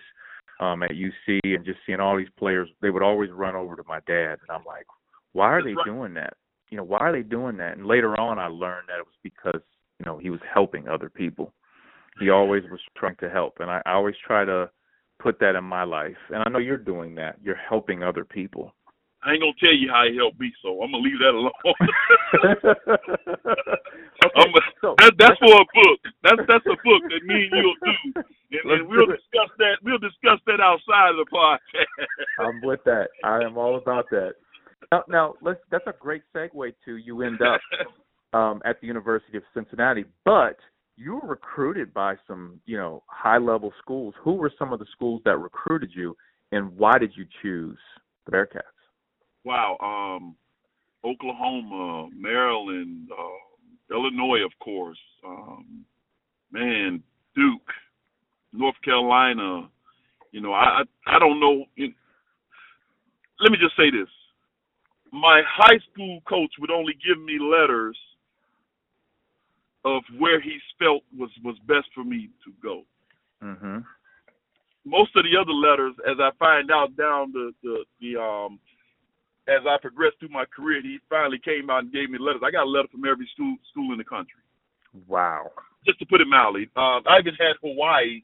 [0.60, 3.82] um, at UC, and just seeing all these players, they would always run over to
[3.86, 4.86] my dad, and I'm like,
[5.32, 5.86] why are That's they right.
[5.86, 6.34] doing that?
[6.70, 7.76] You know, why are they doing that?
[7.76, 9.60] And later on, I learned that it was because
[9.98, 11.52] you know he was helping other people.
[12.18, 14.70] He always was trying to help, and I, I always try to
[15.20, 16.16] put that in my life.
[16.30, 17.36] And I know you're doing that.
[17.42, 18.74] You're helping other people.
[19.22, 21.52] I ain't gonna tell you how he helped me, so I'm gonna leave that alone.
[24.24, 26.00] okay, a- so that, that's for a book.
[26.22, 28.22] That's that's a book that me and you'll do,
[28.64, 29.76] and, and we'll do discuss that.
[29.84, 32.06] We'll discuss that outside of the podcast.
[32.38, 33.08] I'm with that.
[33.22, 34.36] I am all about that.
[34.90, 35.60] Now, now let's.
[35.70, 37.60] That's a great segue to you end up
[38.32, 40.56] um, at the University of Cincinnati, but
[41.00, 44.14] you were recruited by some, you know, high level schools.
[44.22, 46.14] Who were some of the schools that recruited you,
[46.52, 47.78] and why did you choose
[48.26, 48.62] the Bearcats?
[49.44, 49.76] wow.
[49.80, 50.36] Um,
[51.02, 54.98] Oklahoma, Maryland, uh, Illinois, of course.
[55.26, 55.86] Um,
[56.52, 57.02] man,
[57.34, 57.70] Duke,
[58.52, 59.70] North Carolina.
[60.32, 61.64] You know, I I, I don't know.
[61.76, 61.94] It,
[63.40, 64.10] let me just say this:
[65.10, 67.96] my high school coach would only give me letters
[69.84, 72.84] of where he felt was was best for me to go.
[73.42, 73.78] Mm-hmm.
[74.84, 78.58] Most of the other letters, as I find out down the the, the um
[79.48, 82.42] as I progressed through my career, he finally came out and gave me letters.
[82.44, 84.40] I got a letter from every school school in the country.
[85.08, 85.50] Wow.
[85.86, 88.22] Just to put it mildly, uh, I even had Hawaii,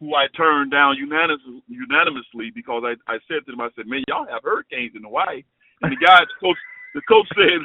[0.00, 4.02] who I turned down unanimously, unanimously because I I said to them, I said, man,
[4.08, 5.44] y'all have hurricanes in Hawaii,
[5.82, 6.58] and the guys coach
[6.94, 7.62] the coach said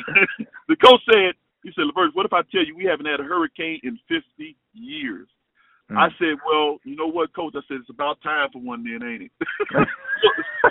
[0.67, 1.33] the coach said
[1.63, 4.55] he said, LeVert, what if I tell you we haven't had a hurricane in 50
[4.73, 5.27] years?
[5.91, 5.97] Mm.
[5.97, 7.53] I said, well, you know what, Coach?
[7.55, 9.31] I said, it's about time for one then, ain't it?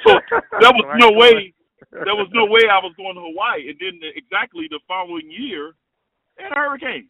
[0.07, 0.19] so,
[0.61, 1.55] there was no way,
[1.93, 3.69] there was no way I was going to Hawaii.
[3.69, 5.75] And then exactly the following year,
[6.39, 7.09] had a hurricane.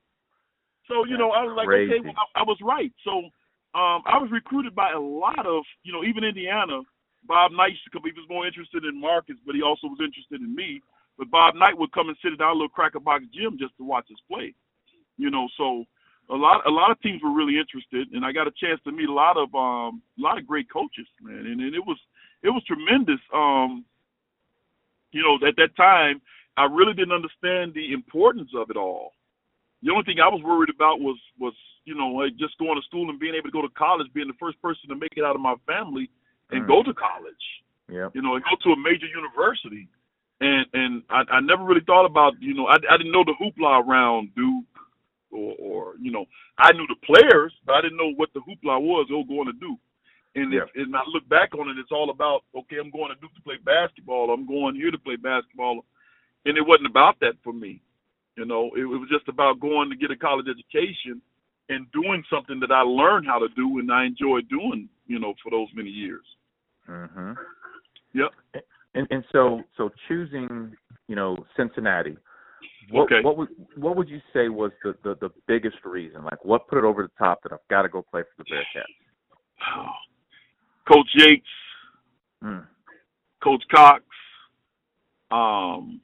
[0.89, 2.93] So, you know, I was like, okay, well, I, I was right.
[3.05, 3.31] So
[3.78, 6.82] um, I was recruited by a lot of, you know, even Indiana.
[7.28, 8.02] Bob Knight come.
[8.02, 10.81] He was more interested in Marcus, but he also was interested in me.
[11.20, 13.84] But Bob Knight would come and sit in our little cracker box gym just to
[13.84, 14.55] watch us play.
[15.18, 15.84] You know, so
[16.30, 18.90] a lot a lot of teams were really interested, and I got a chance to
[18.90, 21.98] meet a lot of um a lot of great coaches, man, and, and it was
[22.42, 23.20] it was tremendous.
[23.36, 23.84] Um,
[25.12, 26.22] you know, at that time,
[26.56, 29.12] I really didn't understand the importance of it all.
[29.82, 31.52] The only thing I was worried about was was
[31.84, 34.32] you know like just going to school and being able to go to college, being
[34.32, 36.09] the first person to make it out of my family
[36.48, 36.66] and mm.
[36.66, 37.44] go to college.
[37.92, 38.09] Yeah.
[38.14, 39.84] You know, and go to a major university
[40.40, 43.36] and and I, I never really thought about you know I, I didn't know the
[43.40, 44.64] hoopla around Duke
[45.30, 46.24] or or you know
[46.58, 49.58] I knew the players but I didn't know what the hoopla was were going to
[49.60, 49.76] do
[50.34, 50.60] and yeah.
[50.62, 53.34] if, and I look back on it it's all about okay I'm going to Duke
[53.34, 55.84] to play basketball I'm going here to play basketball
[56.46, 57.80] and it wasn't about that for me
[58.36, 61.20] you know it, it was just about going to get a college education
[61.68, 65.34] and doing something that I learned how to do and I enjoyed doing you know
[65.42, 66.24] for those many years.
[66.88, 67.36] Mhm.
[68.14, 68.30] Yep.
[68.94, 70.74] And and so so choosing,
[71.08, 72.16] you know, Cincinnati.
[72.90, 73.20] What okay.
[73.22, 76.24] what would what would you say was the, the the biggest reason?
[76.24, 78.50] Like what put it over the top that I've got to go play for the
[78.50, 79.86] Bearcats?
[80.92, 81.46] Coach Yates,
[82.42, 82.66] mm.
[83.44, 84.02] Coach Cox,
[85.30, 86.00] um,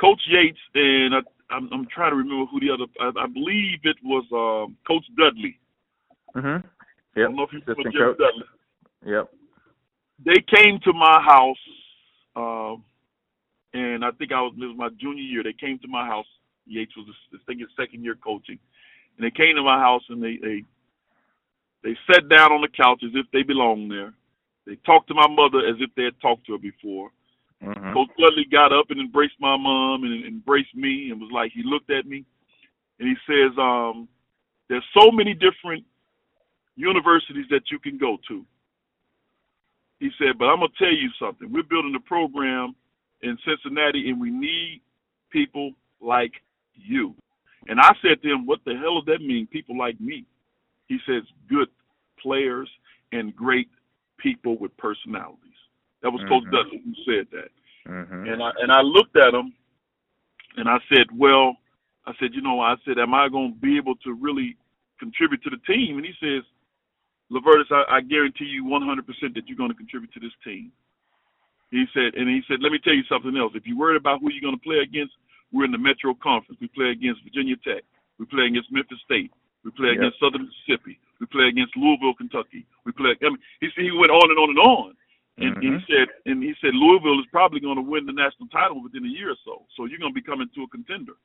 [0.00, 1.18] Coach Yates, and I,
[1.50, 2.86] I'm, I'm trying to remember who the other.
[2.98, 5.58] I, I believe it was um, Coach Dudley.
[6.34, 6.62] Mhm.
[6.62, 6.64] Yep.
[7.16, 8.44] I don't know if you remember Dudley.
[9.04, 9.28] Yep
[10.24, 11.64] they came to my house,
[12.34, 12.74] uh,
[13.74, 15.42] and I think I was it was my junior year.
[15.42, 16.26] They came to my house.
[16.66, 18.58] Yates was I think his second year coaching,
[19.16, 20.64] and they came to my house and they they
[21.82, 24.14] they sat down on the couch as if they belonged there.
[24.66, 27.10] They talked to my mother as if they had talked to her before.
[27.62, 27.92] Mm-hmm.
[27.94, 31.62] Coach Dudley got up and embraced my mom and embraced me and was like he
[31.64, 32.24] looked at me
[32.98, 34.08] and he says, um,
[34.68, 35.84] "There's so many different
[36.74, 38.44] universities that you can go to."
[39.98, 41.50] He said, but I'm going to tell you something.
[41.50, 42.74] We're building a program
[43.22, 44.82] in Cincinnati, and we need
[45.30, 46.32] people like
[46.74, 47.14] you.
[47.68, 50.24] And I said to him, what the hell does that mean, people like me?
[50.86, 51.68] He says, good
[52.20, 52.68] players
[53.12, 53.68] and great
[54.18, 55.40] people with personalities.
[56.02, 56.28] That was mm-hmm.
[56.28, 57.90] Coach Dudley who said that.
[57.90, 58.28] Mm-hmm.
[58.28, 59.52] And I and I looked at him,
[60.56, 61.56] and I said, well,
[62.06, 64.56] I said, you know, I said, am I going to be able to really
[64.98, 65.96] contribute to the team?
[65.96, 66.44] And he says,
[67.32, 69.02] Levertis, I, I guarantee you 100%
[69.34, 70.70] that you're going to contribute to this team.
[71.70, 73.52] He said, and he said, let me tell you something else.
[73.54, 75.14] If you're worried about who you're going to play against,
[75.52, 76.60] we're in the Metro Conference.
[76.60, 77.82] We play against Virginia Tech.
[78.18, 79.32] We play against Memphis State.
[79.64, 79.98] We play yep.
[79.98, 80.98] against Southern Mississippi.
[81.18, 82.66] We play against Louisville, Kentucky.
[82.86, 83.18] We play.
[83.18, 84.88] I mean, he he went on and on and on,
[85.38, 85.82] and mm-hmm.
[85.82, 89.04] he said, and he said Louisville is probably going to win the national title within
[89.04, 89.66] a year or so.
[89.76, 91.18] So you're going to be coming to a contender.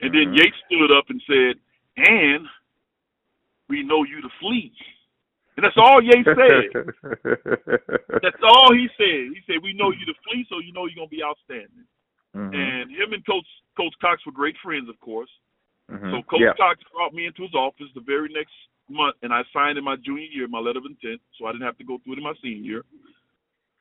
[0.00, 0.32] And mm-hmm.
[0.32, 1.60] then Yates stood up and said,
[1.96, 2.46] and
[3.68, 4.72] we know you to flee.
[5.56, 6.68] And that's all Yates said.
[8.22, 9.32] that's all he said.
[9.32, 11.88] He said, We know you to flee, so you know you're gonna be outstanding.
[12.36, 12.52] Mm-hmm.
[12.52, 15.30] And him and Coach Coach Cox were great friends, of course.
[15.90, 16.12] Mm-hmm.
[16.12, 16.58] So Coach yeah.
[16.60, 18.52] Cox brought me into his office the very next
[18.88, 21.66] month and I signed in my junior year my letter of intent, so I didn't
[21.66, 22.84] have to go through it in my senior year.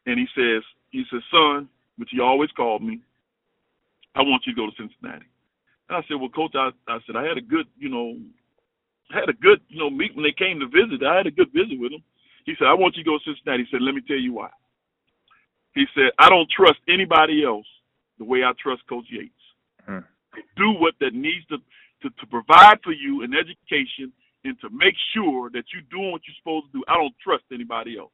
[0.05, 3.01] And he says, he says, son, which he always called me,
[4.15, 5.25] I want you to go to Cincinnati.
[5.89, 8.17] And I said, well, coach, I, I said, I had a good, you know,
[9.11, 11.05] had a good, you know, meet when they came to visit.
[11.05, 12.03] I had a good visit with him.
[12.45, 13.63] He said, I want you to go to Cincinnati.
[13.63, 14.49] He said, let me tell you why.
[15.73, 17.65] He said, I don't trust anybody else
[18.17, 19.33] the way I trust Coach Yates.
[19.85, 20.05] Hmm.
[20.55, 21.57] Do what that needs to,
[22.03, 24.11] to, to provide for you an education
[24.43, 26.83] and to make sure that you're doing what you're supposed to do.
[26.87, 28.13] I don't trust anybody else.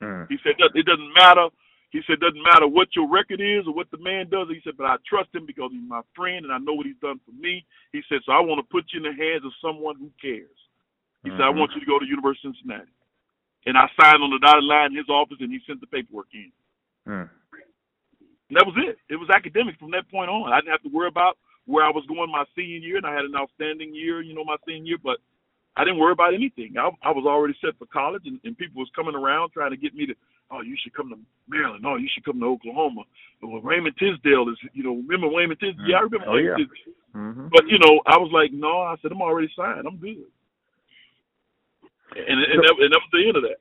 [0.00, 0.24] Hmm.
[0.28, 1.48] He said, it doesn't matter
[1.90, 4.48] He said, doesn't matter what your record is or what the man does.
[4.48, 7.00] He said, but I trust him because he's my friend and I know what he's
[7.00, 7.64] done for me.
[7.92, 10.52] He said, so I want to put you in the hands of someone who cares.
[11.24, 11.38] He mm-hmm.
[11.40, 12.92] said, I want you to go to University of Cincinnati.
[13.64, 16.28] And I signed on the dotted line in his office and he sent the paperwork
[16.36, 16.52] in.
[17.08, 17.28] Mm.
[18.48, 18.96] And that was it.
[19.08, 20.52] It was academic from that point on.
[20.52, 21.36] I didn't have to worry about
[21.66, 24.44] where I was going my senior year, and I had an outstanding year, you know,
[24.44, 25.02] my senior year.
[25.02, 25.18] But
[25.76, 26.74] I didn't worry about anything.
[26.80, 29.76] I, I was already set for college, and, and people was coming around trying to
[29.76, 30.14] get me to,
[30.50, 31.18] oh, you should come to
[31.48, 31.84] Maryland.
[31.86, 33.02] Oh, you should come to Oklahoma.
[33.42, 35.86] Well, Wayman Tisdale is, you know, remember Wayman Tisdale?
[35.86, 36.64] Yeah, I remember oh, Wayman yeah.
[36.64, 36.94] Tisdale.
[37.16, 37.48] Mm-hmm.
[37.50, 38.82] But you know, I was like, no.
[38.82, 39.86] I said I'm already signed.
[39.86, 40.16] I'm good.
[42.14, 43.58] And and, that, and that was the end of that.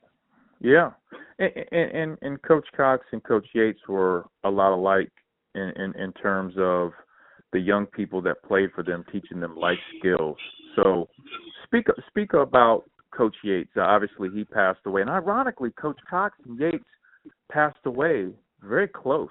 [0.59, 0.91] Yeah,
[1.39, 5.11] and, and and Coach Cox and Coach Yates were a lot alike
[5.55, 6.91] in in, in terms of
[7.53, 10.37] the young people that played for them, teaching them life skills.
[10.75, 11.07] So,
[11.63, 12.83] speak speak about
[13.17, 13.71] Coach Yates.
[13.75, 16.85] Uh, obviously, he passed away, and ironically, Coach Cox and Yates
[17.51, 18.29] passed away
[18.61, 19.29] very close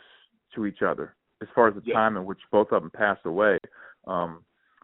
[0.55, 1.95] to each other as far as the yeah.
[1.95, 3.59] time in which both of them passed away.
[4.07, 4.43] Um,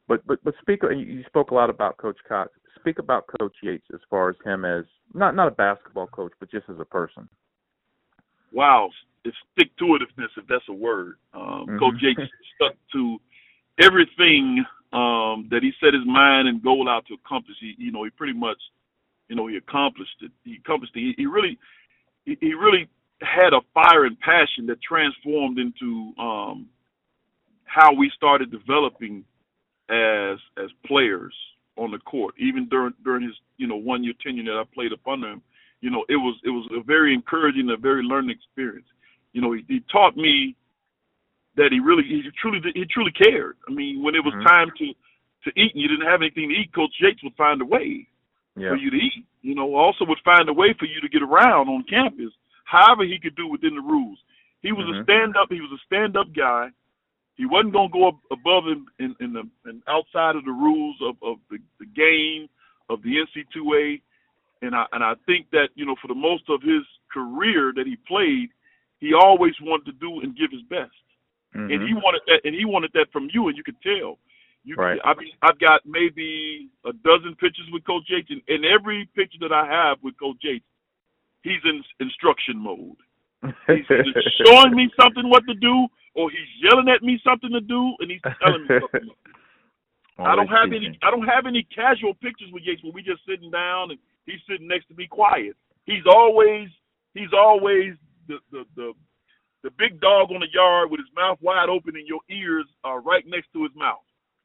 [0.09, 0.83] but but but speak.
[0.83, 2.51] You spoke a lot about Coach Cox.
[2.79, 4.85] Speak about Coach Yates as far as him as
[5.15, 7.29] not not a basketball coach, but just as a person.
[8.53, 8.91] Wow,
[9.25, 11.15] it's stick to itiveness if that's a word.
[11.33, 11.79] Um, mm-hmm.
[11.79, 12.21] Coach Yates
[12.57, 13.19] stuck to
[13.81, 17.57] everything um, that he set his mind and goal out to accomplish.
[17.61, 18.59] He, you know, he pretty much,
[19.33, 20.31] you know, he accomplished it.
[20.45, 21.01] He accomplished it.
[21.01, 21.59] He, he really,
[22.27, 22.87] he, he really
[23.23, 26.67] had a fire and passion that transformed into um,
[27.65, 29.25] how we started developing
[29.89, 31.33] as as players
[31.79, 32.35] on the court.
[32.39, 35.41] Even during during his you know one year tenure that I played up under him,
[35.81, 38.89] you know, it was it was a very encouraging, a very learning experience.
[39.33, 40.55] You know, he, he taught me
[41.57, 43.57] that he really he truly he truly cared.
[43.67, 44.47] I mean, when it was mm-hmm.
[44.47, 44.87] time to
[45.45, 48.09] to eat and you didn't have anything to eat, Coach Yates would find a way
[48.57, 48.71] yeah.
[48.71, 49.25] for you to eat.
[49.43, 52.33] You know, also would find a way for you to get around on campus,
[52.65, 54.19] however he could do within the rules.
[54.63, 55.01] He was mm-hmm.
[55.01, 55.49] a stand up.
[55.51, 56.69] He was a stand up guy.
[57.35, 60.97] He wasn't going to go above him in, in the and outside of the rules
[61.03, 62.49] of, of the, the game
[62.89, 64.01] of the NC2A,
[64.61, 67.87] and I and I think that you know for the most of his career that
[67.87, 68.51] he played,
[69.01, 70.95] he always wanted to do and give his best.
[71.57, 71.73] Mm-hmm.
[71.73, 74.19] And he wanted that, and he wanted that from you, and you could tell.
[74.65, 74.99] You, right.
[75.05, 79.39] I mean, I've got maybe a dozen pictures with Coach Yates, and, and every picture
[79.41, 80.65] that I have with Coach Yates,
[81.43, 82.97] he's in instruction mode.
[83.67, 87.61] He's either showing me something what to do, or he's yelling at me something to
[87.61, 89.11] do, and he's telling me something.
[90.19, 90.99] I don't have any.
[91.03, 94.41] I don't have any casual pictures with Yates where we just sitting down and he's
[94.49, 95.57] sitting next to me quiet.
[95.87, 96.69] He's always.
[97.15, 97.95] He's always
[98.29, 98.93] the the the
[99.65, 103.01] the big dog on the yard with his mouth wide open and your ears are
[103.01, 104.05] right next to his mouth.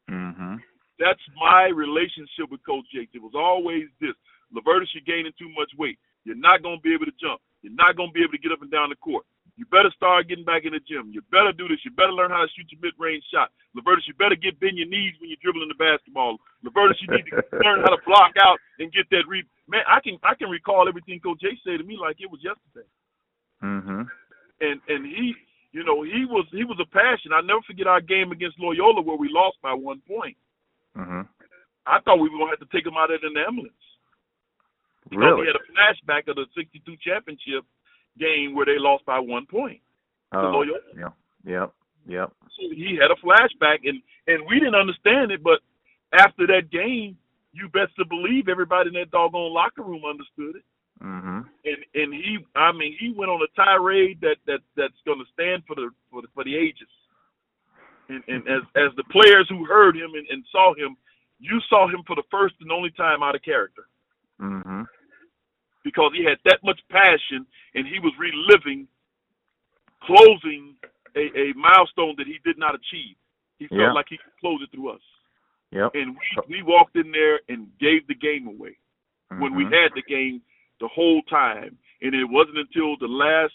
[0.10, 0.56] Mm-hmm.
[0.98, 3.14] That's my relationship with Coach Yates.
[3.14, 4.16] It was always this:
[4.50, 6.00] Levertis, you're gaining too much weight.
[6.26, 7.40] You're not going to be able to jump.
[7.62, 9.26] You're not going to be able to get up and down the court.
[9.58, 11.10] You better start getting back in the gym.
[11.10, 11.82] You better do this.
[11.82, 13.50] You better learn how to shoot your mid-range shot.
[13.74, 16.38] Levertis, you better get bend your knees when you're dribbling the basketball.
[16.62, 19.42] Levertis, you need to learn how to block out and get that re.
[19.66, 22.42] Man, I can I can recall everything Coach Yates said to me like it was
[22.42, 22.88] yesterday.
[23.62, 24.06] Mm-hmm
[24.62, 25.34] and and he,
[25.72, 27.32] you know, he was he was a passion.
[27.34, 30.38] I never forget our game against Loyola where we lost by one point.
[30.98, 31.22] Mm-hmm.
[31.86, 33.74] I thought we were gonna have to take him out in an ambulance.
[35.10, 35.48] Because really?
[35.48, 37.64] He had a flashback of the '62 championship
[38.20, 39.80] game where they lost by one point.
[40.34, 40.80] Oh, Loyola.
[40.96, 41.14] yeah,
[41.46, 41.74] yep,
[42.08, 42.32] yep.
[42.60, 45.60] So he had a flashback, and and we didn't understand it, but
[46.12, 47.18] after that game,
[47.54, 50.66] you best to believe everybody in that doggone locker room understood it.
[51.04, 51.42] Mm-hmm.
[51.66, 55.26] And and he, I mean, he went on a tirade that that that's going to
[55.34, 56.90] stand for the for the for the ages.
[58.10, 60.98] And and as as the players who heard him and, and saw him,
[61.40, 63.84] you saw him for the first and only time out of character.
[64.42, 64.84] Mm-hmm.
[65.84, 67.46] Because he had that much passion,
[67.76, 68.88] and he was reliving,
[70.04, 70.76] closing
[71.16, 73.16] a, a milestone that he did not achieve.
[73.60, 73.92] He felt yeah.
[73.94, 75.02] like he could close it through us.
[75.72, 75.92] Yep.
[75.94, 78.78] And we we walked in there and gave the game away.
[79.32, 79.42] Mm-hmm.
[79.44, 80.42] When we had the game,
[80.80, 81.78] the whole time.
[82.02, 83.54] And it wasn't until the last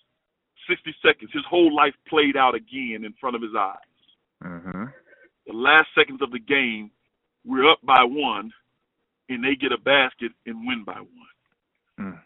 [0.68, 3.92] 60 seconds, his whole life played out again in front of his eyes.
[4.42, 4.84] Mm-hmm.
[5.46, 6.90] The last seconds of the game,
[7.44, 8.50] we're up by one,
[9.28, 11.34] and they get a basket and win by one.
[11.98, 12.18] Mm.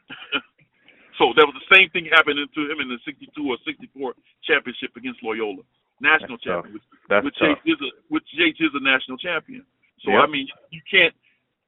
[1.18, 4.14] so that was the same thing happening to him in the 62 or 64
[4.44, 5.64] championship against Loyola,
[6.00, 7.24] national That's champion, tough.
[7.24, 7.36] Which.
[7.40, 9.64] Yates is a, which Yates is a national champion.
[10.04, 10.24] So yep.
[10.24, 11.16] I mean, you can't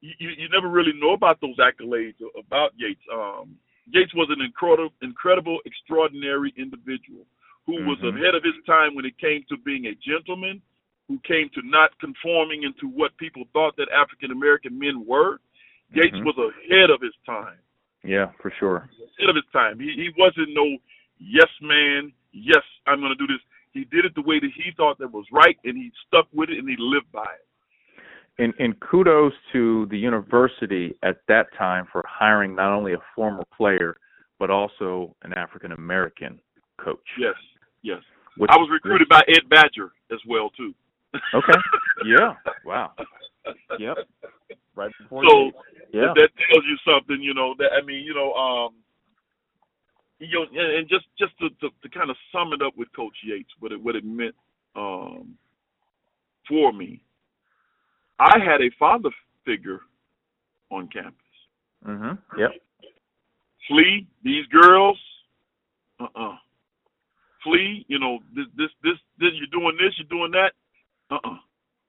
[0.00, 3.02] you, you never really know about those accolades about Yates.
[3.12, 3.56] Um,
[3.90, 7.24] Yates was an incredible, incredible, extraordinary individual
[7.66, 7.88] who mm-hmm.
[7.88, 10.60] was ahead of his time when it came to being a gentleman,
[11.08, 15.40] who came to not conforming into what people thought that African American men were.
[15.92, 16.24] Yates mm-hmm.
[16.24, 17.56] was ahead of his time.
[18.04, 18.88] Yeah, for sure.
[19.18, 19.80] Ahead of his time.
[19.80, 20.64] He he wasn't no
[21.18, 23.42] yes, man, yes, I'm going to do this.
[23.72, 26.48] He did it the way that he thought that was right, and he stuck with
[26.50, 27.47] it, and he lived by it.
[28.40, 33.42] And, and kudos to the university at that time for hiring not only a former
[33.56, 33.96] player
[34.38, 36.40] but also an African American
[36.78, 37.04] coach.
[37.18, 37.34] Yes,
[37.82, 38.00] yes.
[38.36, 40.74] Which, I was recruited by Ed Badger as well too.
[41.34, 41.52] okay.
[42.06, 42.34] Yeah.
[42.64, 42.92] Wow.
[43.80, 43.96] Yep.
[44.76, 45.24] Right before.
[45.28, 45.50] So
[45.92, 46.12] yeah.
[46.14, 47.54] that tells you something, you know.
[47.58, 48.74] That I mean, you know, um,
[50.20, 53.16] you know, and just just to, to, to kind of sum it up with Coach
[53.24, 54.36] Yates, what it what it meant
[54.76, 55.34] um,
[56.48, 57.02] for me.
[58.18, 59.10] I had a father
[59.44, 59.80] figure
[60.70, 61.14] on campus.
[61.84, 62.18] Mhm.
[62.36, 62.52] Yep.
[63.66, 64.98] Flee these girls.
[66.00, 66.32] Uh uh-uh.
[66.32, 66.36] uh
[67.42, 67.84] Flee.
[67.88, 69.32] You know this this this this.
[69.34, 69.94] You're doing this.
[69.98, 70.52] You're doing that.
[71.10, 71.34] Uh uh-uh.
[71.34, 71.38] uh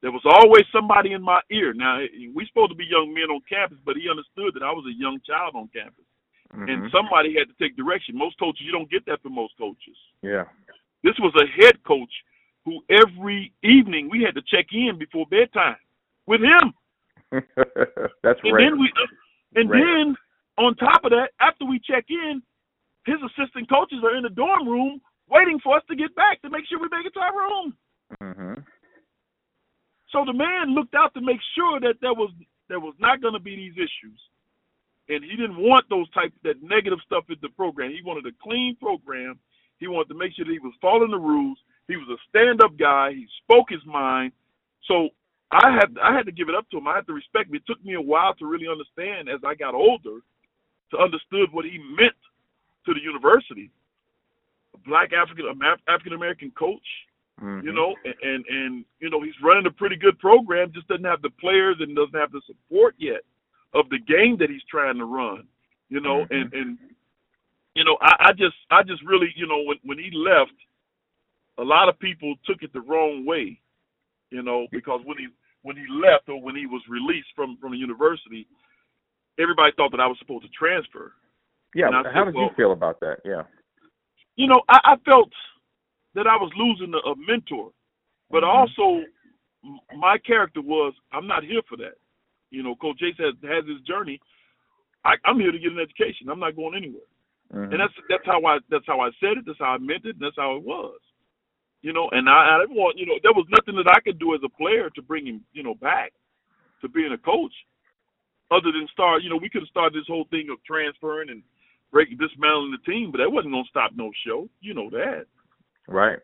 [0.02, 1.74] There was always somebody in my ear.
[1.74, 2.00] Now
[2.34, 4.94] we supposed to be young men on campus, but he understood that I was a
[4.98, 6.06] young child on campus.
[6.54, 6.70] Mm-hmm.
[6.70, 8.18] And somebody had to take direction.
[8.18, 9.96] Most coaches, you don't get that from most coaches.
[10.24, 10.46] Yeah.
[11.04, 12.10] This was a head coach
[12.66, 15.78] who every evening we had to check in before bedtime
[16.30, 16.74] with him.
[18.24, 18.70] That's and rare.
[18.70, 18.94] Then we,
[19.56, 19.82] and rare.
[19.82, 20.16] then
[20.58, 22.42] on top of that, after we check in,
[23.06, 26.50] his assistant coaches are in the dorm room waiting for us to get back to
[26.50, 27.74] make sure we make it to our room.
[28.22, 28.62] Mm-hmm.
[30.12, 32.32] So the man looked out to make sure that there was
[32.68, 34.20] there was not going to be these issues
[35.10, 37.92] and he didn't want those type that negative stuff in the program.
[37.92, 39.40] He wanted a clean program.
[39.80, 41.58] He wanted to make sure that he was following the rules.
[41.88, 43.14] He was a stand-up guy.
[43.14, 44.32] He spoke his mind.
[44.86, 45.10] So
[45.52, 46.88] I had I had to give it up to him.
[46.88, 47.56] I had to respect him.
[47.56, 50.20] It took me a while to really understand as I got older
[50.92, 52.18] to understood what he meant
[52.86, 53.72] to the university.
[54.76, 55.46] A black African
[55.88, 56.86] African American coach,
[57.42, 57.66] mm-hmm.
[57.66, 60.72] you know, and, and and you know he's running a pretty good program.
[60.72, 63.22] Just doesn't have the players and doesn't have the support yet
[63.74, 65.48] of the game that he's trying to run.
[65.90, 66.34] You know, mm-hmm.
[66.34, 66.78] and and
[67.76, 70.54] you know, I, I just I just really, you know, when when he left,
[71.58, 73.60] a lot of people took it the wrong way.
[74.30, 75.28] You know, because when he
[75.64, 78.48] when he left or when he was released from from the university,
[79.40, 81.14] everybody thought that I was supposed to transfer.
[81.76, 83.18] Yeah, how did well, you feel about that?
[83.24, 83.44] Yeah.
[84.36, 85.30] You know, I, I felt
[86.16, 87.72] that I was losing a, a mentor,
[88.32, 88.50] but mm-hmm.
[88.50, 89.06] also
[89.98, 91.96] my character was I'm not here for that.
[92.50, 94.20] You know, Coach Yates has has his journey.
[95.06, 96.30] I, I'm here to get an education.
[96.30, 97.08] I'm not going anywhere.
[97.54, 97.72] Mm-hmm.
[97.72, 99.46] And that's that's how I that's how I said it.
[99.46, 100.16] That's how I meant it.
[100.16, 101.00] And that's how it was.
[101.82, 104.20] You know, and I, I didn't want you know there was nothing that I could
[104.20, 106.12] do as a player to bring him you know back
[106.82, 107.54] to being a coach,
[108.52, 109.24] other than start.
[109.24, 111.44] You know, we could have started this whole thing of transferring and
[111.92, 114.50] breaking dismantling the team, but that wasn't gonna stop no show.
[114.62, 115.26] You know that.
[115.88, 116.20] Right.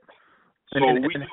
[0.73, 1.15] So and, and, we.
[1.15, 1.23] And,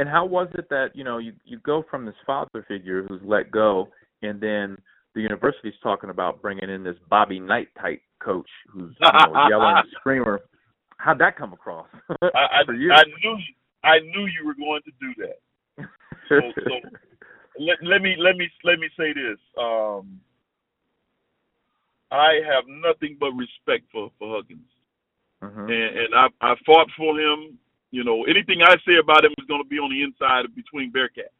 [0.00, 3.20] and how was it that you know you you go from this father figure who's
[3.22, 3.88] let go
[4.22, 4.76] and then
[5.14, 9.76] the university's talking about bringing in this Bobby Knight type coach who's you know, yelling
[9.76, 10.40] and screamer.
[10.98, 11.86] How'd that come across
[12.22, 12.92] I, I, for you?
[12.92, 13.36] I knew
[13.84, 15.88] I knew you were going to do that.
[16.28, 16.70] So, so
[17.58, 19.38] let, let me let me let me say this.
[19.58, 20.20] Um,
[22.10, 24.70] I have nothing but respect for for Huggins,
[25.42, 25.70] mm-hmm.
[25.70, 27.58] and, and I I fought for him.
[27.90, 30.92] You know, anything I say about him is going to be on the inside between
[30.92, 31.34] Bearcats.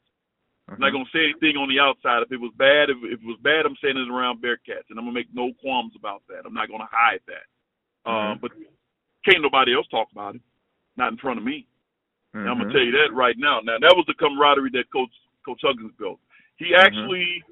[0.71, 2.23] I'm not gonna say anything on the outside.
[2.23, 4.99] If it was bad, if, if it was bad, I'm saying it around Bearcats, and
[4.99, 6.47] I'm gonna make no qualms about that.
[6.47, 7.47] I'm not gonna hide that.
[8.07, 8.33] Mm-hmm.
[8.33, 8.53] Um, but
[9.25, 10.43] can't nobody else talk about it,
[10.97, 11.67] not in front of me.
[12.35, 12.49] Mm-hmm.
[12.49, 13.61] I'm gonna tell you that right now.
[13.61, 15.11] Now that was the camaraderie that Coach
[15.45, 16.19] Coach Huggins built.
[16.57, 16.87] He Mm-hmm.
[16.87, 17.43] actually,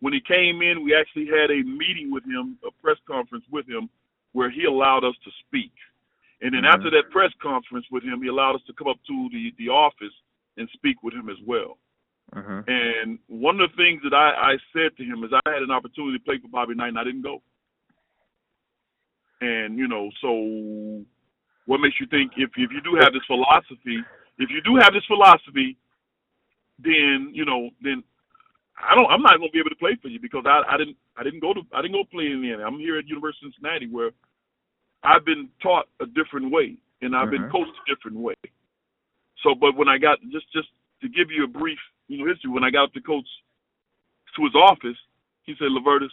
[0.00, 3.68] when he came in, we actually had a meeting with him, a press conference with
[3.68, 3.88] him,
[4.32, 5.72] where he allowed us to speak.
[6.40, 6.72] And then Mhm.
[6.72, 9.68] after that press conference with him, he allowed us to come up to the the
[9.68, 10.14] office
[10.56, 11.78] and speak with him as well.
[12.34, 12.70] Mm-hmm.
[12.70, 15.70] And one of the things that I, I said to him is I had an
[15.70, 17.42] opportunity to play for Bobby Knight and I didn't go.
[19.40, 21.04] And, you know, so
[21.68, 24.00] what makes you think if if you do have this philosophy,
[24.40, 25.76] if you do have this philosophy,
[26.80, 28.02] then, you know, then
[28.80, 30.96] I don't I'm not gonna be able to play for you because I, I didn't
[31.16, 32.62] I didn't go to I didn't go play in the end.
[32.62, 34.10] I'm here at University of Cincinnati where
[35.04, 37.52] I've been taught a different way and I've been Mhm.
[37.52, 38.34] coached a different way.
[39.44, 40.68] So but when I got just just
[41.02, 41.78] to give you a brief
[42.08, 42.50] you know, history.
[42.50, 43.28] When I got to coach
[44.36, 44.96] to his office,
[45.44, 46.10] he said, Levertis,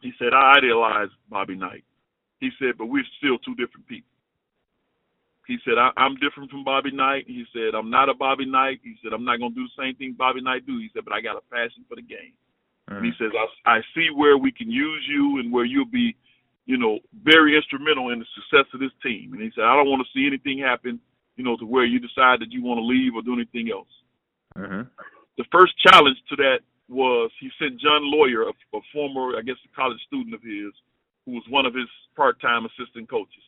[0.00, 1.84] he said, I idealize Bobby Knight.
[2.40, 4.10] He said, but we're still two different people.
[5.48, 7.24] He said, I, I'm different from Bobby Knight.
[7.26, 8.80] He said, I'm not a Bobby Knight.
[8.84, 10.76] He said, I'm not going to do the same thing Bobby Knight do.
[10.76, 12.36] He said, but I got a passion for the game.
[12.84, 12.96] Mm-hmm.
[12.96, 13.32] And he says,
[13.64, 16.14] I, I see where we can use you and where you'll be,
[16.66, 19.32] you know, very instrumental in the success of this team.
[19.32, 21.00] And he said, I don't want to see anything happen,
[21.36, 23.88] you know, to where you decide that you want to leave or do anything else.
[24.52, 24.84] Mm-hmm.
[25.38, 26.60] The first challenge to that
[26.90, 30.76] was he sent John Lawyer, a, a former, I guess, a college student of his,
[31.24, 33.44] who was one of his part-time assistant coaches.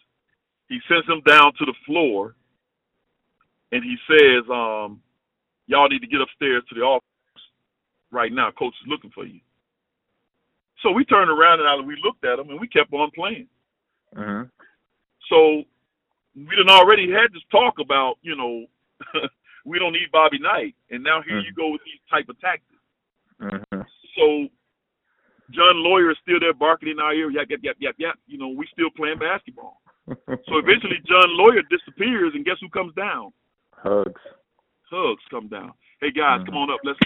[0.71, 2.35] He sends him down to the floor,
[3.73, 5.03] and he says, um,
[5.67, 7.05] "Y'all need to get upstairs to the office
[8.11, 8.51] right now.
[8.53, 9.41] Coach is looking for you."
[10.83, 13.49] So we turned around and we looked at him and we kept on playing.
[14.17, 14.49] Mm-hmm.
[15.29, 15.65] So
[16.35, 18.65] we done already had this talk about, you know,
[19.67, 22.81] we don't need Bobby Knight, and now here you go with these type of tactics.
[23.43, 23.83] Mm-hmm.
[24.17, 24.49] So
[25.51, 28.19] John Lawyer is still there barking in our ear, yap yap yap yap yap.
[28.27, 29.80] You know, we still playing basketball.
[30.07, 33.33] So eventually, John Lawyer disappears, and guess who comes down?
[33.83, 34.21] hugs.
[34.91, 35.73] Hugs come down.
[36.01, 36.47] Hey guys, Mhm.
[36.47, 36.81] come on up.
[36.85, 36.99] Let's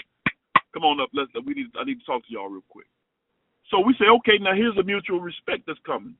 [0.73, 1.09] come on up.
[1.13, 1.31] Let's.
[1.45, 1.67] We need.
[1.77, 2.87] I need to talk to y'all real quick.
[3.69, 6.15] So we say, okay, now here's a mutual respect that's coming,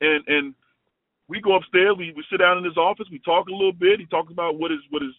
[0.00, 0.54] and and
[1.28, 1.96] we go upstairs.
[1.96, 3.08] We we sit down in his office.
[3.10, 4.00] We talk a little bit.
[4.00, 5.14] He talks about what his what his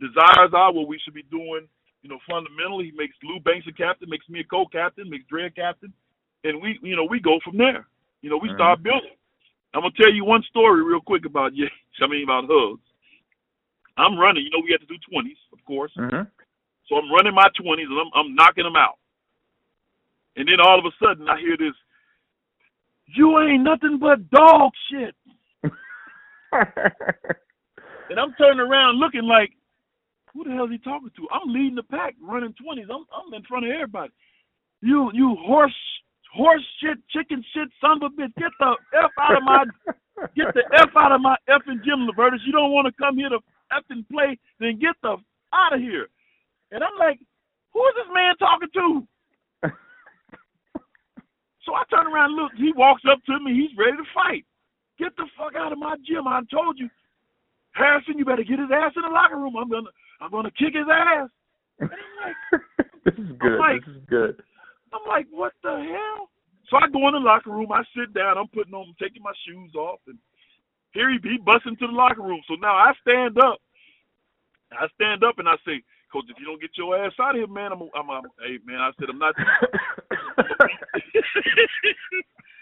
[0.00, 1.68] desires are, what we should be doing.
[2.02, 5.46] You know, fundamentally, he makes Lou Banks a captain, makes me a co-captain, makes Dre
[5.46, 5.92] a captain,
[6.44, 7.86] and we you know we go from there.
[8.22, 9.16] You know, we start building.
[9.74, 11.68] I'm gonna tell you one story real quick about yeah,
[12.02, 12.80] I mean about hugs.
[13.96, 14.44] I'm running.
[14.44, 15.92] You know, we had to do 20s, of course.
[15.96, 16.28] Mm-hmm.
[16.88, 18.98] So I'm running my 20s and I'm, I'm knocking them out.
[20.36, 21.74] And then all of a sudden I hear this,
[23.06, 25.14] you ain't nothing but dog shit.
[28.10, 29.50] And I'm turning around looking like,
[30.32, 31.28] who the hell is he talking to?
[31.32, 32.90] I'm leading the pack, running 20s.
[32.90, 34.12] I'm, I'm in front of everybody.
[34.82, 35.74] You, you horse,
[36.36, 38.34] horse shit, chicken shit, son of a bitch.
[38.38, 39.64] Get the F out of my,
[40.36, 42.44] get the F out of my effing gym, Levertis.
[42.46, 43.38] You don't want to come here to
[43.72, 45.16] effing play, then get the
[45.54, 46.08] out of here.
[46.72, 47.18] And I'm like,
[47.72, 49.08] who is this man talking to?
[51.66, 52.52] So I turn around and look.
[52.56, 53.52] He walks up to me.
[53.52, 54.44] He's ready to fight.
[55.00, 56.28] Get the fuck out of my gym.
[56.28, 56.88] I told you.
[57.72, 59.56] Harrison, you better get his ass in the locker room.
[59.56, 59.90] I'm gonna
[60.20, 61.28] I'm gonna kick his ass.
[61.80, 61.90] Like,
[63.04, 63.58] this is good.
[63.58, 64.40] like- this is good.
[64.96, 66.30] I'm like, what the hell?
[66.70, 67.70] So I go in the locker room.
[67.70, 68.38] I sit down.
[68.38, 70.18] I'm putting on, taking my shoes off, and
[70.92, 72.40] here he be busting to the locker room.
[72.48, 73.60] So now I stand up.
[74.72, 75.82] I stand up and I say,
[76.12, 78.58] Coach, if you don't get your ass out of here, man, I'm, I'm, I'm hey,
[78.64, 78.80] man.
[78.80, 79.34] I said, I'm not.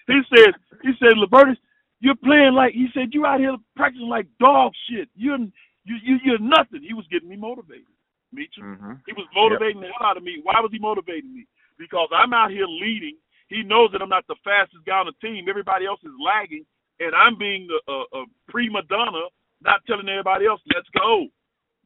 [0.06, 0.52] he said,
[0.82, 1.56] he said, Levertis,
[2.00, 5.08] you're playing like he said you're out here practicing like dog shit.
[5.14, 5.38] You're
[5.84, 6.82] you you you're nothing.
[6.82, 7.88] He was getting me motivated.
[8.32, 8.76] Meacham.
[8.76, 8.92] mm-hmm.
[9.06, 10.40] He was motivating the hell out of me.
[10.42, 11.46] Why was he motivating me?
[11.78, 13.16] Because I'm out here leading.
[13.48, 15.46] He knows that I'm not the fastest guy on the team.
[15.48, 16.64] Everybody else is lagging,
[17.00, 19.28] and I'm being a, a, a prima donna,
[19.62, 21.26] not telling everybody else, "Let's go."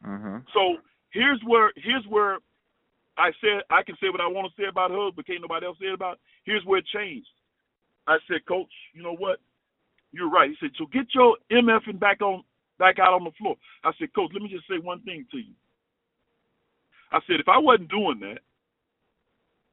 [0.06, 0.38] Mm-hmm.
[0.54, 0.76] So
[1.10, 2.38] here's where here's where
[3.16, 5.66] I said I can say what I want to say about Hug, but can't nobody
[5.66, 6.18] else say it about.
[6.44, 7.28] Here's where it changed.
[8.06, 9.40] I said, Coach, you know what?
[10.12, 10.48] You're right.
[10.48, 12.42] He said, so get your MFing back on
[12.78, 13.56] back out on the floor.
[13.84, 15.52] I said, Coach, let me just say one thing to you.
[17.12, 18.40] I said, if I wasn't doing that,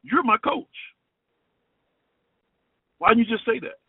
[0.10, 0.78] you're my coach.
[2.98, 3.80] Why didn't you just say that?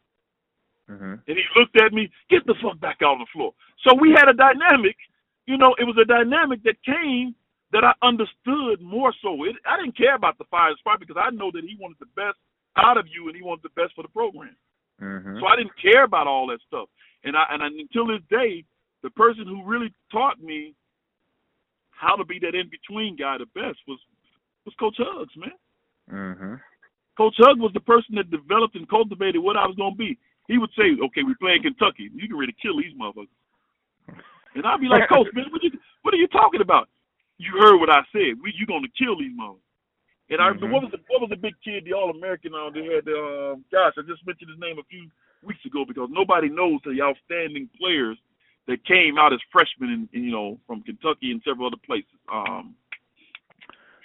[0.91, 1.15] Mm-hmm.
[1.27, 3.53] And he looked at me, get the fuck back out on the floor.
[3.87, 4.97] So we had a dynamic,
[5.47, 7.35] you know, it was a dynamic that came
[7.73, 9.45] that I understood more so.
[9.45, 12.13] It, I didn't care about the fire spot because I know that he wanted the
[12.15, 12.39] best
[12.77, 14.57] out of you and he wanted the best for the program.
[15.03, 15.39] Mm-hmm.
[15.41, 16.89] So I didn't care about all that stuff.
[17.25, 18.65] And I and I, until this day,
[19.03, 20.75] the person who really taught me
[21.91, 23.99] how to be that in between guy the best was
[24.65, 25.53] was Coach Hugs, man.
[26.11, 26.55] Mm-hmm.
[27.17, 30.19] Coach Hug was the person that developed and cultivated what I was gonna be.
[30.49, 32.11] He would say, "Okay, we play in Kentucky.
[32.15, 33.29] You can ready to kill these motherfuckers."
[34.55, 35.71] And I'd be like, "Coach, man, what you
[36.03, 36.89] what are you talking about?
[37.39, 38.41] You heard what I said.
[38.43, 39.61] We you gonna kill these motherfuckers?"
[40.29, 40.73] And I remember Mhm.
[40.73, 43.55] what was the what was the big kid, the All American on they had the
[43.55, 45.11] um, gosh, I just mentioned his name a few
[45.43, 48.19] weeks ago because nobody knows the outstanding players
[48.67, 52.19] that came out as freshmen in, in you know from Kentucky and several other places.
[52.29, 52.75] Um,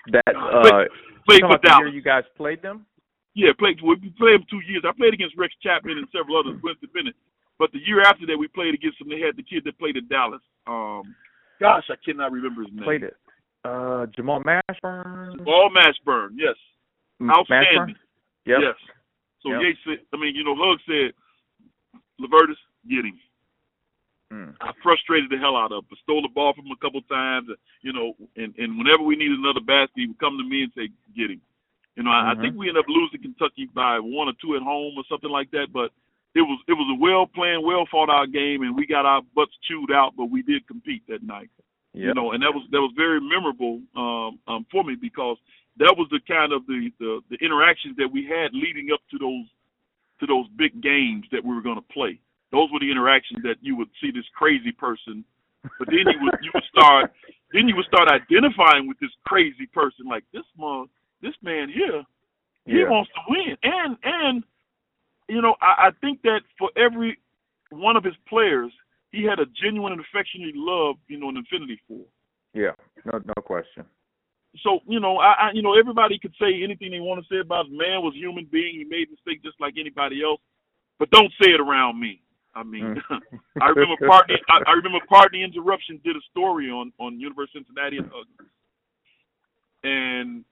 [0.08, 0.86] That Uh, uh,
[1.26, 1.92] played for Dallas.
[1.94, 2.86] you guys played them.
[3.34, 3.80] Yeah, played.
[3.82, 4.84] We played him two years.
[4.88, 7.16] I played against Rex Chapman and several others, Winston Bennett.
[7.58, 9.08] But the year after that, we played against them.
[9.10, 10.42] They had the kid that played at Dallas.
[10.68, 11.16] Um,
[11.60, 12.84] gosh, I cannot remember his name.
[12.84, 13.16] Played it.
[13.64, 15.44] Uh, Jamal Mashburn.
[15.46, 16.30] Ball Mashburn.
[16.36, 16.56] Yes,
[17.22, 17.70] outstanding.
[17.78, 17.96] Mashburn?
[18.46, 18.60] Yep.
[18.62, 18.76] Yes.
[19.44, 19.62] So Yep.
[19.62, 21.14] Yates said, I mean, you know, Hug said,
[22.20, 22.58] Levertis,
[22.90, 23.18] get him.
[24.32, 24.56] Mm.
[24.62, 25.98] I frustrated the hell out of him.
[26.04, 27.50] Stole the ball from him a couple times,
[27.82, 30.72] you know, and, and whenever we needed another basket, he would come to me and
[30.76, 31.42] say, get him.
[31.96, 32.42] You know, I, I Mhm.
[32.42, 35.52] think we ended up losing Kentucky by one or two at home or something like
[35.52, 35.92] that, but
[36.34, 39.22] it was it was a well planned, well fought out game, and we got our
[39.36, 41.50] butts chewed out, but we did compete that night.
[42.08, 45.38] You know, and that was that was very memorable um, um, for me because
[45.78, 49.18] that was the kind of the, the the interactions that we had leading up to
[49.20, 49.46] those
[50.22, 52.18] to those big games that we were going to play.
[52.52, 55.24] Those were the interactions that you would see this crazy person,
[55.80, 57.12] but then you would you would start
[57.54, 60.88] then you would start identifying with this crazy person like this man
[61.22, 62.04] this man here
[62.66, 62.90] he Yeah.
[62.90, 64.44] wants to win and and
[65.28, 67.18] you know I, I think that for every
[67.70, 68.72] one of his players
[69.12, 72.00] he had a genuine and affectionate love, you know, an affinity for.
[72.54, 72.72] Yeah,
[73.06, 73.86] no, no question.
[74.64, 77.40] So you know, I, I you know everybody could say anything they want to say
[77.40, 78.76] about the man was human being.
[78.80, 80.42] He made mistakes just like anybody else,
[81.00, 82.22] but don't say it around me.
[82.54, 83.20] I mean, mm.
[83.62, 84.36] I remember Partney.
[84.50, 88.12] I, I remember Pardon the Interruption did a story on on University of Cincinnati and
[89.84, 90.46] and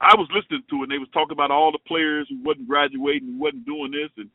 [0.00, 0.82] I was listening to it.
[0.82, 4.10] and They was talking about all the players who wasn't graduating, who wasn't doing this,
[4.18, 4.28] and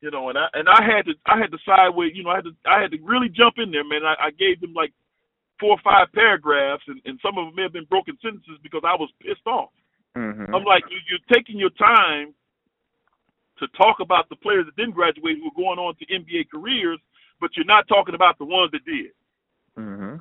[0.00, 2.30] you know, and I and I had to I had to side with you know
[2.30, 4.06] I had to I had to really jump in there, man.
[4.06, 4.92] I, I gave them like
[5.58, 8.82] four or five paragraphs, and, and some of them may have been broken sentences because
[8.86, 9.70] I was pissed off.
[10.16, 10.54] Mm-hmm.
[10.54, 12.34] I'm like, you, you're taking your time
[13.60, 16.98] to talk about the players that didn't graduate who are going on to NBA careers,
[17.40, 19.12] but you're not talking about the ones that did.
[19.78, 20.16] Mm-hmm.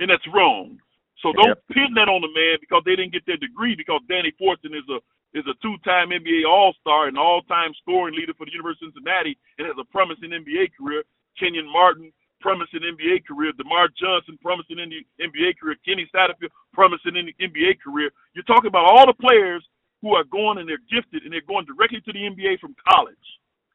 [0.00, 0.78] And that's wrong.
[1.20, 1.62] So don't yep.
[1.70, 4.86] pin that on the man because they didn't get their degree because Danny Fortson is
[4.90, 4.98] a
[5.32, 9.64] is a two-time NBA All-Star and all-time scoring leader for the University of Cincinnati and
[9.64, 11.04] has a promising NBA career.
[11.40, 12.12] Kenyon Martin,
[12.42, 13.52] promising NBA career.
[13.56, 15.76] DerMarr Johnson, promising NBA career.
[15.88, 18.10] Kenny Satterfield, promising NBA career.
[18.34, 19.64] You're talking about all the players
[20.02, 23.16] who are going and they're gifted and they're going directly to the NBA from college.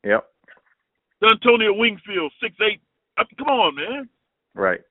[0.04, 0.26] Yep.
[1.24, 2.82] Dontonio Wingfield, six eight.
[3.38, 4.10] Come on, man.
[4.54, 4.82] Right.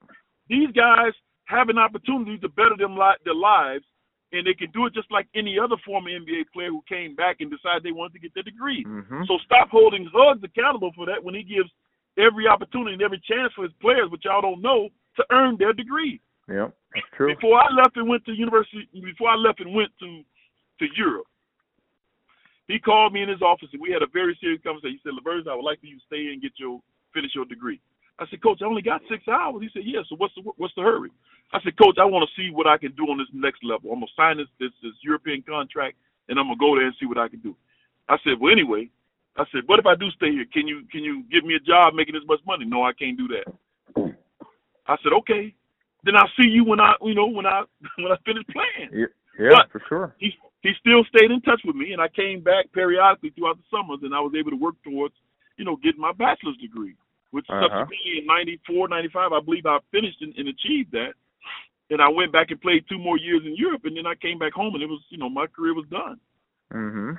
[0.48, 1.12] These guys
[1.44, 3.84] have an opportunity to better them li- their lives
[4.32, 7.36] and they can do it just like any other former NBA player who came back
[7.40, 8.84] and decided they wanted to get their degree.
[8.84, 9.22] Mm-hmm.
[9.28, 11.70] So stop holding Hugs accountable for that when he gives
[12.18, 15.72] every opportunity and every chance for his players, which y'all don't know, to earn their
[15.72, 16.20] degree.
[16.48, 17.34] Yeah, that's true.
[17.34, 20.22] Before I left and went to university, before I left and went to
[20.78, 21.26] to Europe,
[22.68, 24.98] he called me in his office and we had a very serious conversation.
[24.98, 26.80] He said, "Lavers, I would like for you to stay and get your
[27.14, 27.80] finish your degree."
[28.18, 29.62] I said, Coach, I only got six hours.
[29.62, 30.00] He said, Yeah.
[30.08, 31.10] So what's the what's the hurry?
[31.52, 33.92] I said, Coach, I want to see what I can do on this next level.
[33.92, 35.96] I'm gonna sign this this, this European contract,
[36.28, 37.54] and I'm gonna go there and see what I can do.
[38.08, 38.88] I said, Well, anyway,
[39.36, 40.46] I said, What if I do stay here?
[40.52, 42.64] Can you can you give me a job making this much money?
[42.64, 43.46] No, I can't do that.
[44.86, 45.54] I said, Okay.
[46.04, 47.64] Then I'll see you when I you know when I
[47.98, 48.90] when I finish playing.
[48.92, 49.06] Yeah,
[49.38, 50.14] yeah for sure.
[50.18, 50.32] He
[50.66, 54.00] he still stayed in touch with me, and I came back periodically throughout the summers,
[54.02, 55.14] and I was able to work towards
[55.56, 56.96] you know getting my bachelor's degree
[57.30, 57.68] which uh-huh.
[57.68, 61.12] subsequently in 94, 95, I believe I finished and, and achieved that.
[61.90, 64.38] And I went back and played two more years in Europe, and then I came
[64.38, 66.18] back home, and it was, you know, my career was done.
[66.72, 67.12] Mm-hmm.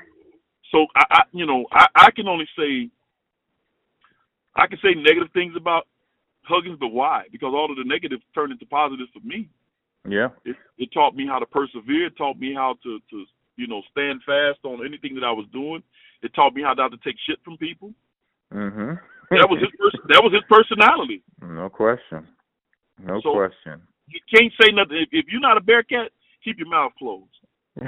[0.72, 2.90] So I, I, you know, I, I can only say,
[4.56, 5.88] I can say negative things about
[6.44, 7.26] Huggins, but why?
[7.32, 9.48] Because all of the negatives turned into positives for me.
[10.10, 10.30] Yeah.
[10.44, 12.08] It, it taught me how to persevere.
[12.08, 13.26] It taught me how to, to,
[13.58, 15.84] you know, stand fast on anything that I was doing.
[16.22, 17.94] It taught me how not to take shit from people.
[18.54, 18.96] Mm-hmm.
[19.36, 21.22] that was his pers- that was his personality.
[21.42, 22.26] No question.
[23.04, 23.82] No so, question.
[24.08, 26.12] You can't say nothing if, if you're not a Bearcat.
[26.44, 27.28] Keep your mouth closed.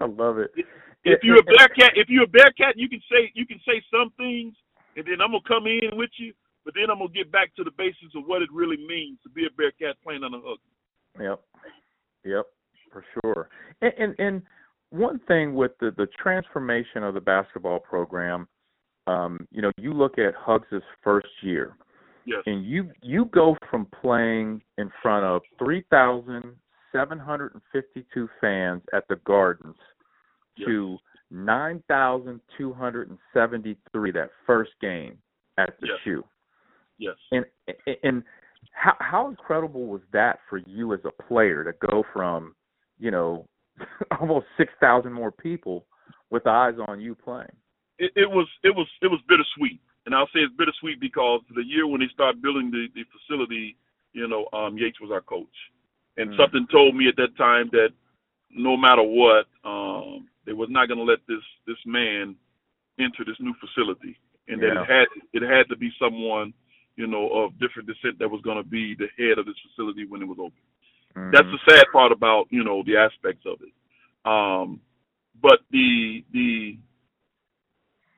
[0.00, 0.50] I love it.
[1.04, 4.10] If you're a Bearcat, if you're a Bearcat, you can say you can say some
[4.16, 4.54] things,
[4.96, 6.32] and then I'm gonna come in with you.
[6.64, 9.28] But then I'm gonna get back to the basics of what it really means to
[9.28, 10.60] be a Bearcat playing on the hook.
[11.20, 11.40] Yep.
[12.24, 12.46] Yep.
[12.94, 13.48] For sure.
[13.82, 14.42] And, and and
[14.90, 18.48] one thing with the the transformation of the basketball program
[19.06, 21.76] um, you know, you look at Hugs' first year,
[22.24, 22.40] yes.
[22.46, 26.54] and you you go from playing in front of three thousand
[26.92, 29.76] seven hundred and fifty two fans at the Gardens
[30.56, 30.66] yes.
[30.66, 30.96] to
[31.30, 35.18] nine thousand two hundred and seventy three that first game
[35.58, 35.96] at the yes.
[36.04, 36.24] shoe.
[36.98, 37.14] Yes.
[37.30, 37.44] And
[38.02, 38.22] and
[38.72, 42.54] how how incredible was that for you as a player to go from,
[42.98, 43.46] you know,
[44.20, 45.86] almost six thousand more people
[46.30, 47.48] with eyes on you playing?
[47.98, 51.64] it, it was it was it was bittersweet, and I'll say it's bittersweet because the
[51.64, 53.76] year when they started building the the facility,
[54.12, 55.56] you know, um, Yates was our coach,
[56.16, 56.36] and mm.
[56.36, 57.90] something told me at that time that
[58.50, 62.34] no matter what, um, they was not going to let this this man
[62.98, 64.18] enter this new facility,
[64.48, 64.74] and yeah.
[64.74, 66.52] that it had it had to be someone,
[66.96, 70.06] you know, of different descent that was going to be the head of this facility
[70.06, 70.62] when it was open.
[71.16, 71.30] Mm-hmm.
[71.32, 73.72] That's the sad part about you know the aspects of it.
[74.24, 74.80] Um,
[75.42, 76.78] but the the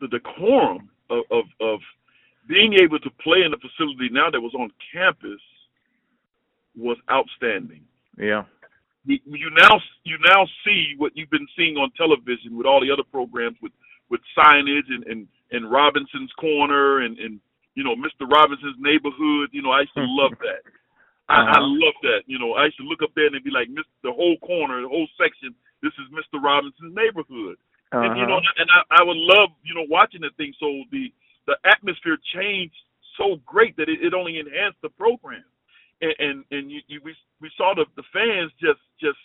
[0.01, 1.81] the decorum of, of, of
[2.48, 5.40] being able to play in the facility now that was on campus
[6.77, 7.82] was outstanding.
[8.18, 8.44] Yeah.
[9.05, 13.05] You now you now see what you've been seeing on television with all the other
[13.10, 13.73] programs with
[14.10, 17.40] with signage and and, and Robinson's Corner and and
[17.74, 18.28] you know Mr.
[18.28, 19.51] Robinson's Neighborhood.
[19.52, 20.62] You know I used to love that.
[21.28, 21.55] I, uh-huh.
[21.55, 22.20] I love that.
[22.27, 23.90] You know I used to look up there and be like, Mr.
[24.03, 25.55] the whole corner, the whole section.
[25.82, 26.43] This is Mr.
[26.43, 27.59] Robinson's neighborhood.
[27.93, 28.03] Uh-huh.
[28.03, 30.55] And you know, and I, I would love you know watching the thing.
[30.59, 31.12] So the
[31.47, 32.77] the atmosphere changed
[33.19, 35.44] so great that it, it only enhanced the program.
[36.01, 39.19] And and, and you, you we we saw the the fans just just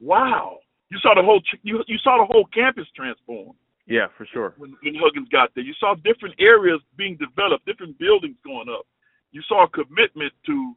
[0.00, 0.58] wow.
[0.90, 3.54] You saw the whole you you saw the whole campus transform.
[3.86, 4.54] Yeah, for sure.
[4.56, 8.86] When, when Huggins got there, you saw different areas being developed, different buildings going up.
[9.32, 10.74] You saw a commitment to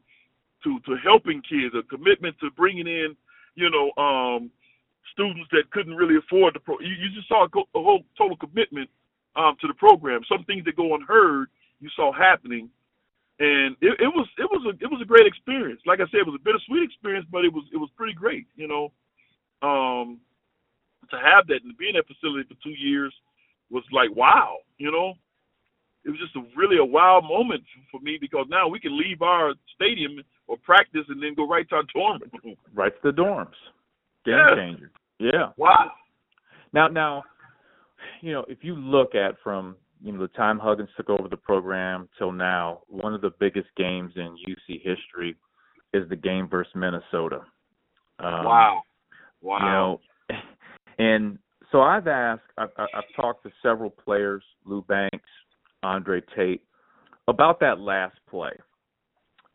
[0.64, 3.16] to to helping kids, a commitment to bringing in,
[3.56, 4.52] you know, um,
[5.14, 6.80] students that couldn't really afford the pro.
[6.80, 8.90] You, you just saw a, a whole total commitment
[9.36, 10.22] um, to the program.
[10.30, 11.50] Some things that go unheard,
[11.80, 12.70] you saw happening,
[13.40, 15.82] and it, it was it was a it was a great experience.
[15.86, 18.48] Like I said, it was a bittersweet experience, but it was it was pretty great.
[18.56, 18.92] You know,
[19.62, 20.20] um,
[21.12, 23.14] to have that and to be in that facility for two years
[23.72, 24.58] was like wow.
[24.78, 25.16] You know,
[26.06, 29.22] it was just a really a wild moment for me because now we can leave
[29.22, 32.56] our stadium or practice and then go right to our dorm room.
[32.74, 33.48] Right to the dorms.
[34.26, 34.56] Game Yeah.
[34.56, 34.92] changer.
[35.20, 35.50] Yeah.
[35.58, 35.92] Wow.
[36.74, 37.24] Now, now,
[38.22, 41.38] you know, if you look at from you know the time Huggins took over the
[41.38, 45.36] program till now, one of the biggest games in UC history
[45.94, 47.42] is the game versus Minnesota.
[48.20, 48.82] Um, wow.
[49.42, 49.60] Wow.
[50.30, 50.40] You know,
[51.00, 51.38] and
[51.72, 55.30] so I've asked, I've, I've talked to several players, Lou Banks,
[55.84, 56.64] Andre Tate,
[57.28, 58.52] about that last play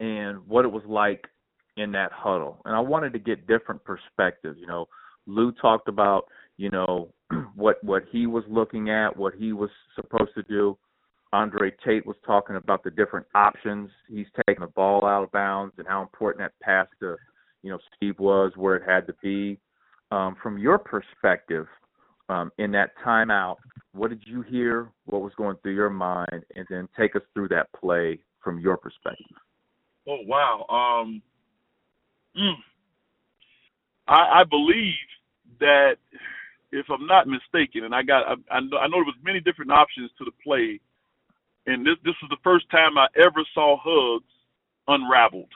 [0.00, 1.26] and what it was like
[1.76, 2.60] in that huddle.
[2.64, 4.58] And I wanted to get different perspectives.
[4.60, 4.88] You know,
[5.26, 6.24] Lou talked about,
[6.56, 7.08] you know,
[7.54, 10.76] what what he was looking at, what he was supposed to do.
[11.32, 13.90] Andre Tate was talking about the different options.
[14.08, 17.16] He's taking the ball out of bounds and how important that pass to,
[17.62, 19.58] you know, Steve was, where it had to be.
[20.10, 21.66] Um, from your perspective,
[22.28, 23.56] um, in that timeout,
[23.92, 24.90] what did you hear?
[25.06, 26.44] What was going through your mind?
[26.54, 29.36] And then take us through that play from your perspective.
[30.08, 30.64] Oh wow.
[30.68, 31.22] Um,
[32.38, 32.54] mm,
[34.06, 34.94] I, I believe
[35.60, 35.96] that
[36.72, 39.40] if I'm not mistaken, and I got I, I know, I know there was many
[39.40, 40.80] different options to the play,
[41.66, 44.32] and this this was the first time I ever saw Hugs
[44.86, 45.52] unraveled.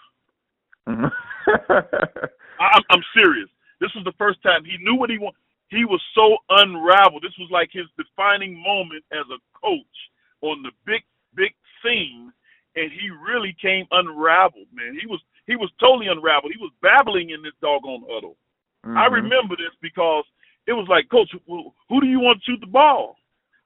[0.88, 1.10] Mhm.
[1.46, 3.48] I, I'm, I'm serious.
[3.80, 5.41] This was the first time he knew what he wanted.
[5.72, 7.22] He was so unraveled.
[7.24, 9.96] This was like his defining moment as a coach
[10.42, 11.00] on the big,
[11.34, 12.30] big scene,
[12.76, 14.68] and he really came unraveled.
[14.72, 16.52] Man, he was he was totally unraveled.
[16.52, 18.36] He was babbling in this doggone huddle.
[18.84, 19.12] I Mhm.
[19.12, 20.24] remember this because
[20.66, 23.16] it was like, Coach, who, who do you want to shoot the ball?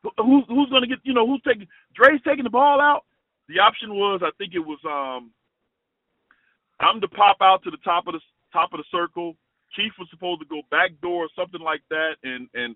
[0.03, 1.01] Who, who's who's going to get?
[1.03, 1.67] You know, who's taking?
[1.95, 3.05] Dre's taking the ball out.
[3.49, 5.31] The option was, I think it was, um,
[6.81, 8.21] I'm to pop out to the top of the
[8.53, 9.37] top of the circle.
[9.77, 12.75] Keith was supposed to go back door or something like that, and and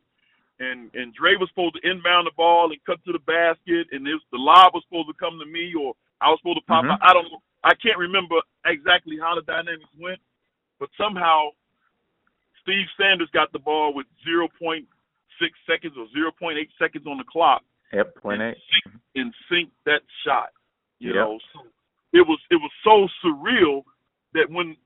[0.60, 4.04] and and Dre was supposed to inbound the ball and cut to the basket, and
[4.06, 6.84] this the lob was supposed to come to me, or I was supposed to pop
[6.84, 6.92] Mhm.
[6.92, 6.98] out.
[7.02, 7.32] I don't.
[7.64, 8.36] I can't remember
[8.66, 10.20] exactly how the dynamics went,
[10.78, 11.50] but somehow
[12.62, 14.86] Steve Sanders got the ball with 0.6
[15.66, 18.58] seconds or 0.8 seconds on the clock Yep, point eight.
[19.14, 20.52] and sink that shot.
[20.98, 21.24] You Yep.
[21.24, 21.66] know, so
[22.12, 23.84] it was it was so surreal
[24.32, 24.76] that when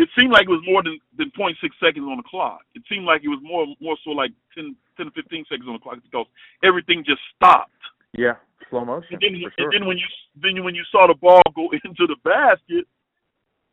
[0.00, 2.62] it seemed like it was more than than 0.6 seconds on the clock.
[2.74, 5.74] It seemed like it was more more so like 10, 10 to 15 seconds on
[5.74, 6.26] the clock because
[6.64, 7.70] everything just stopped.
[8.12, 8.36] Yeah,
[8.70, 9.52] slow motion And then, sure.
[9.58, 10.06] and then when you
[10.42, 12.86] then when you saw the ball go into the basket,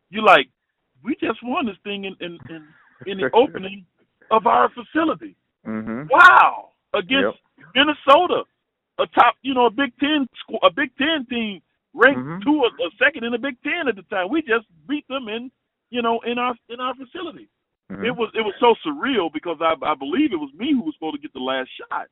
[0.09, 0.49] you're like,
[1.03, 2.67] we just won this thing in in, in,
[3.05, 3.85] in the opening
[4.29, 5.35] of our facility.
[5.65, 6.09] mhm.
[6.09, 7.37] Wow, against
[7.73, 8.43] Minnesota,
[8.99, 10.27] a top, you know, a Big Ten,
[10.63, 11.61] a Big Ten team
[11.93, 12.43] ranked Mhm.
[12.43, 14.29] two or, or second in the Big Ten at the time.
[14.29, 15.49] We just beat them in,
[15.89, 17.49] you know, in our in our facility.
[17.91, 18.05] Mhm.
[18.05, 20.93] It was it was so surreal because I I believe it was me who was
[20.95, 22.07] supposed to get the last shot.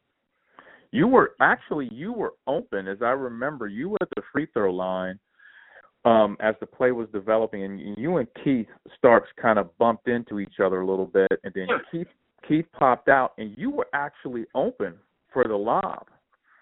[0.92, 3.68] You were actually you were open, as I remember.
[3.68, 5.20] You were at the free throw line
[6.06, 10.40] um, as the play was developing, and you and Keith Starks kind of bumped into
[10.40, 11.68] each other a little bit, and then.
[11.92, 12.08] Keith
[12.48, 14.94] Keith popped out, and you were actually open
[15.34, 16.08] for the lob.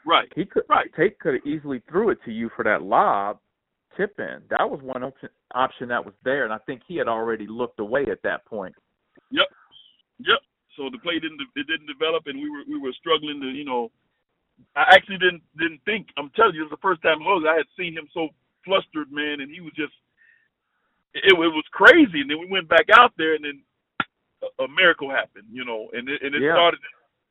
[0.06, 0.32] Right.
[0.36, 0.90] He could Right.
[0.96, 3.40] Tate could have easily threw it to you for that lob
[3.98, 4.42] tip in.
[4.50, 7.80] That was one option option that was there, and I think he had already looked
[7.80, 8.76] away at that point.
[9.32, 9.48] Yep.
[10.20, 10.40] Yep.
[10.78, 13.66] So the play didn't it didn't develop, and we were we were struggling to you
[13.66, 13.92] know.
[14.76, 16.08] I actually didn't didn't think.
[16.18, 17.22] I'm telling you, it was the first time.
[17.26, 18.30] I had seen him so
[18.66, 19.94] flustered, man, and he was just.
[21.14, 23.62] It, it was crazy, and then we went back out there, and then
[24.42, 26.54] a, a miracle happened, you know, and it, and it Yeah.
[26.54, 26.80] started.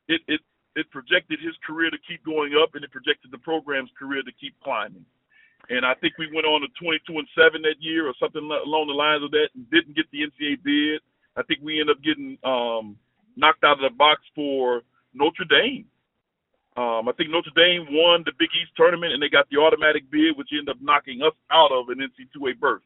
[0.09, 0.41] It it
[0.75, 4.33] it projected his career to keep going up, and it projected the program's career to
[4.33, 5.05] keep climbing.
[5.71, 8.89] And I think we went on to 22 and seven that year, or something along
[8.89, 11.01] the lines of that, and didn't get the NCAA bid.
[11.37, 12.97] I think we ended up getting um,
[13.37, 14.83] knocked out of the box for
[15.15, 15.87] Notre Dame.
[16.77, 20.11] Um, I think Notre Dame won the Big East tournament, and they got the automatic
[20.11, 22.83] bid, which ended up knocking us out of an NC2A berth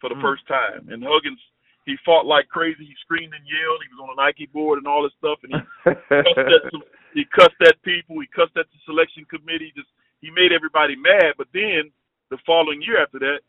[0.00, 0.22] for the Hmm.
[0.22, 0.88] first time.
[0.90, 1.40] And Huggins,
[1.86, 2.84] he fought like crazy.
[2.84, 3.82] He screamed and yelled.
[3.82, 5.94] He was on a Nike board and all this stuff, and he
[6.34, 6.82] cussed at some,
[7.14, 8.18] he cussed at people.
[8.20, 9.72] He cussed at the selection committee.
[9.76, 9.88] Just
[10.20, 11.34] he made everybody mad.
[11.38, 11.90] But then
[12.30, 13.40] the following year after that,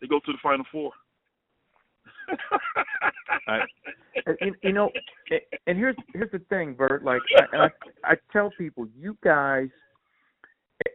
[0.00, 0.92] they go to the Final Four.
[3.48, 3.60] I,
[4.40, 4.90] and, you know,
[5.66, 7.04] and here's here's the thing, Bert.
[7.04, 7.68] Like, I, I,
[8.04, 9.68] I tell people, you guys,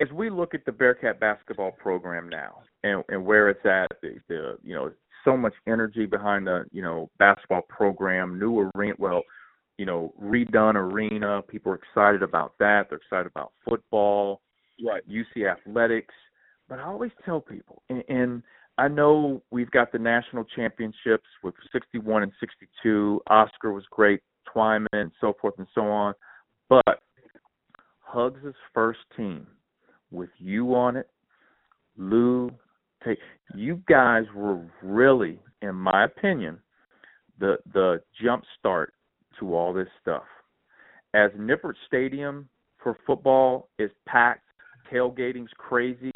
[0.02, 4.16] as we look at the Bearcat basketball program now, and and where it's at, the,
[4.28, 4.92] the you know,
[5.24, 9.22] so much energy behind the you know basketball program, new arena, well,
[9.78, 11.42] you know, redone arena.
[11.48, 12.88] People are excited about that.
[12.90, 14.42] They're excited about football,
[14.86, 15.04] right?
[15.10, 16.14] UC athletics.
[16.70, 18.44] But I always tell people, and, and
[18.78, 23.22] I know we've got the national championships with 61 and 62.
[23.28, 24.22] Oscar was great,
[24.56, 26.14] Twyman, and so forth and so on.
[26.70, 27.02] But
[28.00, 29.48] Hugs' first team
[30.12, 31.10] with you on it,
[31.98, 32.52] Lou,
[33.04, 33.18] take
[33.56, 36.60] you guys were really, in my opinion,
[37.40, 38.94] the the jump start
[39.40, 40.24] to all this stuff.
[41.14, 42.48] As Nippert Stadium
[42.82, 44.46] for football is packed,
[44.92, 46.12] tailgating's crazy.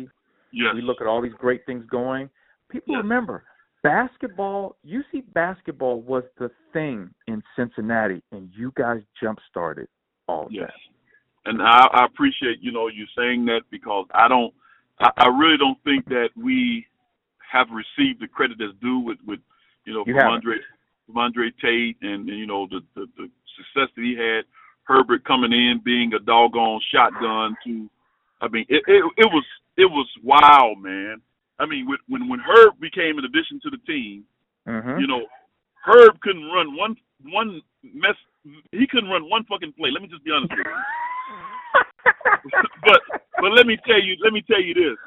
[0.53, 0.73] Yes.
[0.75, 2.30] We look at all these great things going
[2.73, 3.03] people yes.
[3.03, 3.43] remember
[3.84, 9.88] basketball UC basketball was the thing in Cincinnati and you guys jump started
[10.27, 10.67] all yes.
[10.67, 11.51] that.
[11.51, 14.53] And I, I appreciate, you know, you saying that because I don't
[14.99, 16.85] I, I really don't think that we
[17.51, 19.39] have received the credit that's due with, with
[19.85, 20.55] you know, you from Andre
[21.05, 24.45] from Andre Tate and, and you know, the, the the success that he had,
[24.85, 27.89] Herbert coming in being a doggone shotgun to
[28.44, 29.45] I mean, it, it it was
[29.78, 31.22] it was wild, man.
[31.60, 34.26] I mean, when when Herb became an addition to the team,
[34.68, 34.99] mm-hmm.
[34.99, 35.24] you know,
[35.86, 38.20] Herb couldn't run one one mess.
[38.72, 39.91] He couldn't run one fucking play.
[39.91, 40.74] Let me just be honest with you.
[42.84, 42.99] but
[43.40, 44.99] but let me tell you let me tell you this.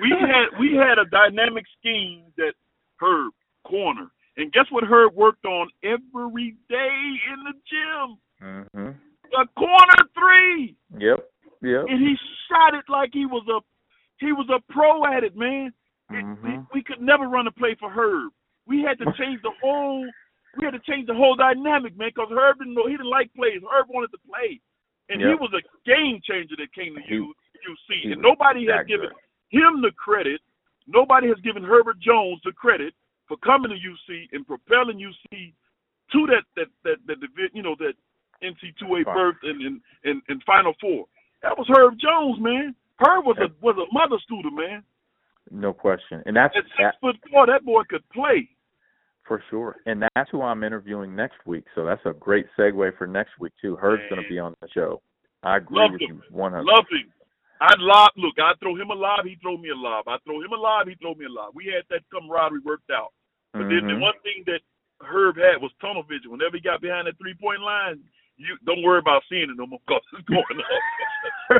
[0.00, 2.54] We had we had a dynamic scheme that
[3.00, 3.32] Herb
[3.66, 4.06] corner,
[4.36, 8.18] and guess what Herb worked on every day in the gym.
[8.40, 8.90] Mm-hmm.
[9.32, 10.76] The corner three.
[11.00, 11.33] Yep.
[11.64, 11.86] Yep.
[11.88, 12.14] And he
[12.48, 13.60] shot it like he was a
[14.20, 15.72] he was a pro at it, man.
[16.12, 16.46] Mm-hmm.
[16.46, 18.32] we, we could never run a play for Herb.
[18.66, 20.06] We had to change the whole.
[20.58, 23.32] We had to change the whole dynamic, man, because Herb didn't know he didn't like
[23.34, 23.64] plays.
[23.64, 24.60] Herb wanted to play,
[25.08, 25.30] and yep.
[25.30, 28.12] he was a game changer that came to he, UC.
[28.12, 29.08] And nobody has given
[29.48, 30.40] him the credit.
[30.86, 32.92] Nobody has given Herbert Jones the credit
[33.26, 35.54] for coming to UC and propelling UC
[36.12, 37.18] to that that that that,
[37.54, 37.94] you know that
[38.44, 41.06] NC2A berth and, and and and Final Four.
[41.44, 42.74] That was Herb Jones, man.
[42.98, 44.82] Herb was a was a mother student, man.
[45.50, 47.46] No question, and that's at six that, foot four.
[47.46, 48.48] That boy could play.
[49.28, 51.64] For sure, and that's who I'm interviewing next week.
[51.74, 53.76] So that's a great segue for next week too.
[53.76, 55.02] Herb's going to be on the show.
[55.42, 56.22] I agree Love with him.
[56.24, 56.64] you 100.
[56.64, 57.12] Love him.
[57.60, 58.10] I'd lob.
[58.16, 59.24] Look, I'd throw him a lob.
[59.24, 60.08] He'd throw me a lob.
[60.08, 60.88] I throw him a lob.
[60.88, 61.52] He'd throw me a lob.
[61.54, 63.12] We had that camaraderie worked out.
[63.52, 63.86] But mm-hmm.
[63.86, 64.60] then the one thing that
[65.00, 66.32] Herb had was tunnel vision.
[66.32, 68.00] Whenever he got behind that three point line,
[68.36, 70.64] you don't worry about seeing it no more because it's going up.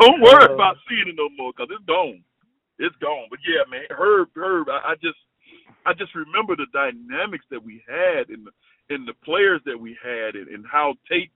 [0.00, 2.22] don't worry uh, about seeing it no more because it's gone.
[2.78, 3.26] It's gone.
[3.30, 5.18] But yeah, man, Herb, Herb, I, I just,
[5.86, 9.96] I just remember the dynamics that we had and the, and the players that we
[10.02, 11.30] had and, and how Tate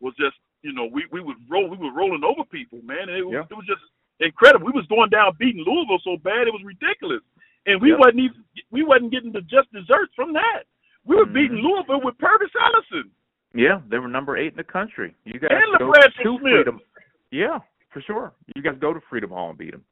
[0.00, 3.08] was just, you know, we we would roll, we were rolling over people, man.
[3.08, 3.42] It, yeah.
[3.48, 3.82] it was just
[4.20, 4.66] incredible.
[4.66, 7.22] We was going down beating Louisville so bad it was ridiculous,
[7.66, 7.98] and we yep.
[7.98, 10.70] wasn't even we wasn't getting the just desserts from that.
[11.04, 11.66] We were beating mm-hmm.
[11.66, 13.10] Louisville with Pervis Ellison.
[13.54, 15.14] Yeah, they were number eight in the country.
[15.24, 16.38] You guys and go to.
[16.40, 16.80] Freedom.
[17.30, 17.58] Yeah,
[17.92, 18.32] for sure.
[18.54, 19.84] You guys go to Freedom Hall and beat them.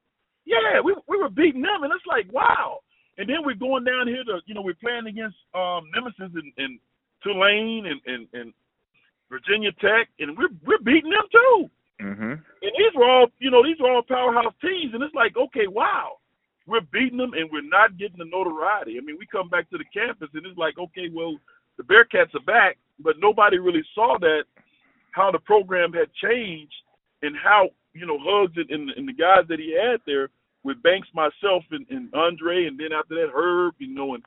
[0.47, 2.79] Yeah, we we were beating them, and it's like wow.
[3.19, 6.53] And then we're going down here to you know we're playing against um Memphis and,
[6.57, 6.79] and
[7.23, 8.53] Tulane and, and and
[9.29, 11.71] Virginia Tech, and we're we're beating them too.
[12.01, 12.33] Mm-hmm.
[12.33, 15.67] And these were all you know these were all powerhouse teams, and it's like okay,
[15.69, 16.20] wow
[16.67, 18.97] we're beating them and we're not getting the notoriety.
[18.99, 21.37] I mean, we come back to the campus and it's like, okay, well,
[21.77, 24.45] the Bearcats are back, but nobody really saw that
[25.13, 26.75] how the program had changed
[27.23, 30.29] and how you know Hugs and, and, and the guys that he had there
[30.63, 34.23] with Banks, myself, and, and Andre, and then after that Herb, you know, and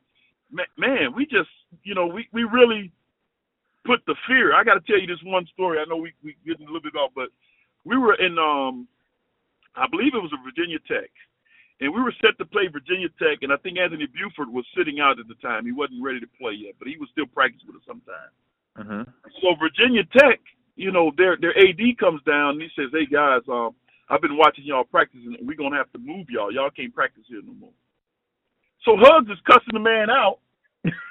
[0.78, 1.50] man, we just
[1.84, 2.92] you know we we really
[3.86, 4.54] put the fear.
[4.54, 5.80] I got to tell you this one story.
[5.80, 7.30] I know we we getting a little bit off, but
[7.86, 8.88] we were in um
[9.76, 11.10] I believe it was a Virginia Tech
[11.84, 15.04] and we were set to play Virginia Tech, and I think Anthony Buford was sitting
[15.04, 15.66] out at the time.
[15.68, 18.32] He wasn't ready to play yet, but he was still practicing with us sometime.
[18.80, 19.04] Mm-hmm.
[19.44, 20.40] So Virginia Tech,
[20.80, 23.76] you know, their their AD comes down and he says, "Hey guys, um,
[24.08, 25.36] I've been watching y'all practicing.
[25.36, 26.56] And we're gonna have to move y'all.
[26.56, 27.76] Y'all can't practice here no more."
[28.88, 30.40] So Hugs is cussing the man out,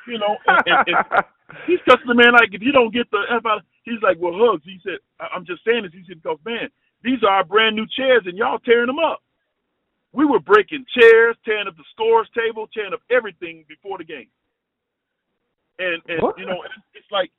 [0.08, 1.24] you know, and, and, and
[1.68, 4.32] he's cussing the man like, "If you don't get the F out," he's like, "Well,
[4.34, 6.72] Hugs," he said, "I'm just saying this." He said, "Because man,
[7.04, 9.20] these are our brand new chairs, and y'all tearing them up."
[10.12, 14.28] We were breaking chairs, tearing up the scores table, tearing up everything before the game.
[15.78, 16.38] And and what?
[16.38, 16.62] you know,
[16.94, 17.30] it's like,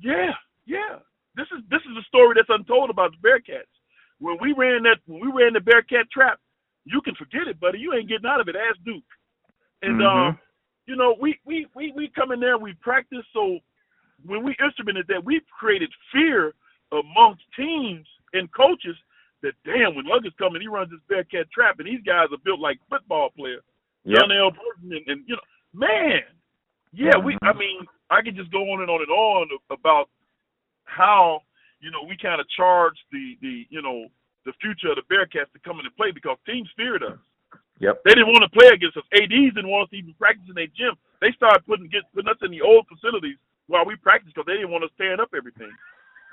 [0.00, 0.32] yeah,
[0.66, 0.98] yeah.
[1.36, 3.70] This is this is a story that's untold about the Bearcats.
[4.18, 6.38] When we ran that when we ran the Bearcat trap,
[6.84, 7.78] you can forget it, buddy.
[7.78, 8.56] You ain't getting out of it.
[8.56, 9.04] Ask Duke.
[9.82, 10.28] And Mhm.
[10.28, 10.38] um,
[10.86, 13.24] you know, we we we we come in there, we practice.
[13.32, 13.58] So
[14.24, 16.54] when we instrumented that, we've created fear
[16.92, 18.96] amongst teams and coaches
[19.42, 22.60] that damn, when Huggins coming, he runs this Bearcat trap, and these guys are built
[22.60, 23.62] like football players.
[24.04, 24.18] Yep.
[24.18, 26.22] Donnell Burton and, and you know, man,
[26.92, 27.36] yeah, we.
[27.42, 30.08] I mean, I could just go on and on and on about
[30.84, 31.40] how
[31.80, 34.06] you know we kind of charge the the you know
[34.44, 37.18] the future of the Bearcats to come in and play because teams feared us.
[37.78, 38.02] Yep.
[38.04, 39.06] They didn't want to play against us.
[39.14, 40.94] ADs didn't want us to even practice in their gym.
[41.20, 44.58] They started putting get putting us in the old facilities while we practiced because they
[44.58, 45.72] didn't want us tearing up everything.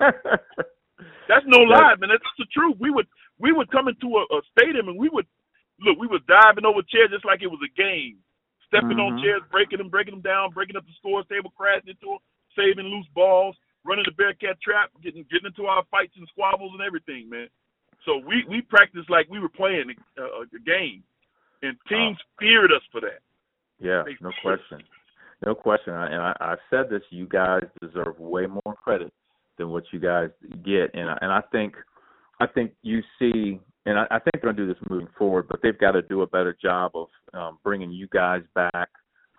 [1.50, 2.10] No lie, man.
[2.10, 2.76] That's the truth.
[2.78, 3.06] We would
[3.38, 5.26] we would come into a, a stadium and we would
[5.80, 5.98] look.
[5.98, 8.18] We was diving over chairs just like it was a game,
[8.68, 9.22] stepping on Mhm.
[9.22, 12.18] chairs, breaking them, breaking them down, breaking up the scores table, crashing into them,
[12.54, 16.82] saving loose balls, running the Bearcat trap, getting getting into our fights and squabbles and
[16.82, 17.48] everything, man.
[18.04, 21.02] So we we practiced like we were playing a, a, a game,
[21.62, 23.20] and teams feared us for that.
[23.78, 24.82] Yeah, They no question.
[25.44, 25.94] No question.
[25.94, 29.10] And I, I've said this, you guys deserve way more credit
[29.60, 30.30] than what you guys
[30.64, 30.90] get.
[30.94, 31.74] And I, and I think,
[32.40, 35.46] I think you see, and I, I think they're going to do this moving forward,
[35.48, 38.88] but they've got to do a better job of um, bringing you guys back,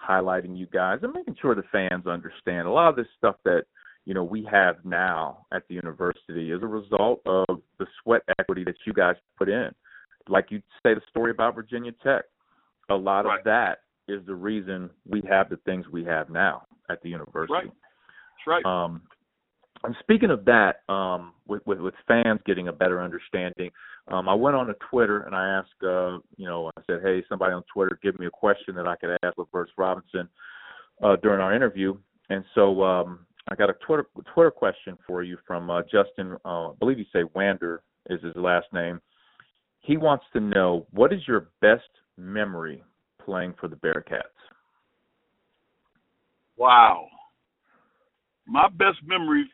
[0.01, 3.63] highlighting you guys, and making sure the fans understand a lot of this stuff that,
[4.05, 8.63] you know, we have now at the university is a result of the sweat equity
[8.63, 9.69] that you guys put in.
[10.29, 12.23] Like you say the story about Virginia Tech.
[12.89, 13.39] A lot Right.
[13.39, 17.53] of that is the reason we have the things we have now at the university.
[17.53, 17.65] Right.
[17.65, 18.65] That's right.
[18.65, 19.01] Um,
[19.83, 23.71] and speaking of that, um, with, with with fans getting a better understanding,
[24.07, 27.23] um, I went on to Twitter and I asked, uh, you know, I said, hey,
[27.27, 30.27] somebody on Twitter, give me a question that I could ask Levertis Robinson
[31.03, 31.95] uh, during our interview.
[32.29, 36.37] And so um, I got a Twitter Twitter question for you from uh, Justin.
[36.45, 39.01] Uh, I believe you say Wander is his last name.
[39.81, 42.83] He wants to know what is your best memory
[43.23, 44.21] playing for the Bearcats.
[46.55, 47.07] Wow.
[48.45, 49.45] My best memory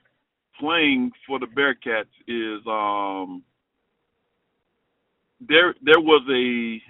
[0.60, 3.44] playing for the Bearcats is um
[5.40, 6.82] there there was a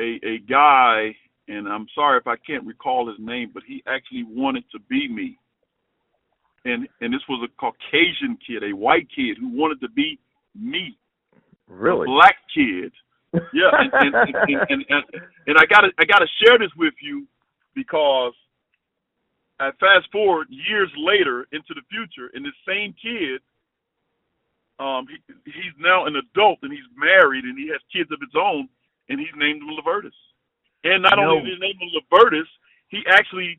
[0.00, 1.14] a a guy
[1.48, 5.08] and I'm sorry if I can't recall his name, but he actually wanted to be
[5.08, 5.38] me.
[6.64, 10.18] And and this was a Caucasian kid, a white kid who wanted to be
[10.54, 10.96] me.
[11.68, 12.04] Really?
[12.04, 12.92] A black kid.
[13.52, 15.04] Yeah, and and, and, and, and,
[15.46, 17.26] and I gotta I gotta share this with you
[17.74, 18.32] because
[19.58, 23.40] I fast forward years later into the future, and this same kid,
[24.78, 25.16] um, he,
[25.50, 28.68] he's now an adult and he's married and he has kids of his own,
[29.08, 30.12] and he's named him Levertis.
[30.84, 31.30] And not No.
[31.38, 32.46] only did he name him Levertis,
[32.88, 33.58] he actually,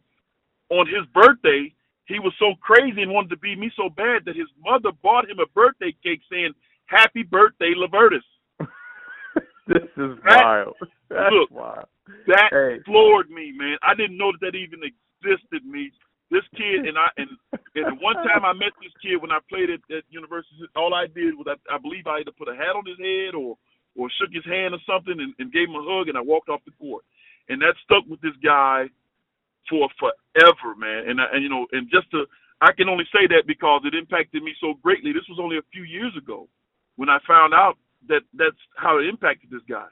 [0.70, 1.74] on his birthday,
[2.06, 5.30] he was so crazy and wanted to be me so bad that his mother bought
[5.30, 6.54] him a birthday cake saying,
[6.86, 8.24] "Happy birthday, Levertis."
[9.68, 10.76] this is That- wild.
[11.10, 11.86] That's look, wild.
[12.28, 12.80] That Hey.
[12.86, 13.78] floored me, man.
[13.82, 15.02] I didn't know that that even existed.
[15.66, 15.92] Me,
[16.32, 17.30] this kid, and I, and
[17.76, 20.94] and the one time I met this kid when I played at, at university, all
[20.94, 23.58] I did was I, I believe I either put a hat on his head or
[23.96, 26.50] or shook his hand or something and, and gave him a hug, and I walked
[26.50, 27.04] off the court,
[27.50, 28.90] and that stuck with this guy
[29.70, 31.10] for forever, man.
[31.10, 32.26] And I, and you know, and just to,
[32.62, 35.14] I can only say that because it impacted me so greatly.
[35.14, 36.48] This was only a few years ago
[36.96, 37.78] when I found out
[38.10, 39.88] that that's how it impacted this guy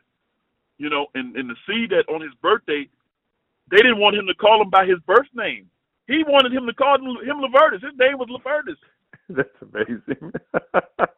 [0.77, 2.88] you know, and, and to see that on his birthday,
[3.72, 5.70] they didn't want him to call him by his birth name.
[6.08, 7.82] He wanted him to call him, him Levertis.
[7.84, 8.78] His name was Levertis.
[9.30, 10.32] That's amazing.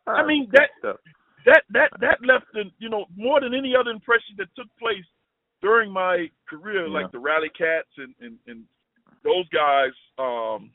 [0.07, 0.97] I mean, that- stuff.
[1.45, 5.05] That that that left, an, you know, more than any other impression that took place
[5.61, 6.93] during my career, Yeah.
[6.93, 8.63] like the Rally Cats and and and
[9.23, 10.71] those guys um,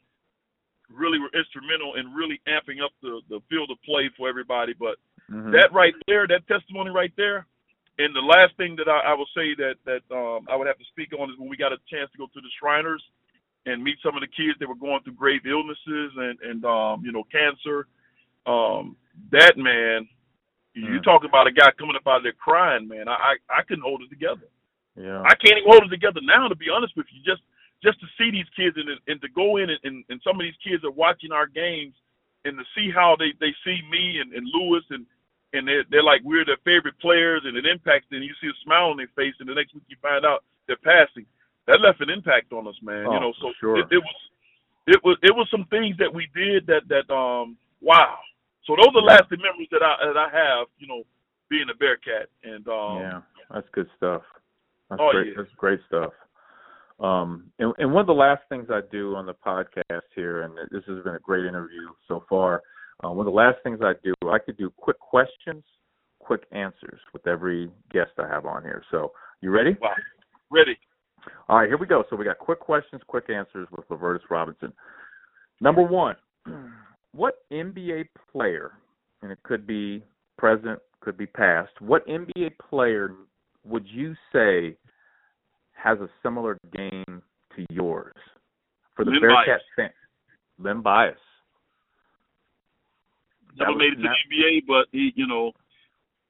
[0.91, 4.73] really were instrumental in really amping up the the field of play for everybody.
[4.73, 4.97] But
[5.31, 5.53] Mhm.
[5.53, 7.47] that right there, that testimony right there.
[8.05, 10.79] And the last thing that I, I will say that that um, I would have
[10.79, 13.03] to speak on is when we got a chance to go to the Shriners
[13.67, 17.03] and meet some of the kids that were going through grave illnesses and and um,
[17.05, 17.87] you know cancer.
[18.47, 18.97] Um,
[19.31, 20.09] that man,
[20.75, 21.05] you Mm.
[21.05, 23.09] talk about a guy coming up out of there crying, man.
[23.09, 24.49] I, I I couldn't hold it together.
[24.97, 25.23] yeah.
[25.23, 27.23] I can't even hold it together now, to be honest with you.
[27.25, 27.43] Just
[27.83, 30.43] just to see these kids and and to go in and, and, and some of
[30.45, 31.95] these kids are watching our games
[32.45, 35.07] and to see how they they see me and, and Lewis and
[35.53, 38.23] and they're, they're like we're their favorite players and it impacts them.
[38.23, 40.81] You see a smile on their face and the next week you find out they're
[40.81, 41.27] passing.
[41.67, 43.07] That left an impact on us, man.
[43.07, 43.79] Oh, you know, so sure.
[43.79, 44.19] it, it was
[44.87, 48.19] it was it was some things that we did that that um wow.
[48.67, 51.03] So those are lasting memories that I that I have, you know,
[51.49, 53.21] being a Bearcat and um yeah,
[53.53, 54.23] that's good stuff.
[54.91, 55.29] That's Oh, great.
[55.29, 55.33] yeah.
[55.37, 56.13] That's great stuff.
[57.01, 60.55] Um, and, and one of the last things I do on the podcast here, and
[60.71, 62.63] this has been a great interview so far.
[63.05, 65.65] Uh, one of the last things I do, I could do quick questions,
[66.21, 68.83] quick answers with every guest I have on here.
[68.91, 69.77] So, you ready?
[69.81, 69.95] wow.
[70.51, 70.79] Ready.
[71.49, 72.05] All right, here we go.
[72.11, 74.73] So we got quick questions, quick answers with Levertis Robinson.
[75.61, 76.17] Number one,
[77.13, 78.73] what NBA player,
[79.23, 80.03] and it could be
[80.37, 83.15] present, could be past, what NBA player
[83.65, 84.77] would you say
[85.73, 87.23] has a similar game
[87.57, 88.15] to yours
[88.95, 89.91] for the Len Bearcat fan?
[90.59, 91.17] Len Bias.
[93.59, 95.53] Never made it to not- the NBA, but he, you know,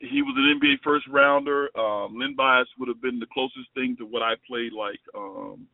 [0.00, 1.68] he was an NBA first rounder.
[1.78, 5.66] Um, Len Bias would have been the closest thing to what I played like um,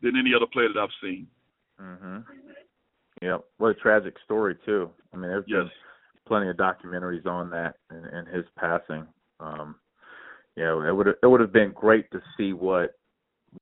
[0.00, 1.26] than any other player that I've seen.
[1.80, 2.24] Mhm.
[3.20, 3.44] Yep.
[3.58, 4.90] What a tragic story too.
[5.12, 5.64] I mean, there's Yes.
[5.64, 5.70] been
[6.26, 9.06] plenty of documentaries on that and, and his passing.
[9.40, 9.76] Um,
[10.56, 12.98] you know, it would it would have been great to see what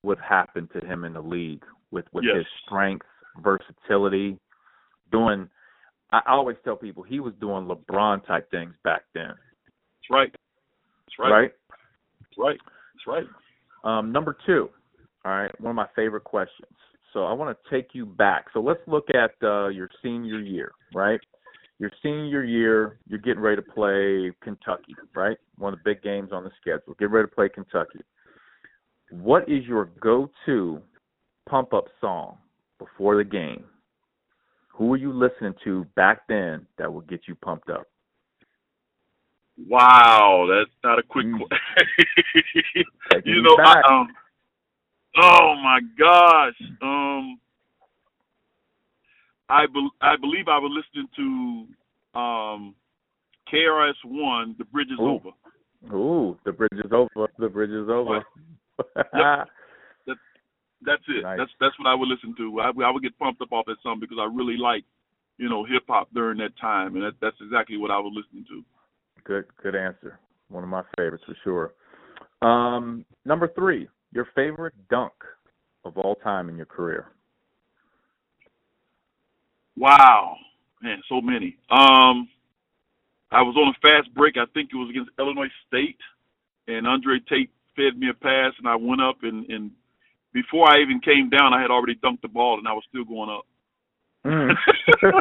[0.03, 2.37] would happen to him in the league with with Yes.
[2.37, 3.07] his strength,
[3.39, 4.39] versatility,
[5.11, 5.51] doing.
[6.13, 10.33] I always tell people he was doing LeBron type things back then, That's right.
[10.33, 11.31] That's right.
[11.31, 11.53] right?
[12.21, 12.59] That's right.
[12.95, 13.99] That's right.
[13.99, 14.69] Um, number two,
[15.25, 16.73] all right, one of my favorite questions.
[17.13, 18.47] So I want to take you back.
[18.53, 21.21] So let's look at uh, your senior year, right?
[21.79, 25.37] Your senior year, you're getting ready to play Kentucky, right?
[25.59, 26.95] One of the big games on the schedule.
[26.99, 28.01] Get ready to play Kentucky.
[29.11, 30.81] What is your go-to
[31.49, 32.39] pump-up song
[32.79, 33.65] before the game?
[34.77, 37.87] Who were you listening to back then that would get you pumped up?
[39.69, 41.25] Wow, that's not a quick.
[41.27, 41.39] Mm.
[41.39, 43.57] que- you know.
[43.65, 44.09] I, um,
[45.17, 47.41] oh my gosh, um,
[49.49, 52.75] I be, I believe I was listening to um,
[53.51, 55.09] KRS One, "The Bridge Is Ooh.
[55.09, 55.31] Over."
[55.95, 57.31] Ooh, the bridge is over.
[57.39, 58.23] The bridge is over.
[60.87, 61.23] That's it.
[61.25, 61.39] Nice.
[61.39, 62.61] That's that's what I would listen to.
[62.61, 64.85] I, I would get pumped up off that song because I really like,
[65.37, 68.47] you know, hip hop during that time, and that, that's exactly what I was listening
[68.49, 68.63] to.
[69.25, 70.21] Good, good answer.
[70.49, 72.49] One of my favorites for sure.
[72.49, 75.13] Um, number three, your favorite dunk
[75.85, 77.09] of all time in your career.
[79.77, 80.37] Wow,
[80.83, 81.57] man, so many.
[81.69, 82.29] Um,
[83.33, 84.37] I was on a fast break.
[84.37, 85.99] I think it was against Illinois State,
[86.69, 89.71] and Andre Tate fed me a pass, and I went up, and, and
[90.37, 93.05] before I even came down, I had already dunked the ball, and I was still
[93.09, 93.45] going up.
[94.27, 94.53] Mm.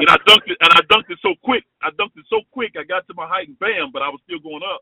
[0.00, 1.64] and I dunked it, and I dunked it so quick.
[1.82, 2.72] I dunked it so quick.
[2.80, 3.90] I got to my height, and bam!
[3.92, 4.80] But I was still going up,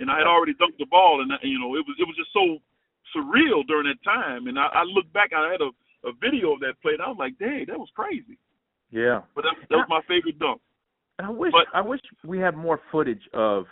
[0.00, 2.16] and I had already dunked the ball, and I, you know, it was it was
[2.16, 2.58] just so
[3.14, 4.46] surreal during that time.
[4.48, 5.70] And I, I look back, I had a,
[6.08, 8.38] a video of that play, and I was like, dang, that was crazy.
[8.90, 10.60] yeah, But that, that was my favorite dunk.
[11.18, 13.66] I wish But- I wish we had more footage of,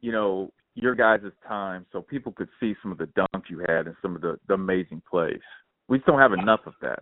[0.00, 3.86] you know, your guys' time so people could see some of the dunks you had
[3.86, 5.40] and some of the, the amazing plays.
[5.88, 7.00] We just don't have enough of that.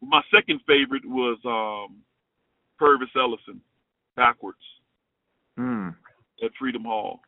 [0.00, 1.98] My second favorite was um,
[2.80, 3.60] Pervis Ellison,
[4.16, 4.58] backwards
[5.58, 5.94] Mm.
[6.42, 7.20] at Freedom Hall.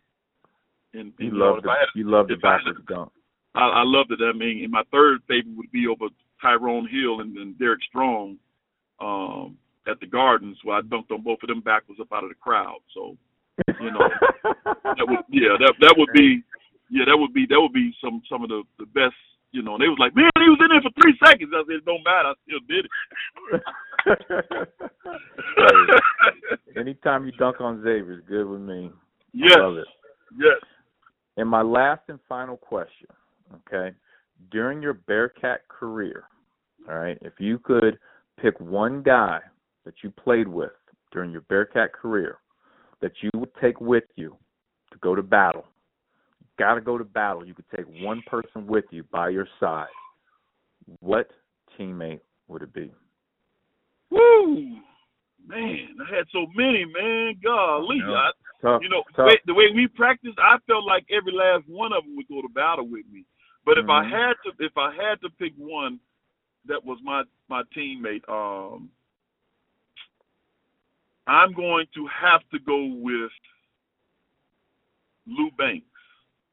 [0.94, 3.12] And, and You you know, the I you love the I had- backwards dunk.
[3.55, 4.20] I, I loved it.
[4.23, 6.06] I mean, and my third favorite would be over
[6.40, 8.39] Tyrone Hill and, and Derek Strong
[9.01, 12.31] um, at the Gardens, where I dunked on both of them backwards up out of
[12.31, 12.78] the crowd.
[12.94, 13.16] So
[13.81, 14.09] you know,
[14.44, 16.43] that would yeah, that that would be
[16.90, 19.14] yeah, that would be that would be some some of the the best.
[19.52, 21.52] You know, and they was like, man, he was in there for three seconds.
[21.55, 22.90] I said, it don't matter, I still did it.
[26.76, 28.90] Anytime you dunk on Xavier is good with me.
[29.32, 29.86] yes, I love it.
[30.36, 30.59] yes.
[31.36, 33.06] And my last and final question,
[33.55, 33.94] okay?
[34.51, 36.24] During your Bearcat career,
[36.89, 37.97] all right, if you could
[38.43, 39.39] pick one guy
[39.85, 40.72] that you played with
[41.12, 42.39] during your Bearcat career
[43.05, 44.35] that you would take with you
[44.90, 45.66] to go to battle,
[46.59, 47.44] got to go to battle.
[47.44, 49.93] You could take one person with you by your side.
[51.01, 51.28] What
[51.78, 52.90] teammate would it be?
[54.09, 54.55] Woo,
[55.47, 57.35] man, I had so many, man.
[57.44, 58.14] Golly, Yeah.
[58.14, 58.31] I,
[58.62, 59.26] Tough, you know, the tough.
[59.26, 62.40] way, the way we practiced, I felt like every last one of them would go
[62.40, 63.26] to battle with me.
[63.66, 64.10] But if I Mhm.
[64.10, 66.01] had to, if I had to pick one,
[66.64, 68.26] that was my my teammate.
[68.31, 68.90] Um,
[71.26, 73.30] I'm going to have to go with
[75.26, 75.86] Lou Banks.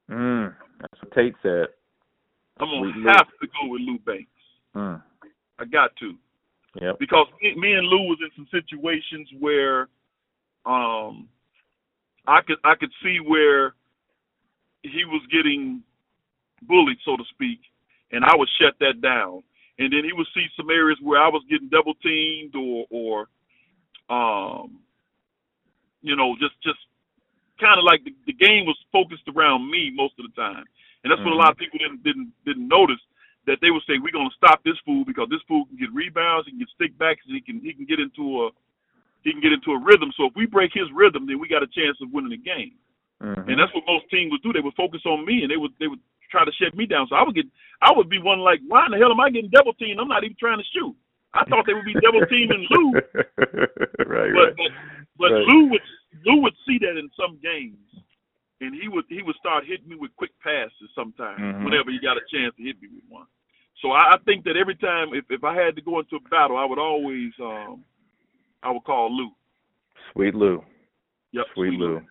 [0.09, 1.67] Mm, that's what Tate said.
[2.59, 4.29] I'm gonna Sweet have to go with Lou Banks.
[4.75, 5.01] Mm,
[5.59, 6.13] I got to.
[6.81, 6.99] yep.
[6.99, 9.89] because me, me and Lou was in some situations where
[10.65, 11.27] um
[12.27, 13.73] I could I could see where
[14.83, 15.83] he was getting
[16.63, 17.59] bullied, so to speak,
[18.11, 19.43] and I would shut that down.
[19.79, 23.27] And then he would see some areas where I was getting double teamed or or
[24.11, 24.81] um
[26.01, 26.79] you know, just just
[27.61, 30.65] kind of like the, the game was focused around me most of the time.
[31.03, 33.01] And that's what a lot of people didn't didn't didn't notice
[33.47, 35.89] that they would say we're going to stop this fool because this fool can get
[35.93, 38.49] rebounds, he can get stick backs, and he can he can get into a
[39.23, 40.11] he can get into a rhythm.
[40.17, 42.77] So if we break his rhythm, then we got a chance of winning the game.
[43.21, 43.49] Mhm.
[43.49, 44.53] And that's what most teams would do.
[44.53, 47.05] They would focus on me, and they would they would try to shut me down.
[47.07, 47.45] So I would get,
[47.81, 49.99] I would be one like, why in the hell am I getting double teamed?
[49.99, 50.95] I'm not even trying to shoot.
[51.33, 52.91] I thought they would be double teaming Lou.
[54.05, 54.55] right, but, right.
[54.57, 54.71] but
[55.17, 55.45] but Right.
[55.47, 55.81] Lou would
[56.25, 57.77] Lou would see that in some games,
[58.59, 61.63] and he would he would start hitting me with quick passes sometimes Mhm.
[61.65, 63.27] whenever he got a chance to hit me with one.
[63.81, 66.29] So I, I think that every time if if I had to go into a
[66.29, 67.83] battle, I would always um
[68.63, 69.31] I would call Lou.
[70.13, 70.63] Sweet Lou.
[71.31, 72.01] Yep, Sweet Lou.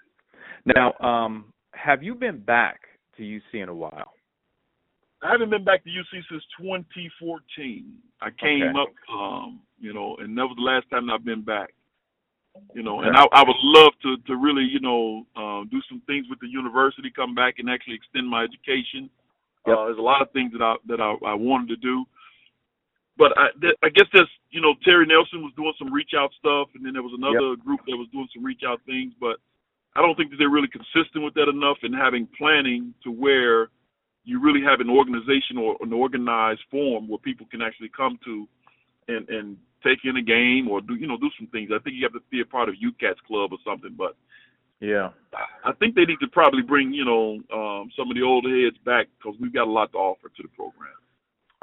[0.65, 2.81] Now, um, have you been back
[3.17, 4.13] to UC in a while?
[5.23, 7.99] I haven't been back to UC since 2014.
[8.23, 8.81] I came Okay.
[8.81, 11.75] up, um, you know, and that was the last time I've been back.
[12.75, 16.03] You know, and I, I would love to to really, you know, um, do some
[16.07, 19.09] things with the university, come back and actually extend my education.
[19.67, 19.77] Yep.
[19.77, 22.05] Uh, there's a lot of things that I that I, I wanted to do,
[23.17, 26.33] but I th- I guess there's you know Terry Nelson was doing some reach out
[26.39, 29.39] stuff, and then there was another group that was doing some reach out things, but
[29.95, 33.71] I don't think that they're really consistent with that enough and having planning to where
[34.25, 38.47] you really have an organization or an organized form where people can actually come to
[39.09, 41.71] and and take in a game or do you know do some things.
[41.75, 44.17] I think you have to be a part of UCAT's club or something, but
[44.81, 45.11] Yeah.
[45.65, 48.79] I think they need to probably bring you know um, some of the older heads
[48.85, 50.93] back because we've got a lot to offer to the program.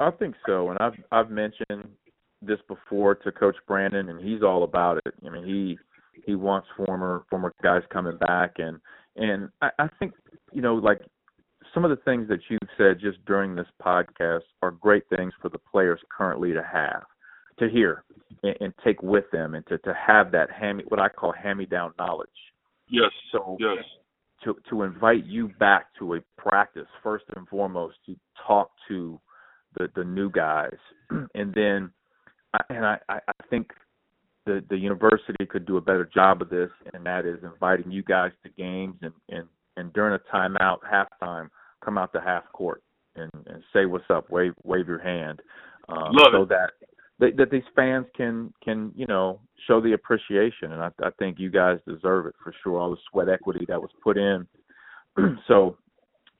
[0.00, 1.88] I think so, and I've I've mentioned
[2.40, 5.14] this before to Coach Brannen, and he's all about it.
[5.26, 5.78] I mean, he
[6.24, 8.78] he wants former former guys coming back, and
[9.16, 10.12] and I, I think
[10.52, 11.00] you know like
[11.78, 15.48] some of the things that you've said just during this podcast are great things for
[15.48, 17.04] the players currently to have,
[17.60, 18.02] to hear,
[18.42, 21.56] and, and take with them, and to to have that hand what I call hand
[21.56, 22.28] me down knowledge.
[22.88, 23.12] Yes.
[23.30, 23.84] So Yes.
[24.42, 29.20] to to invite you back to a practice first and foremost to talk to
[29.78, 30.76] the the new guys
[31.10, 31.92] and then
[32.70, 33.70] and I I I think
[34.46, 38.02] the the university could do a better job of this and that is inviting you
[38.02, 39.46] guys to games and and
[39.76, 41.50] and during a timeout halftime
[41.84, 42.82] come out to half court
[43.16, 45.40] and and say what's up wave wave your hand
[45.88, 46.48] um so it.
[46.48, 46.70] that
[47.18, 51.38] that, that these fans can can you know show the appreciation and I, I think
[51.38, 54.46] you guys deserve it for sure all the sweat equity that was put in
[55.48, 55.76] so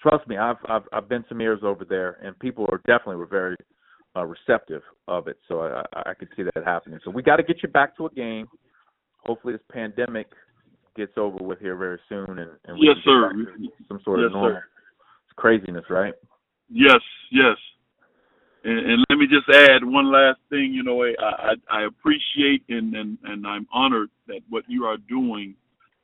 [0.00, 3.26] trust me I've I've I've been some years over there and people are definitely were
[3.26, 3.56] very
[4.16, 7.36] uh, receptive of it so I I I could see that happening so we got
[7.36, 8.46] to get you back to a game
[9.24, 10.28] hopefully this pandemic
[10.96, 13.28] gets over with here very soon and, and we Yes, can get sir.
[13.28, 14.64] back to some sort Yes, of normal sir.
[15.38, 16.14] Craziness right
[16.68, 17.00] Yes,
[17.30, 17.56] yes.
[18.64, 20.72] And, and let me just add one last thing.
[20.72, 24.96] You know, I I, I appreciate and, and and I'm honored that what you are
[25.08, 25.54] doing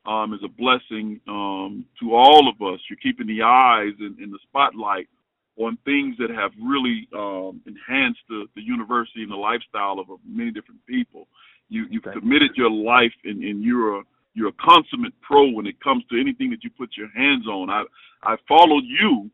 [0.06, 2.80] um, is a blessing um, to all of us.
[2.88, 5.08] You're keeping the eyes in, in the spotlight
[5.56, 10.50] on things that have really um, enhanced the, the university and the lifestyle of many
[10.50, 11.26] different people.
[11.68, 12.00] You you.
[12.00, 14.02] committed your life and, and you're a
[14.34, 17.70] you're a consummate pro when it comes to anything that you put your hands on.
[17.70, 17.84] I
[18.22, 19.30] I followed you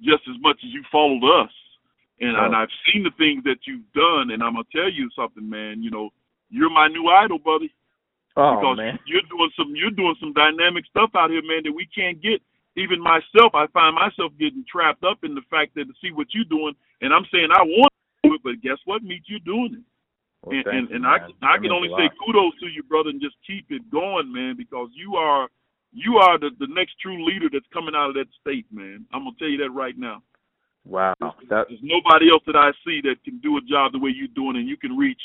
[0.00, 1.50] just as much as you followed us.
[2.20, 2.44] And, Oh.
[2.46, 5.82] and I've seen the things that you've done, and I'm gonna tell you something, man.
[5.82, 6.10] You know,
[6.50, 7.72] you're my new idol, buddy.
[8.36, 11.72] oh because man you're doing some you're doing some dynamic stuff out here, man, that
[11.72, 12.40] we can't get.
[12.76, 16.28] Even myself, I find myself getting trapped up in the fact that to see what
[16.32, 17.92] you're doing, and I'm saying I want
[18.22, 19.02] to do it, but guess what?
[19.02, 19.84] Meet you doing it.
[20.42, 21.16] Well, and and, you, and I.
[21.16, 24.56] I That can only say kudos to you, brother, and just keep it going, man,
[24.56, 25.48] because you are
[25.92, 29.06] you are the, the next true leader that's coming out of that state, man.
[29.12, 30.22] I'm gonna tell you that right now.
[30.84, 34.10] wow that There's nobody else that I see that can do a job the way
[34.14, 35.20] you're doing, and you can reach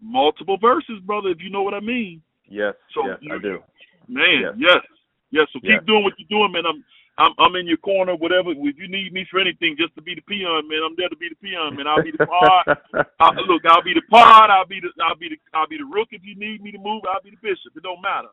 [0.00, 2.22] multiple verses, brother, if you know what I mean.
[2.48, 3.62] yes So yes I do
[4.08, 4.54] Man, Yes.
[4.56, 4.82] yes,
[5.30, 5.46] yes.
[5.52, 5.84] So keep Yes.
[5.84, 6.64] doing what you're doing, man.
[6.66, 6.84] I'm,
[7.18, 8.50] I'm, I'm in your corner, whatever.
[8.52, 11.16] If you need me for anything, just to be the peon, man, I'm there to
[11.16, 11.86] be the peon, man.
[11.86, 12.76] I'll be the pod.
[13.20, 14.50] I, look, I'll be the pod.
[14.50, 16.78] I'll be the, I'll be the, I'll be the rook if you need me to
[16.78, 17.02] move.
[17.08, 17.72] I'll be the bishop.
[17.76, 18.28] It don't matter.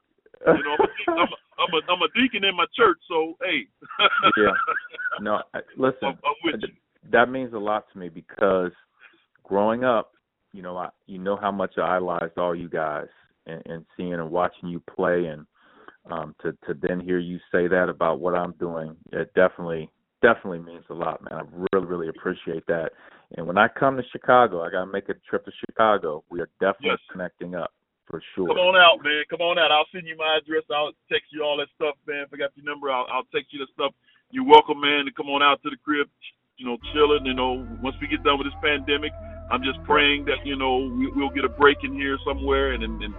[0.46, 0.76] You know,
[1.08, 3.68] I'm a, I'm a, I'm a, I'm a deacon in my church, so hey.
[4.38, 4.52] Yeah.
[5.22, 6.00] No, I- listen.
[6.04, 6.68] I'm, uh, you.
[7.12, 8.72] that means a lot to me because
[9.44, 10.12] growing up,
[10.52, 13.08] you know, I, you know how much I idolized all you guys
[13.46, 15.46] and, and seeing and watching you play, and
[16.12, 19.90] um, to to then hear you say that about what I'm doing, it definitely
[20.22, 21.40] definitely means a lot, man.
[21.40, 21.44] I
[21.74, 22.92] really really appreciate that.
[23.38, 26.24] And when I come to Chicago, I gotta make a trip to Chicago.
[26.30, 27.12] We are definitely Yes.
[27.12, 27.72] connecting up
[28.08, 28.48] for sure.
[28.48, 29.24] Come on out, man.
[29.30, 29.72] Come on out.
[29.72, 30.64] I'll send you my address.
[30.70, 32.24] I'll text you all that stuff, man.
[32.28, 33.94] If I got your number, I'll, I'll text you the stuff.
[34.32, 36.10] You're welcome, man, to come on out to the crib.
[36.58, 37.26] You know, chilling.
[37.26, 39.12] You know, once we get done with this pandemic,
[39.50, 42.84] I'm just praying that you know we, we'll get a break in here somewhere, and,
[42.84, 43.14] and, and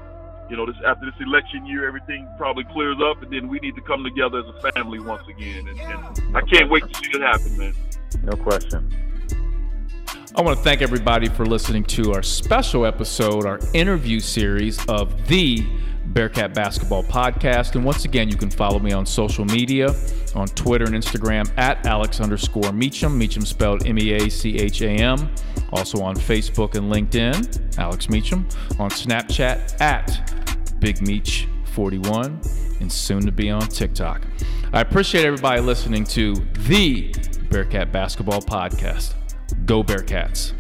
[0.54, 3.74] you know, this after this election year, everything probably clears up, and then we need
[3.74, 5.66] to come together as a family once again.
[5.66, 7.74] And, and I can't wait to see it happen, man.
[8.22, 8.88] No question.
[10.36, 15.26] I want to thank everybody for listening to our special episode, our interview series of
[15.26, 15.66] the
[16.06, 17.74] Bearcat Basketball Podcast.
[17.74, 19.92] And once again, you can follow me on social media
[20.36, 23.18] on Twitter and Instagram at Alex underscore Meacham.
[23.18, 25.34] Meacham spelled M E A C H A M.
[25.74, 28.48] Also on Facebook and LinkedIn, Alex Meacham.
[28.78, 30.32] On Snapchat at
[30.80, 32.40] Big Meach 41
[32.80, 34.22] and soon to be on TikTok.
[34.72, 36.34] I appreciate everybody listening to
[36.66, 37.12] the
[37.50, 39.14] Bearcat Basketball Podcast.
[39.66, 40.52] Go Bearcats.